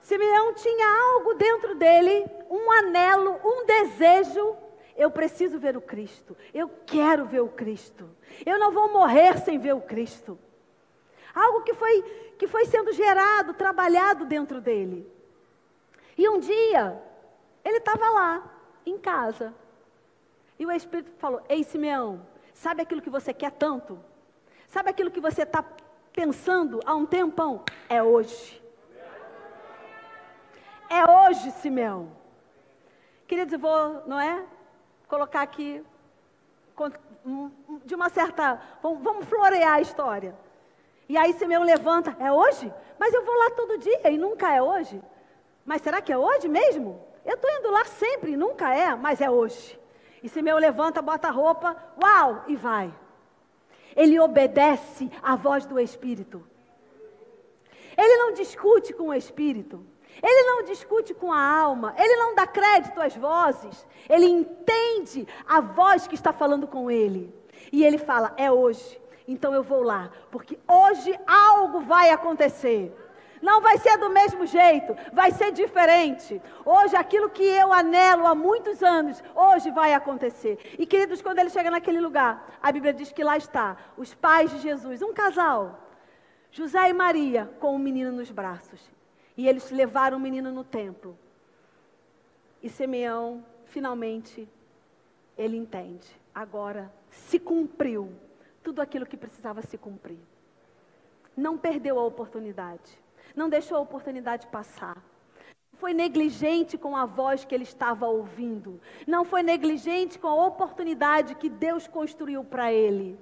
Simeão 0.00 0.52
tinha 0.54 0.86
algo 1.14 1.34
dentro 1.34 1.74
dele, 1.74 2.26
um 2.50 2.70
anelo, 2.70 3.40
um 3.42 3.64
desejo. 3.64 4.56
Eu 4.96 5.10
preciso 5.10 5.58
ver 5.58 5.76
o 5.76 5.80
Cristo. 5.80 6.36
Eu 6.52 6.70
quero 6.84 7.24
ver 7.24 7.40
o 7.40 7.48
Cristo. 7.48 8.08
Eu 8.44 8.58
não 8.58 8.70
vou 8.70 8.92
morrer 8.92 9.38
sem 9.38 9.58
ver 9.58 9.74
o 9.74 9.80
Cristo. 9.80 10.38
Algo 11.34 11.62
que 11.62 11.74
foi, 11.74 12.02
que 12.38 12.46
foi 12.46 12.64
sendo 12.66 12.92
gerado, 12.92 13.54
trabalhado 13.54 14.24
dentro 14.24 14.60
dele. 14.60 15.10
E 16.16 16.28
um 16.28 16.38
dia, 16.38 17.02
ele 17.64 17.78
estava 17.78 18.08
lá, 18.10 18.50
em 18.84 18.98
casa. 18.98 19.54
E 20.58 20.66
o 20.66 20.72
Espírito 20.72 21.10
falou: 21.18 21.42
Ei, 21.48 21.64
Simeão, 21.64 22.26
sabe 22.52 22.82
aquilo 22.82 23.02
que 23.02 23.10
você 23.10 23.32
quer 23.32 23.52
tanto? 23.52 23.98
Sabe 24.66 24.90
aquilo 24.90 25.10
que 25.10 25.20
você 25.20 25.42
está 25.42 25.64
pensando 26.12 26.80
há 26.84 26.94
um 26.94 27.06
tempão? 27.06 27.64
É 27.88 28.02
hoje. 28.02 28.60
É 30.88 31.04
hoje, 31.08 31.50
Simeão. 31.52 32.10
Queridos, 33.26 33.60
vou, 33.60 34.02
não 34.06 34.20
é? 34.20 34.44
Colocar 35.08 35.42
aqui, 35.42 35.84
de 37.84 37.94
uma 37.94 38.08
certa. 38.08 38.60
Vamos 38.82 39.24
florear 39.26 39.74
a 39.74 39.80
história. 39.80 40.36
E 41.10 41.16
aí 41.16 41.32
Simeão 41.32 41.64
levanta, 41.64 42.16
é 42.20 42.30
hoje? 42.30 42.72
Mas 42.96 43.12
eu 43.12 43.24
vou 43.24 43.36
lá 43.36 43.50
todo 43.50 43.78
dia 43.78 44.12
e 44.12 44.16
nunca 44.16 44.54
é 44.54 44.62
hoje. 44.62 45.02
Mas 45.66 45.82
será 45.82 46.00
que 46.00 46.12
é 46.12 46.16
hoje 46.16 46.46
mesmo? 46.46 47.04
Eu 47.26 47.34
estou 47.34 47.50
indo 47.50 47.68
lá 47.68 47.84
sempre, 47.84 48.36
nunca 48.36 48.72
é, 48.72 48.94
mas 48.94 49.20
é 49.20 49.28
hoje. 49.28 49.76
E 50.22 50.28
Simeão 50.28 50.56
levanta, 50.56 51.02
bota 51.02 51.26
a 51.26 51.32
roupa, 51.32 51.76
uau, 52.00 52.44
e 52.46 52.54
vai. 52.54 52.94
Ele 53.96 54.20
obedece 54.20 55.10
à 55.20 55.34
voz 55.34 55.66
do 55.66 55.80
Espírito. 55.80 56.46
Ele 57.98 58.16
não 58.18 58.32
discute 58.32 58.92
com 58.92 59.08
o 59.08 59.14
Espírito. 59.14 59.84
Ele 60.22 60.42
não 60.44 60.62
discute 60.62 61.12
com 61.12 61.32
a 61.32 61.44
alma. 61.44 61.92
Ele 61.98 62.14
não 62.14 62.36
dá 62.36 62.46
crédito 62.46 63.02
às 63.02 63.16
vozes. 63.16 63.84
Ele 64.08 64.26
entende 64.26 65.26
a 65.44 65.60
voz 65.60 66.06
que 66.06 66.14
está 66.14 66.32
falando 66.32 66.68
com 66.68 66.88
ele. 66.88 67.34
E 67.72 67.84
ele 67.84 67.98
fala: 67.98 68.32
É 68.36 68.48
hoje. 68.48 68.99
Então 69.30 69.54
eu 69.54 69.62
vou 69.62 69.82
lá. 69.82 70.10
Porque 70.28 70.58
hoje 70.66 71.16
algo 71.24 71.80
vai 71.82 72.10
acontecer. 72.10 72.92
Não 73.40 73.60
vai 73.60 73.78
ser 73.78 73.96
do 73.96 74.10
mesmo 74.10 74.44
jeito, 74.44 74.94
vai 75.14 75.30
ser 75.30 75.50
diferente. 75.50 76.42
Hoje, 76.62 76.94
aquilo 76.94 77.30
que 77.30 77.42
eu 77.42 77.72
anelo 77.72 78.26
há 78.26 78.34
muitos 78.34 78.82
anos, 78.82 79.22
hoje 79.34 79.70
vai 79.70 79.94
acontecer. 79.94 80.58
E 80.78 80.84
queridos, 80.84 81.22
quando 81.22 81.38
ele 81.38 81.48
chega 81.48 81.70
naquele 81.70 82.00
lugar, 82.00 82.58
a 82.60 82.70
Bíblia 82.70 82.92
diz 82.92 83.12
que 83.12 83.24
lá 83.24 83.38
está 83.38 83.78
os 83.96 84.12
pais 84.12 84.50
de 84.50 84.58
Jesus, 84.58 85.00
um 85.00 85.14
casal, 85.14 85.88
José 86.50 86.90
e 86.90 86.92
Maria, 86.92 87.50
com 87.60 87.68
o 87.68 87.76
um 87.76 87.78
menino 87.78 88.12
nos 88.12 88.30
braços. 88.30 88.80
E 89.38 89.48
eles 89.48 89.70
levaram 89.70 90.18
o 90.18 90.20
menino 90.20 90.52
no 90.52 90.64
templo. 90.64 91.16
E 92.62 92.68
Simeão, 92.68 93.42
finalmente, 93.64 94.46
ele 95.38 95.56
entende. 95.56 96.06
Agora 96.34 96.92
se 97.08 97.38
cumpriu 97.38 98.12
tudo 98.62 98.80
aquilo 98.80 99.06
que 99.06 99.16
precisava 99.16 99.62
se 99.62 99.76
cumprir. 99.78 100.20
Não 101.36 101.56
perdeu 101.56 101.98
a 101.98 102.04
oportunidade 102.04 103.00
não 103.34 103.48
deixou 103.48 103.76
a 103.76 103.80
oportunidade 103.80 104.46
passar. 104.48 105.02
Foi 105.74 105.94
negligente 105.94 106.76
com 106.76 106.96
a 106.96 107.06
voz 107.06 107.44
que 107.44 107.54
ele 107.54 107.64
estava 107.64 108.06
ouvindo. 108.06 108.80
Não 109.06 109.24
foi 109.24 109.42
negligente 109.42 110.18
com 110.18 110.28
a 110.28 110.46
oportunidade 110.46 111.34
que 111.34 111.48
Deus 111.48 111.86
construiu 111.88 112.44
para 112.44 112.72
ele. 112.72 113.18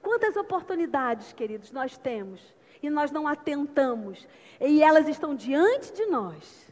Quantas 0.00 0.36
oportunidades, 0.36 1.32
queridos, 1.32 1.72
nós 1.72 1.98
temos 1.98 2.54
e 2.80 2.88
nós 2.88 3.10
não 3.10 3.26
atentamos, 3.26 4.28
e 4.60 4.80
elas 4.80 5.08
estão 5.08 5.34
diante 5.34 5.92
de 5.92 6.06
nós. 6.06 6.67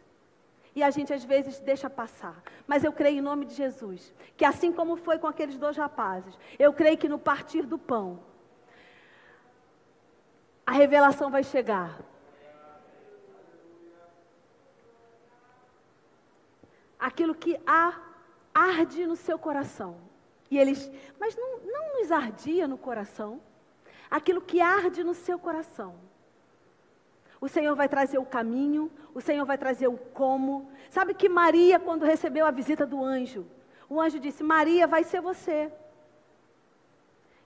E 0.76 0.82
a 0.82 0.90
gente 0.90 1.10
às 1.10 1.24
vezes 1.24 1.58
deixa 1.58 1.88
passar. 1.88 2.42
Mas 2.66 2.84
eu 2.84 2.92
creio 2.92 3.18
em 3.18 3.22
nome 3.22 3.46
de 3.46 3.54
Jesus, 3.54 4.14
que 4.36 4.44
assim 4.44 4.70
como 4.70 4.94
foi 4.94 5.18
com 5.18 5.26
aqueles 5.26 5.56
dois 5.56 5.74
rapazes, 5.74 6.38
eu 6.58 6.70
creio 6.70 6.98
que 6.98 7.08
no 7.08 7.18
partir 7.18 7.62
do 7.62 7.78
pão, 7.78 8.22
a 10.66 10.72
revelação 10.72 11.30
vai 11.30 11.42
chegar. 11.42 11.98
Aquilo 16.98 17.34
que 17.34 17.58
há, 17.66 17.98
arde 18.54 19.06
no 19.06 19.16
seu 19.16 19.38
coração. 19.38 19.96
E 20.50 20.58
eles, 20.58 20.90
mas 21.18 21.34
não, 21.36 21.60
não 21.60 22.00
nos 22.00 22.12
ardia 22.12 22.68
no 22.68 22.76
coração? 22.76 23.40
Aquilo 24.10 24.42
que 24.42 24.60
arde 24.60 25.02
no 25.02 25.14
seu 25.14 25.38
coração. 25.38 25.94
O 27.40 27.48
Senhor 27.48 27.74
vai 27.76 27.88
trazer 27.88 28.18
o 28.18 28.24
caminho, 28.24 28.90
o 29.14 29.20
Senhor 29.20 29.44
vai 29.44 29.58
trazer 29.58 29.88
o 29.88 29.96
como. 29.96 30.70
Sabe 30.90 31.14
que 31.14 31.28
Maria, 31.28 31.78
quando 31.78 32.04
recebeu 32.04 32.46
a 32.46 32.50
visita 32.50 32.86
do 32.86 33.04
anjo, 33.04 33.46
o 33.88 34.00
anjo 34.00 34.18
disse: 34.18 34.42
Maria, 34.42 34.86
vai 34.86 35.04
ser 35.04 35.20
você. 35.20 35.70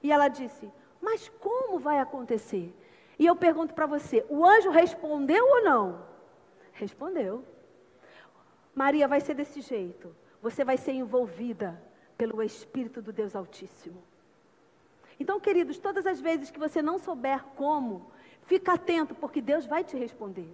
E 0.02 0.12
ela 0.12 0.28
disse: 0.28 0.70
Mas 1.00 1.28
como 1.28 1.78
vai 1.78 1.98
acontecer? 1.98 2.74
E 3.18 3.26
eu 3.26 3.36
pergunto 3.36 3.74
para 3.74 3.86
você: 3.86 4.24
o 4.28 4.44
anjo 4.44 4.70
respondeu 4.70 5.44
ou 5.44 5.62
não? 5.62 6.04
Respondeu. 6.72 7.44
Maria 8.74 9.06
vai 9.06 9.20
ser 9.20 9.34
desse 9.34 9.60
jeito. 9.60 10.14
Você 10.40 10.64
vai 10.64 10.78
ser 10.78 10.92
envolvida 10.92 11.80
pelo 12.16 12.42
Espírito 12.42 13.02
do 13.02 13.12
Deus 13.12 13.36
Altíssimo. 13.36 14.02
Então, 15.18 15.38
queridos, 15.38 15.78
todas 15.78 16.06
as 16.06 16.18
vezes 16.18 16.50
que 16.50 16.58
você 16.58 16.80
não 16.80 16.98
souber 16.98 17.44
como, 17.54 18.10
fica 18.50 18.72
atento, 18.72 19.14
porque 19.14 19.40
Deus 19.40 19.64
vai 19.64 19.84
te 19.84 19.96
responder. 19.96 20.50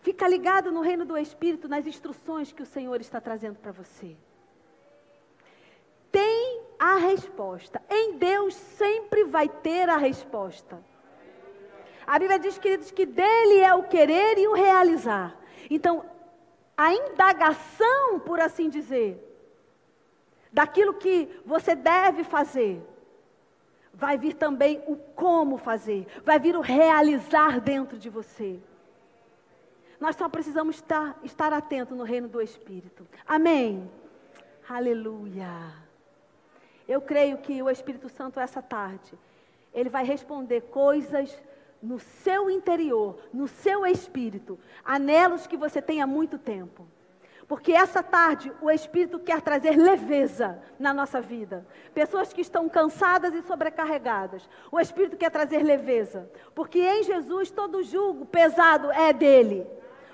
Fica 0.00 0.26
ligado 0.26 0.72
no 0.72 0.80
reino 0.80 1.04
do 1.04 1.18
Espírito, 1.18 1.68
nas 1.68 1.86
instruções 1.86 2.50
que 2.50 2.62
o 2.62 2.66
Senhor 2.74 2.98
está 2.98 3.20
trazendo 3.20 3.58
para 3.58 3.70
você. 3.70 4.16
Tem 6.10 6.62
a 6.78 6.96
resposta. 6.96 7.82
Em 7.90 8.16
Deus 8.16 8.54
sempre 8.54 9.24
vai 9.24 9.46
ter 9.46 9.86
a 9.90 9.98
resposta. 9.98 10.82
A 12.06 12.18
Bíblia 12.18 12.38
diz, 12.38 12.56
queridos, 12.56 12.90
que 12.90 13.04
dele 13.04 13.58
é 13.58 13.74
o 13.74 13.82
querer 13.82 14.38
e 14.38 14.48
o 14.48 14.54
realizar. 14.54 15.36
Então, 15.68 16.06
a 16.74 16.94
indagação, 16.94 18.18
por 18.20 18.40
assim 18.40 18.70
dizer, 18.70 19.10
daquilo 20.50 20.94
que 20.94 21.28
você 21.44 21.74
deve 21.74 22.24
fazer, 22.24 22.82
vai 23.94 24.18
vir 24.18 24.34
também 24.34 24.82
o 24.86 24.96
como 24.96 25.56
fazer, 25.56 26.06
vai 26.24 26.38
vir 26.38 26.56
o 26.56 26.60
realizar 26.60 27.60
dentro 27.60 27.98
de 27.98 28.10
você. 28.10 28.58
Nós 30.00 30.16
só 30.16 30.28
precisamos 30.28 30.76
estar, 30.76 31.18
estar 31.22 31.52
atentos 31.52 31.96
no 31.96 32.04
reino 32.04 32.28
do 32.28 32.40
Espírito. 32.40 33.06
Amém. 33.26 33.90
Aleluia. 34.68 35.48
Eu 36.86 37.00
creio 37.00 37.38
que 37.38 37.62
o 37.62 37.70
Espírito 37.70 38.08
Santo, 38.08 38.40
essa 38.40 38.60
tarde, 38.60 39.18
ele 39.72 39.88
vai 39.88 40.04
responder 40.04 40.62
coisas 40.62 41.40
no 41.82 41.98
seu 41.98 42.50
interior, 42.50 43.18
no 43.32 43.46
seu 43.46 43.86
espírito, 43.86 44.58
anelos 44.84 45.46
que 45.46 45.56
você 45.56 45.82
tem 45.82 46.00
há 46.00 46.06
muito 46.06 46.38
tempo. 46.38 46.86
Porque 47.46 47.72
essa 47.72 48.02
tarde 48.02 48.50
o 48.62 48.70
Espírito 48.70 49.18
quer 49.18 49.42
trazer 49.42 49.76
leveza 49.76 50.58
na 50.78 50.94
nossa 50.94 51.20
vida. 51.20 51.66
Pessoas 51.92 52.32
que 52.32 52.40
estão 52.40 52.68
cansadas 52.68 53.34
e 53.34 53.42
sobrecarregadas. 53.42 54.48
O 54.72 54.80
Espírito 54.80 55.16
quer 55.16 55.30
trazer 55.30 55.62
leveza. 55.62 56.28
Porque 56.54 56.78
em 56.78 57.02
Jesus 57.02 57.50
todo 57.50 57.82
jugo 57.82 58.24
pesado 58.24 58.90
é 58.92 59.12
dele. 59.12 59.66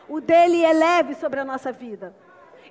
O 0.09 0.21
dele 0.21 0.65
é 0.65 0.73
leve 0.73 1.15
sobre 1.15 1.39
a 1.39 1.45
nossa 1.45 1.71
vida. 1.71 2.15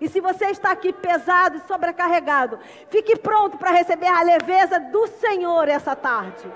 E 0.02 0.08
se 0.08 0.20
você 0.20 0.48
está 0.48 0.72
aqui 0.72 0.94
pesado 0.94 1.58
e 1.58 1.68
sobrecarregado, 1.68 2.60
fique 2.90 3.18
pronto 3.18 3.58
para 3.58 3.72
receber 3.72 4.08
a 4.08 4.22
leveza 4.22 4.80
do 4.80 5.08
Senhor 5.08 5.68
essa 5.68 5.96
tarde. 5.96 6.50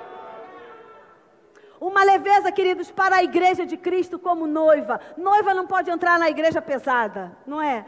Uma 1.84 2.02
leveza, 2.02 2.50
queridos, 2.50 2.90
para 2.90 3.18
a 3.18 3.24
igreja 3.26 3.66
de 3.66 3.76
Cristo 3.76 4.18
como 4.18 4.48
noiva. 4.48 5.02
Noiva 5.18 5.54
não 5.54 5.68
pode 5.68 5.92
entrar 5.92 6.18
na 6.18 6.30
igreja 6.30 6.62
pesada, 6.62 7.36
não 7.46 7.62
é? 7.62 7.86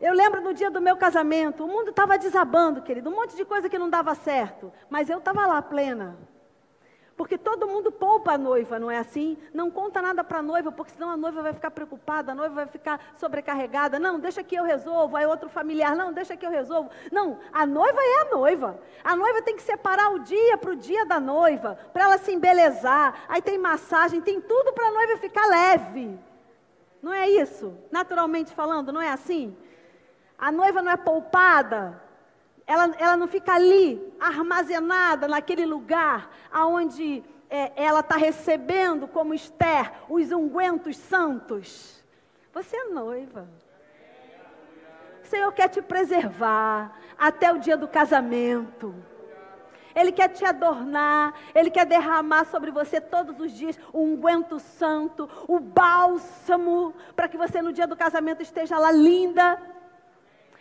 Eu 0.00 0.12
lembro 0.12 0.40
no 0.40 0.52
dia 0.52 0.68
do 0.68 0.80
meu 0.80 0.96
casamento, 0.96 1.62
o 1.62 1.68
mundo 1.68 1.90
estava 1.90 2.18
desabando, 2.18 2.82
querido, 2.82 3.08
um 3.08 3.14
monte 3.14 3.36
de 3.36 3.44
coisa 3.44 3.68
que 3.68 3.78
não 3.78 3.88
dava 3.88 4.16
certo, 4.16 4.72
mas 4.88 5.08
eu 5.08 5.18
estava 5.18 5.46
lá 5.46 5.62
plena. 5.62 6.18
Porque 7.20 7.36
todo 7.36 7.68
mundo 7.68 7.92
poupa 7.92 8.32
a 8.32 8.38
noiva, 8.38 8.78
não 8.78 8.90
é 8.90 8.96
assim? 8.96 9.36
Não 9.52 9.70
conta 9.70 10.00
nada 10.00 10.24
para 10.24 10.38
a 10.38 10.42
noiva, 10.42 10.72
porque 10.72 10.92
senão 10.92 11.10
a 11.10 11.18
noiva 11.18 11.42
vai 11.42 11.52
ficar 11.52 11.70
preocupada, 11.70 12.32
a 12.32 12.34
noiva 12.34 12.54
vai 12.54 12.66
ficar 12.66 12.98
sobrecarregada. 13.14 13.98
Não, 13.98 14.18
deixa 14.18 14.42
que 14.42 14.54
eu 14.54 14.64
resolvo. 14.64 15.18
Aí 15.18 15.26
outro 15.26 15.50
familiar, 15.50 15.94
não, 15.94 16.14
deixa 16.14 16.34
que 16.34 16.46
eu 16.46 16.50
resolvo. 16.50 16.88
Não, 17.12 17.38
a 17.52 17.66
noiva 17.66 17.98
é 18.00 18.22
a 18.22 18.34
noiva. 18.34 18.80
A 19.04 19.14
noiva 19.14 19.42
tem 19.42 19.54
que 19.54 19.62
separar 19.62 20.14
o 20.14 20.20
dia 20.20 20.56
para 20.56 20.70
o 20.70 20.76
dia 20.76 21.04
da 21.04 21.20
noiva, 21.20 21.78
para 21.92 22.04
ela 22.04 22.16
se 22.16 22.32
embelezar. 22.32 23.14
Aí 23.28 23.42
tem 23.42 23.58
massagem, 23.58 24.22
tem 24.22 24.40
tudo 24.40 24.72
para 24.72 24.88
a 24.88 24.90
noiva 24.90 25.18
ficar 25.18 25.44
leve. 25.44 26.18
Não 27.02 27.12
é 27.12 27.28
isso? 27.28 27.76
Naturalmente 27.90 28.54
falando, 28.54 28.94
não 28.94 29.02
é 29.02 29.10
assim? 29.10 29.54
A 30.38 30.50
noiva 30.50 30.80
não 30.80 30.90
é 30.90 30.96
poupada, 30.96 32.02
ela, 32.70 32.94
ela 33.00 33.16
não 33.16 33.26
fica 33.26 33.52
ali 33.52 34.00
armazenada 34.20 35.26
naquele 35.26 35.66
lugar 35.66 36.30
aonde 36.52 37.24
é, 37.50 37.72
ela 37.74 37.98
está 37.98 38.14
recebendo 38.14 39.08
como 39.08 39.34
Esther 39.34 39.90
os 40.08 40.30
ungüentos 40.30 40.96
santos. 40.96 42.00
Você 42.54 42.76
é 42.76 42.84
noiva. 42.84 43.48
O 45.20 45.26
Senhor 45.26 45.52
quer 45.52 45.66
te 45.66 45.82
preservar 45.82 46.96
até 47.18 47.52
o 47.52 47.58
dia 47.58 47.76
do 47.76 47.88
casamento. 47.88 48.94
Ele 49.92 50.12
quer 50.12 50.28
te 50.28 50.44
adornar, 50.44 51.34
Ele 51.52 51.72
quer 51.72 51.84
derramar 51.84 52.44
sobre 52.44 52.70
você 52.70 53.00
todos 53.00 53.40
os 53.40 53.50
dias 53.50 53.76
o 53.92 54.00
unguento 54.00 54.60
santo, 54.60 55.28
o 55.48 55.58
bálsamo, 55.58 56.94
para 57.16 57.26
que 57.26 57.36
você 57.36 57.60
no 57.60 57.72
dia 57.72 57.88
do 57.88 57.96
casamento 57.96 58.42
esteja 58.42 58.78
lá 58.78 58.92
linda. 58.92 59.60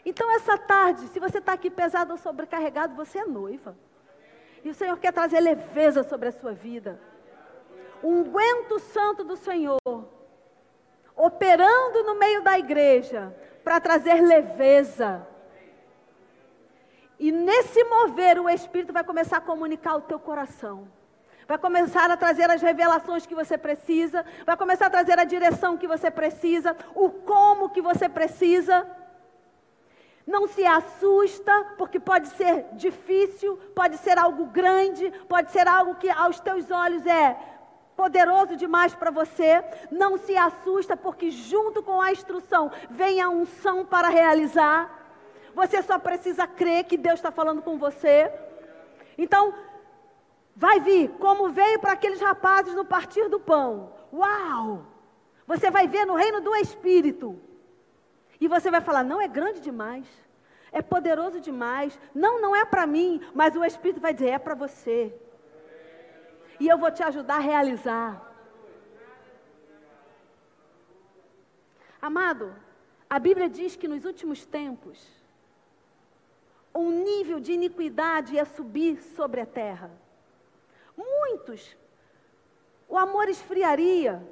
Então, 0.06 0.32
essa 0.32 0.58
tarde, 0.58 1.08
se 1.08 1.20
você 1.20 1.40
está 1.40 1.54
aqui 1.54 1.70
pesado 1.70 2.12
ou 2.12 2.18
sobrecarregado, 2.18 2.96
você 2.96 3.20
é 3.20 3.26
noiva. 3.26 3.78
E 4.64 4.70
o 4.70 4.74
Senhor 4.74 4.98
quer 4.98 5.14
trazer 5.14 5.40
leveza 5.40 6.04
sobre 6.04 6.30
a 6.30 6.32
sua 6.32 6.54
vida. 6.54 7.00
O 8.02 8.80
santo 8.80 9.24
do 9.24 9.36
Senhor, 9.36 9.80
operando 11.16 12.04
no 12.04 12.16
meio 12.16 12.42
da 12.42 12.58
igreja, 12.58 13.36
para 13.64 13.80
trazer 13.80 14.22
leveza 14.22 15.28
e 17.20 17.34
nesse 17.34 17.84
mover, 17.84 18.40
o 18.40 18.50
Espírito 18.50 18.94
vai 18.94 19.04
começar 19.04 19.38
a 19.38 19.42
comunicar 19.42 19.98
o 19.98 20.02
teu 20.02 20.18
coração. 20.18 20.88
Vai 21.46 21.58
começar 21.58 22.10
a 22.10 22.16
trazer 22.16 22.50
as 22.50 22.62
revelações 22.62 23.26
que 23.26 23.36
você 23.36 23.58
precisa. 23.58 24.26
Vai 24.46 24.56
começar 24.56 24.86
a 24.86 24.90
trazer 24.90 25.20
a 25.20 25.26
direção 25.26 25.78
que 25.78 25.88
você 25.88 26.10
precisa. 26.10 26.78
O 26.96 27.10
como 27.10 27.70
que 27.72 27.82
você 27.82 28.08
precisa. 28.08 28.88
Não 30.30 30.48
se 30.48 30.64
assusta, 30.64 31.52
porque 31.76 32.00
pode 32.00 32.28
ser 32.28 32.68
difícil, 32.74 33.58
pode 33.74 33.98
ser 33.98 34.16
algo 34.20 34.46
grande, 34.46 35.12
pode 35.28 35.50
ser 35.50 35.68
algo 35.68 35.96
que 35.96 36.08
aos 36.08 36.40
teus 36.40 36.70
olhos 36.70 37.04
é 37.08 37.36
poderoso 37.96 38.56
demais 38.56 38.94
para 38.94 39.10
você. 39.10 39.64
Não 39.90 40.20
se 40.20 40.38
assusta, 40.38 40.96
porque 40.96 41.32
junto 41.32 41.82
com 41.82 42.00
a 42.00 42.12
instrução 42.12 42.72
vem 42.92 43.20
a 43.20 43.28
unção 43.28 43.84
para 43.84 44.08
realizar. 44.10 44.80
Você 45.56 45.82
só 45.82 45.98
precisa 45.98 46.46
crer 46.46 46.84
que 46.84 46.96
Deus 46.96 47.16
está 47.16 47.32
falando 47.32 47.64
com 47.64 47.80
você. 47.80 48.32
Então, 49.18 49.52
vai 50.56 50.80
vir 50.80 51.10
como 51.18 51.50
veio 51.50 51.80
para 51.80 51.94
aqueles 51.94 52.22
rapazes 52.22 52.76
no 52.76 52.86
partir 52.86 53.28
do 53.30 53.40
pão. 53.40 53.94
Uau! 54.14 54.86
Você 55.48 55.72
vai 55.72 55.88
ver 55.88 56.06
no 56.06 56.14
reino 56.14 56.40
do 56.40 56.56
Espírito. 56.56 57.49
E 58.40 58.48
você 58.48 58.72
vai 58.72 58.82
falar: 58.82 59.04
não 59.04 59.22
é 59.22 59.28
grande 59.28 59.60
demais. 59.60 60.06
É 60.72 60.82
poderoso 60.82 61.40
demais. 61.40 62.00
Não, 62.14 62.42
não 62.42 62.56
é 62.56 62.64
para 62.66 62.86
mim. 62.86 63.22
Mas 63.34 63.56
o 63.56 63.66
Espírito 63.66 64.00
vai 64.00 64.14
dizer: 64.14 64.30
é 64.30 64.40
para 64.40 64.56
você. 64.56 65.14
E 66.60 66.68
eu 66.68 66.78
vou 66.78 66.92
te 66.92 67.04
ajudar 67.04 67.36
a 67.36 67.40
realizar. 67.40 68.26
Amado, 72.02 72.56
a 73.10 73.20
Bíblia 73.20 73.50
diz 73.50 73.76
que 73.76 73.88
nos 73.88 74.06
últimos 74.06 74.46
tempos, 74.46 75.06
um 76.74 76.92
nível 76.92 77.40
de 77.40 77.52
iniquidade 77.52 78.36
ia 78.36 78.46
subir 78.46 79.02
sobre 79.02 79.42
a 79.42 79.46
terra. 79.46 79.92
Muitos, 80.96 81.76
o 82.88 82.98
amor 82.98 83.28
esfriaria, 83.28 84.26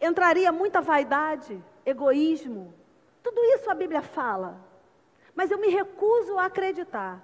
entraria 0.00 0.50
muita 0.50 0.80
vaidade, 0.80 1.62
egoísmo. 1.86 2.74
Tudo 3.22 3.40
isso 3.54 3.70
a 3.70 3.74
Bíblia 3.74 4.02
fala. 4.02 4.58
Mas 5.34 5.50
eu 5.50 5.58
me 5.58 5.68
recuso 5.68 6.38
a 6.38 6.46
acreditar 6.46 7.22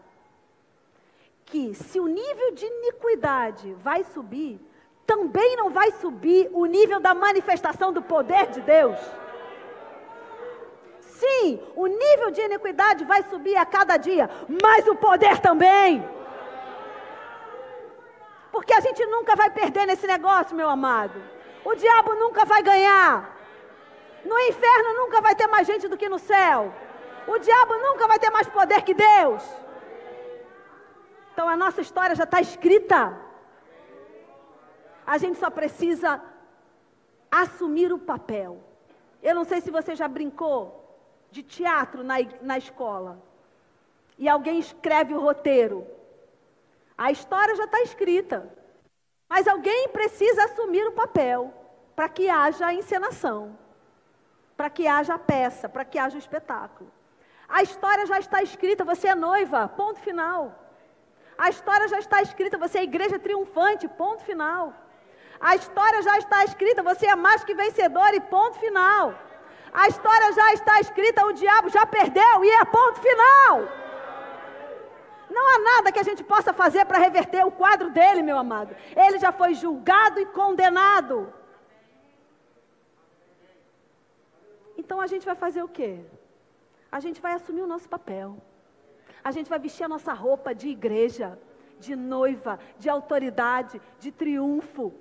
que 1.45 1.75
se 1.75 1.99
o 1.99 2.07
nível 2.07 2.53
de 2.53 2.65
iniquidade 2.65 3.75
vai 3.75 4.05
subir, 4.05 4.61
também 5.05 5.57
não 5.57 5.71
vai 5.71 5.91
subir 5.93 6.49
o 6.53 6.65
nível 6.65 7.01
da 7.01 7.13
manifestação 7.13 7.93
do 7.93 8.01
poder 8.01 8.47
de 8.47 8.61
Deus. 8.61 8.99
Sim, 11.01 11.61
o 11.77 11.87
nível 11.87 12.31
de 12.31 12.41
iniquidade 12.41 13.05
vai 13.05 13.23
subir 13.25 13.57
a 13.57 13.67
cada 13.67 13.97
dia, 13.97 14.31
mas 14.63 14.87
o 14.87 14.95
poder 14.95 15.41
também. 15.41 16.07
Porque 18.51 18.73
a 18.73 18.81
gente 18.81 19.05
nunca 19.07 19.35
vai 19.35 19.51
perder 19.51 19.87
nesse 19.87 20.07
negócio, 20.07 20.57
meu 20.57 20.69
amado. 20.69 21.21
O 21.65 21.75
diabo 21.75 22.15
nunca 22.15 22.45
vai 22.45 22.63
ganhar. 22.63 23.42
No 24.25 24.39
inferno 24.39 24.95
nunca 24.95 25.21
vai 25.21 25.35
ter 25.35 25.47
mais 25.47 25.67
gente 25.67 25.89
do 25.89 25.97
que 25.97 26.09
no 26.09 26.19
céu. 26.19 26.73
O 27.27 27.39
diabo 27.39 27.75
nunca 27.79 28.07
vai 28.07 28.19
ter 28.19 28.31
mais 28.31 28.49
poder 28.49 28.83
que 28.83 28.95
Deus. 28.95 29.43
Então 31.33 31.49
a 31.49 31.57
nossa 31.57 31.81
história 31.81 32.15
já 32.15 32.25
está 32.25 32.41
escrita. 32.41 33.19
A 35.07 35.19
gente 35.19 35.39
só 35.39 35.51
precisa 35.51 36.23
assumir 37.31 37.93
o 37.93 37.99
papel. 37.99 38.63
Eu 39.23 39.35
não 39.35 39.45
sei 39.45 39.61
se 39.61 39.71
você 39.71 39.95
já 39.95 40.09
brincou 40.09 40.83
de 41.31 41.43
teatro 41.43 42.05
na, 42.05 42.17
na 42.43 42.59
escola 42.59 43.21
e 44.19 44.29
alguém 44.29 44.59
escreve 44.59 45.15
o 45.15 45.21
roteiro, 45.21 45.87
a 46.97 47.11
história 47.11 47.57
já 47.57 47.65
está 47.65 47.81
escrita, 47.81 48.49
mas 49.29 49.49
alguém 49.49 49.89
precisa 49.89 50.45
assumir 50.45 50.87
o 50.87 50.93
papel 50.93 51.53
para 51.97 52.09
que 52.09 52.29
haja 52.29 52.67
a 52.67 52.75
encenação, 52.75 53.59
para 54.63 54.71
que 54.71 54.87
haja 54.87 55.15
a 55.15 55.19
peça, 55.19 55.69
para 55.69 55.85
que 55.85 55.99
haja 55.99 56.15
o 56.15 56.25
espetáculo. 56.25 56.89
A 57.49 57.61
história 57.65 58.05
já 58.07 58.19
está 58.25 58.41
escrita, 58.45 58.85
você 58.85 59.09
é 59.09 59.15
noiva, 59.29 59.61
ponto 59.81 59.99
final. 59.99 60.41
A 61.37 61.49
história 61.55 61.89
já 61.89 61.99
está 61.99 62.23
escrita, 62.23 62.57
você 62.65 62.79
é 62.79 62.85
igreja 62.85 63.19
triunfante, 63.19 63.89
ponto 63.89 64.23
final. 64.23 64.73
A 65.41 65.57
história 65.57 66.01
já 66.09 66.17
está 66.17 66.45
escrita, 66.45 66.81
você 66.81 67.07
é 67.07 67.17
mais 67.17 67.43
que 67.43 67.57
vencedor 67.57 68.15
e 68.15 68.21
ponto 68.21 68.57
final. 68.61 69.17
A 69.73 69.89
história 69.89 70.33
já 70.33 70.53
está 70.53 70.79
escrita, 70.79 71.27
o 71.27 71.33
diabo 71.33 71.69
já 71.69 71.85
perdeu 71.85 72.45
e 72.45 72.51
é 72.61 72.65
ponto 72.65 73.01
final. 73.01 73.55
Não 75.29 75.45
há 75.55 75.59
nada 75.71 75.91
que 75.91 75.99
a 75.99 76.09
gente 76.11 76.23
possa 76.23 76.53
fazer 76.53 76.85
para 76.85 77.05
reverter 77.07 77.45
o 77.45 77.51
quadro 77.51 77.91
dele, 77.91 78.23
meu 78.23 78.39
amado. 78.39 78.77
Ele 78.95 79.19
já 79.19 79.33
foi 79.33 79.55
julgado 79.55 80.21
e 80.21 80.27
condenado. 80.27 81.42
Então 84.93 85.01
a 85.01 85.07
gente 85.07 85.25
vai 85.25 85.35
fazer 85.35 85.63
o 85.63 85.69
quê? 85.69 86.05
A 86.91 87.01
gente 87.01 87.19
vai 87.19 87.33
assumir 87.33 87.63
o 87.63 87.67
nosso 87.67 87.89
papel. 87.89 88.37
A 89.25 89.31
gente 89.31 89.49
vai 89.49 89.59
vestir 89.59 89.85
a 89.85 89.89
nossa 89.89 90.13
roupa 90.13 90.55
de 90.55 90.69
igreja, 90.69 91.39
de 91.81 91.97
noiva, 91.97 92.59
de 92.79 92.91
autoridade, 92.91 93.81
de 93.99 94.13
triunfo. 94.13 94.93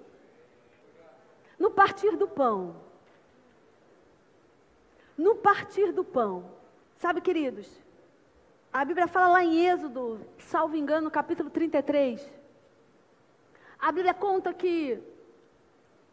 No 1.59 1.71
partir 1.71 2.15
do 2.15 2.25
pão, 2.25 2.77
no 5.17 5.35
partir 5.35 5.91
do 5.91 6.05
pão. 6.05 6.49
Sabe, 6.95 7.19
queridos, 7.19 7.69
a 8.71 8.85
Bíblia 8.85 9.07
fala 9.07 9.27
lá 9.27 9.43
em 9.43 9.65
Êxodo, 9.65 10.25
salvo 10.39 10.77
engano, 10.77 11.07
no 11.07 11.11
capítulo 11.11 11.49
33. 11.49 12.25
A 13.77 13.91
Bíblia 13.91 14.13
conta 14.13 14.53
que 14.53 15.03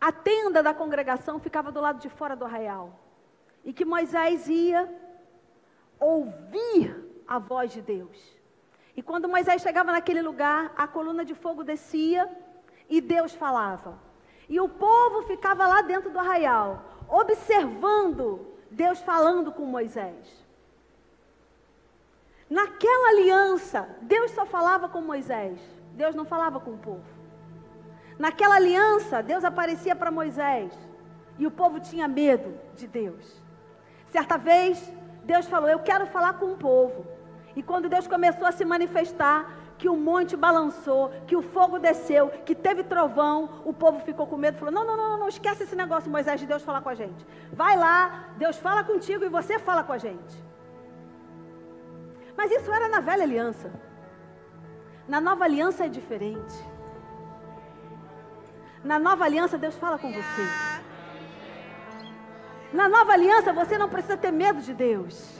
a 0.00 0.10
tenda 0.10 0.64
da 0.64 0.74
congregação 0.74 1.38
ficava 1.38 1.70
do 1.70 1.80
lado 1.80 2.00
de 2.00 2.08
fora 2.08 2.34
do 2.34 2.44
arraial. 2.44 3.06
E 3.68 3.72
que 3.74 3.84
Moisés 3.84 4.48
ia 4.48 4.88
ouvir 6.00 6.86
a 7.26 7.38
voz 7.38 7.70
de 7.70 7.82
Deus. 7.82 8.18
E 8.96 9.02
quando 9.02 9.28
Moisés 9.28 9.60
chegava 9.60 9.92
naquele 9.92 10.22
lugar, 10.22 10.72
a 10.74 10.86
coluna 10.88 11.22
de 11.22 11.34
fogo 11.34 11.62
descia 11.62 12.26
e 12.88 12.98
Deus 12.98 13.34
falava. 13.34 13.98
E 14.48 14.58
o 14.58 14.70
povo 14.70 15.24
ficava 15.24 15.66
lá 15.66 15.82
dentro 15.82 16.08
do 16.08 16.18
arraial, 16.18 16.82
observando 17.10 18.54
Deus 18.70 19.00
falando 19.00 19.52
com 19.52 19.66
Moisés. 19.66 20.26
Naquela 22.48 23.10
aliança, 23.10 23.86
Deus 24.00 24.30
só 24.30 24.46
falava 24.46 24.88
com 24.88 25.02
Moisés, 25.02 25.60
Deus 25.92 26.14
não 26.14 26.24
falava 26.24 26.58
com 26.58 26.70
o 26.70 26.78
povo. 26.78 27.04
Naquela 28.18 28.54
aliança, 28.54 29.22
Deus 29.22 29.44
aparecia 29.44 29.94
para 29.94 30.10
Moisés 30.10 30.72
e 31.38 31.46
o 31.46 31.50
povo 31.50 31.78
tinha 31.78 32.08
medo 32.08 32.58
de 32.74 32.86
Deus. 32.86 33.46
Certa 34.10 34.36
vez, 34.36 34.92
Deus 35.24 35.46
falou: 35.46 35.68
Eu 35.68 35.80
quero 35.80 36.06
falar 36.06 36.34
com 36.34 36.52
o 36.52 36.56
povo. 36.56 37.06
E 37.56 37.62
quando 37.62 37.88
Deus 37.88 38.06
começou 38.06 38.46
a 38.46 38.52
se 38.52 38.64
manifestar, 38.64 39.38
que 39.78 39.88
o 39.88 39.96
monte 39.96 40.36
balançou, 40.36 41.10
que 41.26 41.36
o 41.36 41.42
fogo 41.42 41.78
desceu, 41.78 42.28
que 42.44 42.54
teve 42.54 42.82
trovão, 42.82 43.62
o 43.64 43.72
povo 43.72 44.00
ficou 44.00 44.26
com 44.26 44.36
medo, 44.36 44.58
falou: 44.58 44.74
não, 44.74 44.84
não, 44.84 44.96
não, 44.96 45.18
não, 45.18 45.28
esquece 45.28 45.62
esse 45.62 45.76
negócio, 45.76 46.10
Moisés, 46.10 46.40
de 46.40 46.46
Deus 46.46 46.62
falar 46.62 46.82
com 46.82 46.88
a 46.88 46.94
gente. 46.94 47.26
Vai 47.52 47.76
lá, 47.76 48.26
Deus 48.36 48.56
fala 48.56 48.82
contigo 48.82 49.24
e 49.24 49.28
você 49.28 49.58
fala 49.58 49.84
com 49.84 49.92
a 49.92 49.98
gente. 49.98 50.34
Mas 52.36 52.50
isso 52.50 52.72
era 52.72 52.88
na 52.88 53.00
velha 53.00 53.22
aliança. 53.22 53.70
Na 55.06 55.20
nova 55.20 55.44
aliança 55.44 55.86
é 55.86 55.88
diferente. 55.88 56.56
Na 58.84 58.98
nova 58.98 59.24
aliança, 59.24 59.58
Deus 59.58 59.76
fala 59.76 59.98
com 59.98 60.12
você. 60.12 60.67
Na 62.72 62.88
nova 62.88 63.12
aliança, 63.12 63.52
você 63.52 63.78
não 63.78 63.88
precisa 63.88 64.16
ter 64.16 64.30
medo 64.30 64.60
de 64.60 64.74
Deus. 64.74 65.38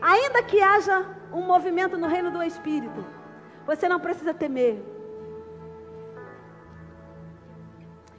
Ainda 0.00 0.42
que 0.42 0.60
haja 0.60 1.06
um 1.32 1.42
movimento 1.42 1.96
no 1.96 2.06
reino 2.06 2.30
do 2.30 2.42
Espírito, 2.42 3.04
você 3.66 3.88
não 3.88 3.98
precisa 3.98 4.34
temer. 4.34 4.82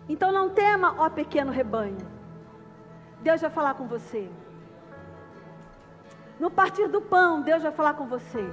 Então 0.08 0.32
não 0.32 0.50
tema, 0.50 0.96
ó 0.98 1.10
pequeno 1.10 1.52
rebanho. 1.52 1.98
Deus 3.22 3.42
vai 3.42 3.50
falar 3.50 3.76
com 3.76 3.88
você. 3.88 4.28
No 6.40 6.50
partir 6.50 6.88
do 6.88 7.02
pão, 7.02 7.42
Deus 7.42 7.62
vai 7.62 7.72
falar 7.72 7.94
com 7.94 8.08
você. 8.08 8.44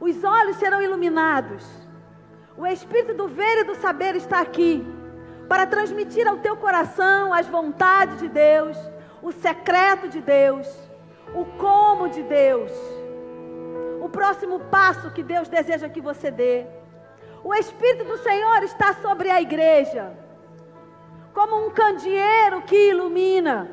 Os 0.00 0.24
olhos 0.24 0.56
serão 0.56 0.80
iluminados. 0.80 1.66
O 2.56 2.66
espírito 2.66 3.12
do 3.14 3.28
ver 3.28 3.60
e 3.60 3.64
do 3.64 3.74
saber 3.74 4.16
está 4.16 4.40
aqui 4.40 4.86
para 5.50 5.66
transmitir 5.66 6.28
ao 6.28 6.36
teu 6.36 6.56
coração 6.56 7.34
as 7.34 7.48
vontades 7.48 8.20
de 8.20 8.28
Deus, 8.28 8.76
o 9.20 9.32
secreto 9.32 10.08
de 10.08 10.20
Deus, 10.20 10.64
o 11.34 11.44
como 11.44 12.08
de 12.08 12.22
Deus, 12.22 12.70
o 14.00 14.08
próximo 14.08 14.60
passo 14.60 15.10
que 15.10 15.24
Deus 15.24 15.48
deseja 15.48 15.88
que 15.88 16.00
você 16.00 16.30
dê. 16.30 16.66
O 17.42 17.52
Espírito 17.52 18.04
do 18.04 18.18
Senhor 18.18 18.62
está 18.62 18.94
sobre 19.02 19.28
a 19.28 19.42
igreja, 19.42 20.12
como 21.34 21.66
um 21.66 21.70
candeeiro 21.70 22.62
que 22.62 22.90
ilumina. 22.90 23.68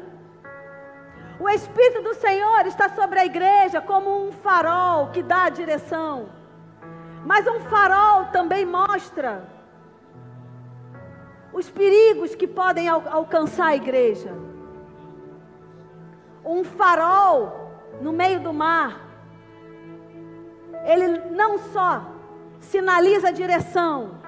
O 1.39 1.47
Espírito 1.47 2.01
do 2.01 2.15
Senhor 2.15 2.65
está 2.65 2.89
sobre 2.89 3.19
a 3.19 3.25
igreja 3.27 3.81
como 3.81 4.27
um 4.27 4.31
farol 4.31 5.11
que 5.11 5.21
dá 5.21 5.43
a 5.43 5.49
direção. 5.49 6.29
Mas 7.23 7.45
um 7.45 7.59
farol 7.59 8.25
também 8.31 8.65
mostra 8.65 9.56
os 11.57 11.67
perigos 11.71 12.35
que 12.35 12.45
podem 12.45 12.87
al 12.87 13.03
alcançar 13.09 13.69
a 13.69 13.75
igreja. 13.75 14.31
Um 16.45 16.63
farol 16.63 17.71
no 17.99 18.13
meio 18.13 18.39
do 18.39 18.53
mar, 18.53 18.91
ele 20.85 21.07
não 21.31 21.57
só 21.57 22.05
sinaliza 22.59 23.29
a 23.29 23.31
direção, 23.31 24.21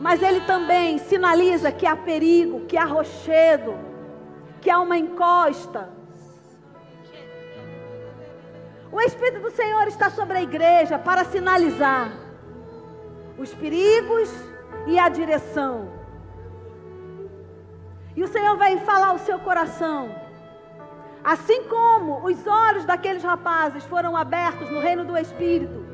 mas 0.00 0.22
ele 0.22 0.40
também 0.52 0.96
sinaliza 0.96 1.70
que 1.70 1.86
há 1.86 1.94
perigo, 1.94 2.64
que 2.64 2.78
há 2.78 2.86
rochedo, 2.86 3.74
que 4.62 4.70
há 4.70 4.80
uma 4.80 4.96
encosta. 4.96 5.90
O 8.90 8.98
Espírito 8.98 9.40
do 9.42 9.50
Senhor 9.50 9.86
está 9.88 10.08
sobre 10.08 10.38
a 10.38 10.42
igreja 10.42 10.98
para 10.98 11.22
sinalizar 11.22 12.12
os 13.36 13.52
perigos 13.52 14.30
e 14.86 14.98
a 14.98 15.10
direção. 15.10 15.95
E 18.16 18.22
o 18.22 18.28
Senhor 18.28 18.56
vai 18.56 18.78
falar 18.78 19.08
ao 19.08 19.18
seu 19.18 19.38
coração. 19.38 20.10
Assim 21.22 21.64
como 21.64 22.24
os 22.24 22.46
olhos 22.46 22.84
daqueles 22.84 23.22
rapazes 23.22 23.84
foram 23.84 24.16
abertos 24.16 24.70
no 24.70 24.80
reino 24.80 25.04
do 25.04 25.16
Espírito, 25.18 25.84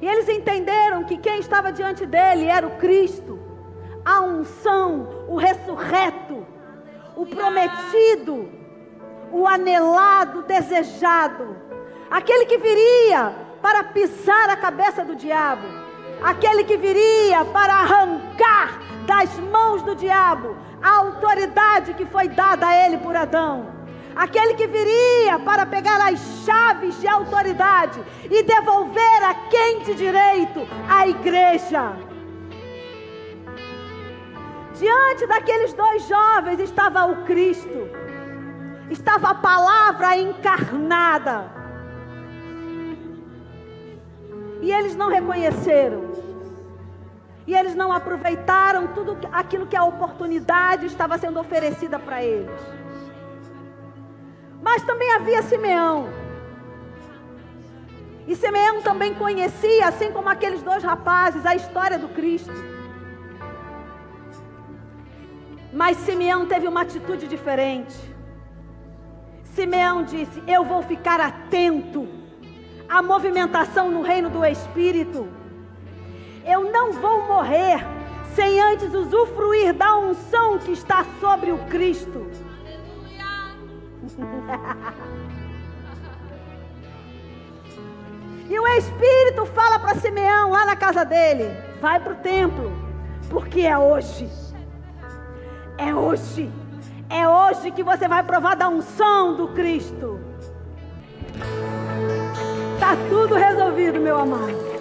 e 0.00 0.06
eles 0.06 0.28
entenderam 0.28 1.04
que 1.04 1.16
quem 1.16 1.38
estava 1.40 1.72
diante 1.72 2.04
dele 2.04 2.46
era 2.46 2.66
o 2.66 2.76
Cristo, 2.76 3.40
a 4.04 4.20
unção, 4.20 5.24
o 5.28 5.36
ressurreto, 5.36 6.46
o 7.16 7.24
prometido, 7.24 8.50
o 9.32 9.46
anelado, 9.46 10.42
desejado 10.42 11.64
aquele 12.10 12.46
que 12.46 12.58
viria 12.58 13.34
para 13.60 13.82
pisar 13.82 14.48
a 14.50 14.56
cabeça 14.56 15.04
do 15.04 15.16
diabo, 15.16 15.66
aquele 16.22 16.62
que 16.62 16.76
viria 16.76 17.44
para 17.46 17.74
arrancar 17.74 18.78
das 19.06 19.38
mãos 19.38 19.82
do 19.82 19.94
diabo 19.94 20.56
a 20.82 20.98
autoridade 20.98 21.94
que 21.94 22.04
foi 22.06 22.28
dada 22.28 22.66
a 22.66 22.86
ele 22.86 22.98
por 22.98 23.16
Adão. 23.16 23.72
Aquele 24.14 24.54
que 24.54 24.66
viria 24.66 25.38
para 25.40 25.66
pegar 25.66 26.00
as 26.00 26.20
chaves 26.44 27.00
de 27.00 27.08
autoridade 27.08 28.00
e 28.30 28.42
devolver 28.42 29.24
a 29.24 29.34
quem 29.48 29.80
de 29.80 29.94
direito 29.94 30.60
a 30.88 31.08
igreja. 31.08 31.96
Diante 34.74 35.26
daqueles 35.26 35.72
dois 35.72 36.06
jovens 36.06 36.60
estava 36.60 37.06
o 37.06 37.24
Cristo, 37.24 37.88
estava 38.90 39.30
a 39.30 39.34
palavra 39.34 40.16
encarnada 40.16 41.50
e 44.64 44.72
eles 44.72 44.96
não 44.96 45.10
reconheceram. 45.10 46.23
E 47.46 47.54
eles 47.54 47.74
não 47.74 47.92
aproveitaram 47.92 48.88
tudo 48.88 49.18
aquilo 49.32 49.66
que 49.66 49.76
a 49.76 49.84
oportunidade 49.84 50.86
estava 50.86 51.18
sendo 51.18 51.38
oferecida 51.38 51.98
para 51.98 52.22
eles. 52.22 52.60
Mas 54.62 54.82
também 54.82 55.12
havia 55.12 55.42
Simeão. 55.42 56.08
E 58.26 58.34
Simeão 58.34 58.80
também 58.80 59.14
conhecia, 59.14 59.86
assim 59.86 60.10
como 60.10 60.30
aqueles 60.30 60.62
dois 60.62 60.82
rapazes, 60.82 61.44
a 61.44 61.54
história 61.54 61.98
do 61.98 62.08
Cristo. 62.08 62.52
Mas 65.70 65.98
Simeão 65.98 66.46
teve 66.46 66.66
uma 66.66 66.80
atitude 66.80 67.28
diferente. 67.28 67.94
Simeão 69.54 70.02
disse: 70.02 70.42
Eu 70.46 70.64
vou 70.64 70.82
ficar 70.82 71.20
atento 71.20 72.08
a 72.88 73.02
movimentação 73.02 73.90
no 73.90 74.00
reino 74.00 74.30
do 74.30 74.44
Espírito. 74.44 75.28
Eu 76.44 76.70
não 76.70 76.92
vou 76.92 77.26
morrer 77.26 77.84
sem 78.34 78.60
antes 78.60 78.92
usufruir 78.92 79.72
da 79.72 79.96
unção 79.96 80.58
que 80.58 80.72
está 80.72 81.06
sobre 81.20 81.50
o 81.52 81.58
Cristo. 81.66 82.26
e 88.48 88.58
o 88.58 88.66
Espírito 88.76 89.46
fala 89.46 89.78
para 89.78 89.94
Simeão 89.94 90.50
lá 90.50 90.66
na 90.66 90.76
casa 90.76 91.04
dele: 91.04 91.56
vai 91.80 91.98
para 91.98 92.12
o 92.12 92.16
templo, 92.16 92.70
porque 93.30 93.62
é 93.62 93.78
hoje. 93.78 94.28
É 95.78 95.94
hoje. 95.94 96.52
É 97.08 97.28
hoje 97.28 97.70
que 97.70 97.82
você 97.82 98.06
vai 98.06 98.22
provar 98.22 98.54
da 98.56 98.68
unção 98.68 99.34
do 99.36 99.48
Cristo. 99.48 100.20
Está 102.74 102.96
tudo 103.08 103.34
resolvido, 103.34 103.98
meu 104.00 104.18
amado. 104.18 104.73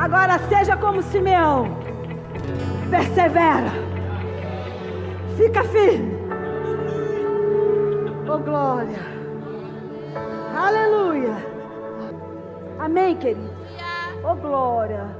Agora 0.00 0.38
seja 0.48 0.78
como 0.78 1.02
Simeão. 1.02 1.76
Persevera. 2.88 3.70
Fica 5.36 5.62
firme. 5.64 6.18
Oh 8.26 8.38
glória. 8.38 8.98
Aleluia. 10.56 11.36
Amém, 12.78 13.14
querido. 13.14 13.50
Oh 14.24 14.34
glória. 14.36 15.19